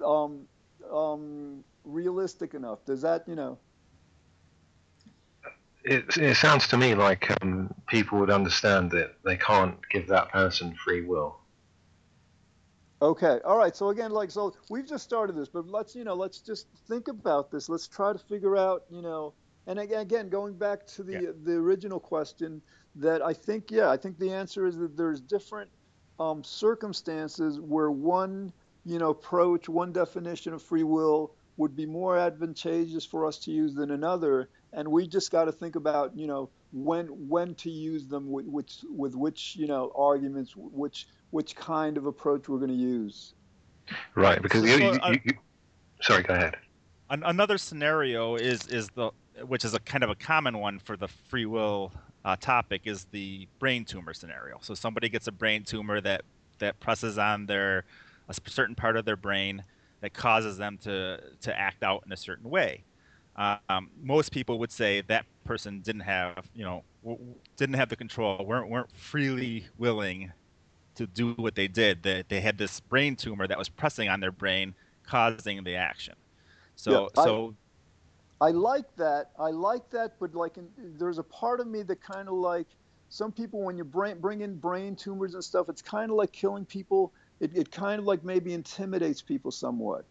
um, 0.04 0.46
um, 0.92 1.64
realistic 1.84 2.54
enough? 2.54 2.84
Does 2.84 3.02
that, 3.02 3.28
you 3.28 3.34
know? 3.34 3.58
It, 5.84 6.16
it 6.16 6.36
sounds 6.36 6.68
to 6.68 6.76
me 6.76 6.94
like 6.94 7.30
um, 7.42 7.74
people 7.88 8.18
would 8.20 8.30
understand 8.30 8.90
that 8.92 9.14
they 9.24 9.36
can't 9.36 9.76
give 9.90 10.06
that 10.08 10.30
person 10.30 10.74
free 10.74 11.02
will. 11.02 11.38
Okay. 13.00 13.40
All 13.44 13.58
right. 13.58 13.74
So 13.74 13.88
again, 13.88 14.12
like, 14.12 14.30
so 14.30 14.54
we've 14.70 14.86
just 14.86 15.02
started 15.02 15.34
this, 15.34 15.48
but 15.48 15.66
let's, 15.66 15.96
you 15.96 16.04
know, 16.04 16.14
let's 16.14 16.38
just 16.38 16.68
think 16.86 17.08
about 17.08 17.50
this. 17.50 17.68
Let's 17.68 17.88
try 17.88 18.12
to 18.12 18.18
figure 18.18 18.56
out, 18.56 18.84
you 18.90 19.02
know, 19.02 19.34
and 19.66 19.78
again, 19.78 20.28
going 20.28 20.54
back 20.54 20.86
to 20.88 21.02
the 21.02 21.12
yeah. 21.12 21.30
the 21.44 21.54
original 21.54 22.00
question, 22.00 22.62
that 22.96 23.22
I 23.22 23.32
think, 23.32 23.70
yeah, 23.70 23.90
I 23.90 23.96
think 23.96 24.18
the 24.18 24.32
answer 24.32 24.66
is 24.66 24.76
that 24.76 24.96
there's 24.96 25.20
different 25.20 25.70
um, 26.20 26.44
circumstances 26.44 27.58
where 27.58 27.90
one, 27.90 28.52
you 28.84 28.98
know, 28.98 29.10
approach, 29.10 29.68
one 29.68 29.92
definition 29.92 30.52
of 30.52 30.62
free 30.62 30.82
will 30.82 31.34
would 31.56 31.76
be 31.76 31.86
more 31.86 32.18
advantageous 32.18 33.04
for 33.04 33.26
us 33.26 33.38
to 33.38 33.50
use 33.50 33.74
than 33.74 33.90
another, 33.90 34.48
and 34.72 34.88
we 34.88 35.06
just 35.06 35.30
got 35.30 35.44
to 35.44 35.52
think 35.52 35.76
about, 35.76 36.16
you 36.16 36.26
know, 36.26 36.48
when 36.72 37.06
when 37.28 37.54
to 37.56 37.70
use 37.70 38.06
them, 38.06 38.30
with 38.30 38.46
which 38.46 38.78
with 38.88 39.14
which, 39.14 39.56
you 39.56 39.66
know, 39.66 39.92
arguments, 39.96 40.54
which 40.56 41.06
which 41.30 41.54
kind 41.56 41.96
of 41.96 42.06
approach 42.06 42.48
we're 42.48 42.58
going 42.58 42.70
to 42.70 42.74
use. 42.74 43.34
Right, 44.14 44.40
because 44.40 44.62
so, 44.62 44.66
you, 44.66 44.92
you, 44.92 45.00
you, 45.06 45.20
you, 45.24 45.32
sorry, 46.00 46.22
go 46.22 46.34
ahead. 46.34 46.56
Another 47.10 47.58
scenario 47.58 48.36
is 48.36 48.66
is 48.68 48.88
the 48.94 49.10
which 49.46 49.64
is 49.64 49.74
a 49.74 49.80
kind 49.80 50.04
of 50.04 50.10
a 50.10 50.14
common 50.14 50.58
one 50.58 50.78
for 50.78 50.96
the 50.96 51.08
free 51.08 51.46
will 51.46 51.92
uh, 52.24 52.36
topic 52.36 52.82
is 52.84 53.06
the 53.10 53.46
brain 53.58 53.84
tumor 53.84 54.14
scenario. 54.14 54.58
So 54.62 54.74
somebody 54.74 55.08
gets 55.08 55.26
a 55.26 55.32
brain 55.32 55.64
tumor 55.64 56.00
that 56.00 56.22
that 56.58 56.78
presses 56.80 57.18
on 57.18 57.46
their 57.46 57.84
a 58.28 58.34
certain 58.46 58.74
part 58.74 58.96
of 58.96 59.04
their 59.04 59.16
brain 59.16 59.62
that 60.00 60.14
causes 60.14 60.56
them 60.56 60.78
to 60.84 61.20
to 61.42 61.58
act 61.58 61.82
out 61.82 62.02
in 62.06 62.12
a 62.12 62.16
certain 62.16 62.48
way. 62.48 62.82
Um, 63.36 63.90
most 64.00 64.32
people 64.32 64.58
would 64.58 64.70
say 64.72 65.00
that 65.02 65.26
person 65.44 65.80
didn't 65.80 66.02
have 66.02 66.50
you 66.54 66.64
know 66.64 66.84
w- 67.02 67.34
didn't 67.56 67.76
have 67.76 67.88
the 67.88 67.96
control, 67.96 68.44
weren't 68.46 68.68
weren't 68.70 68.90
freely 68.96 69.66
willing 69.78 70.32
to 70.96 71.06
do 71.06 71.34
what 71.34 71.54
they 71.56 71.68
did. 71.68 72.02
That 72.04 72.28
they, 72.28 72.36
they 72.36 72.42
had 72.42 72.58
this 72.58 72.80
brain 72.80 73.16
tumor 73.16 73.46
that 73.48 73.58
was 73.58 73.68
pressing 73.70 74.08
on 74.08 74.20
their 74.20 74.32
brain, 74.32 74.74
causing 75.04 75.64
the 75.64 75.76
action. 75.76 76.14
So 76.76 77.10
yeah, 77.14 77.14
so 77.14 77.56
I 78.40 78.50
like 78.50 78.94
that. 78.96 79.30
I 79.38 79.50
like 79.50 79.88
that, 79.90 80.18
but 80.18 80.34
like 80.34 80.58
in, 80.58 80.68
there's 80.98 81.18
a 81.18 81.22
part 81.24 81.60
of 81.60 81.66
me 81.66 81.82
that 81.84 82.00
kind 82.02 82.28
of 82.28 82.34
like 82.34 82.66
some 83.08 83.32
people 83.32 83.62
when 83.62 83.76
you 83.76 83.84
brain, 83.84 84.20
bring 84.20 84.40
in 84.40 84.56
brain 84.58 84.96
tumors 84.96 85.34
and 85.34 85.44
stuff, 85.44 85.68
it's 85.68 85.82
kind 85.82 86.10
of 86.10 86.16
like 86.16 86.32
killing 86.32 86.66
people. 86.66 87.12
It, 87.40 87.56
it 87.56 87.70
kind 87.70 87.98
of 88.00 88.04
like 88.04 88.24
maybe 88.24 88.52
intimidates 88.52 89.22
people 89.22 89.50
somewhat. 89.50 90.06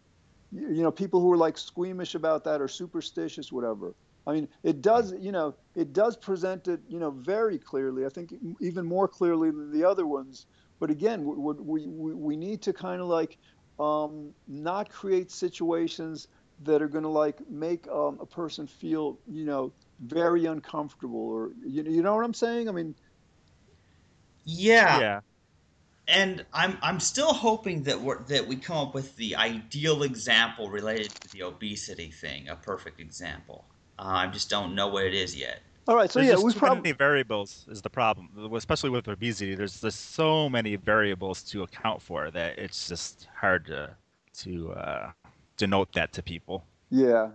You, 0.52 0.68
you 0.70 0.82
know, 0.82 0.92
people 0.92 1.20
who 1.20 1.32
are 1.32 1.38
like 1.38 1.58
squeamish 1.58 2.14
about 2.14 2.44
that 2.44 2.60
or 2.60 2.68
superstitious, 2.68 3.52
whatever. 3.52 3.94
I 4.26 4.34
mean, 4.34 4.48
it 4.62 4.82
does, 4.82 5.14
you 5.20 5.32
know, 5.32 5.56
it 5.74 5.92
does 5.92 6.16
present 6.16 6.68
it, 6.68 6.80
you 6.88 7.00
know, 7.00 7.10
very 7.10 7.58
clearly. 7.58 8.06
I 8.06 8.10
think 8.10 8.34
even 8.60 8.86
more 8.86 9.08
clearly 9.08 9.50
than 9.50 9.72
the 9.72 9.84
other 9.84 10.06
ones. 10.06 10.46
But 10.80 10.90
again, 10.90 11.24
we, 11.24 11.86
we, 11.86 12.14
we 12.14 12.36
need 12.36 12.62
to 12.62 12.72
kind 12.72 13.00
of 13.02 13.08
like 13.08 13.38
um, 13.80 14.34
not 14.46 14.90
create 14.90 15.30
situations 15.30 16.28
that 16.62 16.82
are 16.82 16.88
going 16.88 17.04
to 17.04 17.10
like 17.10 17.40
make 17.48 17.88
um, 17.88 18.18
a 18.20 18.26
person 18.26 18.66
feel, 18.66 19.18
you 19.26 19.44
know, 19.44 19.72
very 20.00 20.46
uncomfortable 20.46 21.28
or 21.28 21.52
you, 21.64 21.82
you 21.84 22.02
know 22.02 22.14
what 22.14 22.24
I'm 22.24 22.34
saying? 22.34 22.68
I 22.68 22.72
mean, 22.72 22.94
yeah. 24.44 25.02
Yeah. 25.02 25.20
And 26.08 26.44
I'm 26.52 26.78
I'm 26.82 26.98
still 26.98 27.32
hoping 27.32 27.84
that 27.84 28.00
we 28.00 28.14
that 28.28 28.46
we 28.46 28.56
come 28.56 28.76
up 28.76 28.94
with 28.94 29.14
the 29.16 29.36
ideal 29.36 30.02
example 30.02 30.68
related 30.68 31.10
to 31.10 31.28
the 31.28 31.42
obesity 31.42 32.10
thing, 32.10 32.48
a 32.48 32.56
perfect 32.56 33.00
example. 33.00 33.64
Uh, 33.98 34.02
I 34.06 34.26
just 34.26 34.50
don't 34.50 34.74
know 34.74 34.88
what 34.88 35.04
it 35.04 35.14
is 35.14 35.36
yet. 35.36 35.60
All 35.88 35.96
right, 35.96 36.10
so 36.10 36.20
there's 36.20 36.28
yeah, 36.28 36.34
just 36.34 36.44
we 36.44 36.52
too 36.52 36.58
probably 36.60 36.82
many 36.82 36.92
variables 36.92 37.66
is 37.68 37.82
the 37.82 37.90
problem, 37.90 38.28
especially 38.54 38.90
with 38.90 39.08
obesity. 39.08 39.54
There's 39.54 39.80
there's 39.80 39.96
so 39.96 40.48
many 40.48 40.76
variables 40.76 41.42
to 41.44 41.62
account 41.62 42.00
for 42.00 42.30
that 42.30 42.58
it's 42.58 42.88
just 42.88 43.28
hard 43.34 43.66
to 43.66 43.90
to 44.38 44.72
uh, 44.72 45.10
denote 45.56 45.92
that 45.92 46.12
to 46.12 46.22
people. 46.22 46.64
Yeah. 46.90 47.30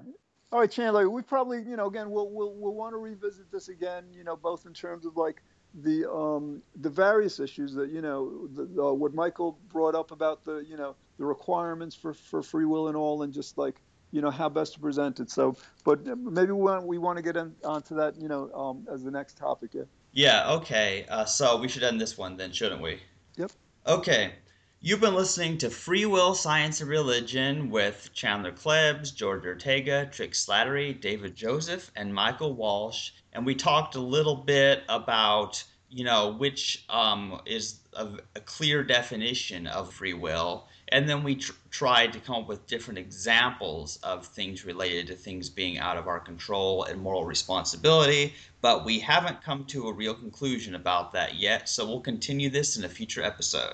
All 0.51 0.59
right, 0.61 0.72
Chandler. 0.72 1.09
We 1.09 1.24
probably, 1.24 1.57
you 1.57 1.76
know, 1.76 1.88
again, 1.88 2.09
we'll 2.09 2.30
we'll 2.30 2.53
we'll 2.53 2.74
want 2.74 2.93
to 2.93 2.97
revisit 2.97 3.51
this 3.51 3.68
again. 3.68 4.05
You 4.13 4.24
know, 4.24 4.38
both 4.38 4.65
in 4.65 4.74
terms 4.74 5.05
of 5.05 5.18
like 5.18 5.41
the 5.74 6.09
um 6.11 6.61
the 6.82 6.89
various 6.89 7.39
issues 7.39 7.74
that 7.74 7.89
you 7.89 8.01
know 8.01 8.47
the, 8.47 8.82
uh, 8.82 8.93
what 8.93 9.13
Michael 9.13 9.59
brought 9.70 9.95
up 9.95 10.11
about 10.11 10.43
the 10.43 10.65
you 10.68 10.78
know 10.78 10.95
the 11.18 11.26
requirements 11.26 11.95
for 11.95 12.13
for 12.13 12.41
free 12.41 12.65
will 12.65 12.88
and 12.88 12.97
all, 12.97 13.24
and 13.24 13.34
just 13.34 13.57
like 13.57 13.76
you 14.11 14.22
know 14.22 14.32
how 14.32 14.49
best 14.49 14.74
to 14.74 14.80
present 14.80 15.20
it. 15.20 15.30
So, 15.30 15.55
but 15.84 16.05
maybe 16.05 16.51
we 16.51 16.61
want 16.61 16.86
we 16.86 16.97
want 16.97 17.18
to 17.18 17.22
get 17.24 17.38
in, 17.38 17.53
onto 17.63 17.95
that, 17.95 18.20
you 18.20 18.28
know, 18.28 18.51
um, 18.53 18.88
as 18.91 19.03
the 19.03 19.11
next 19.11 19.38
topic. 19.38 19.72
Yeah. 19.74 19.84
Yeah. 20.13 20.51
Okay. 20.53 21.05
Uh, 21.09 21.26
so 21.26 21.57
we 21.57 21.68
should 21.68 21.84
end 21.84 21.99
this 21.99 22.18
one 22.18 22.38
then, 22.38 22.51
shouldn't 22.51 22.82
we? 22.82 22.99
Yep. 23.36 23.51
Okay. 23.86 24.34
You've 24.80 25.02
been 25.02 25.16
listening 25.16 25.58
to 25.58 25.72
Free 25.72 26.06
Will, 26.06 26.36
Science, 26.36 26.82
and 26.82 26.90
Religion 26.90 27.72
with 27.72 28.12
Chandler 28.14 28.52
Klebs, 28.52 29.14
George 29.14 29.44
Ortega, 29.44 30.06
Trick 30.06 30.34
Slattery, 30.34 30.94
David 31.02 31.36
Joseph, 31.36 31.92
and 31.96 32.14
Michael 32.14 32.54
Walsh. 32.54 33.10
And 33.34 33.44
we 33.44 33.56
talked 33.56 33.96
a 33.96 34.00
little 34.00 34.36
bit 34.36 34.84
about, 34.88 35.64
you 35.90 36.04
know, 36.04 36.30
which 36.30 36.86
um, 36.90 37.42
is 37.48 37.80
a, 37.94 38.08
a, 38.36 38.40
clear 38.42 38.84
definition 38.84 39.66
of 39.66 39.92
free 39.92 40.14
will. 40.14 40.68
And 40.90 41.10
then 41.10 41.24
we 41.24 41.38
tr- 41.38 41.54
tried 41.72 42.14
to 42.14 42.20
come 42.20 42.44
up 42.44 42.48
with 42.48 42.68
different 42.68 43.00
examples 43.00 43.98
of 44.04 44.28
things 44.28 44.64
related 44.64 45.08
to 45.08 45.16
things 45.16 45.50
being 45.50 45.80
out 45.80 45.98
of 45.98 46.08
our 46.08 46.20
control 46.20 46.84
and 46.84 47.02
moral 47.02 47.26
responsibility. 47.26 48.36
But 48.62 48.86
we 48.86 49.00
haven't 49.00 49.44
come 49.44 49.66
to 49.66 49.88
a 49.88 49.92
real 49.94 50.14
conclusion 50.14 50.76
about 50.76 51.14
that 51.14 51.34
yet. 51.34 51.68
So 51.68 51.84
we'll 51.84 52.00
continue 52.00 52.52
this 52.52 52.78
in 52.78 52.84
a 52.84 52.90
future 52.90 53.24
episode. 53.24 53.74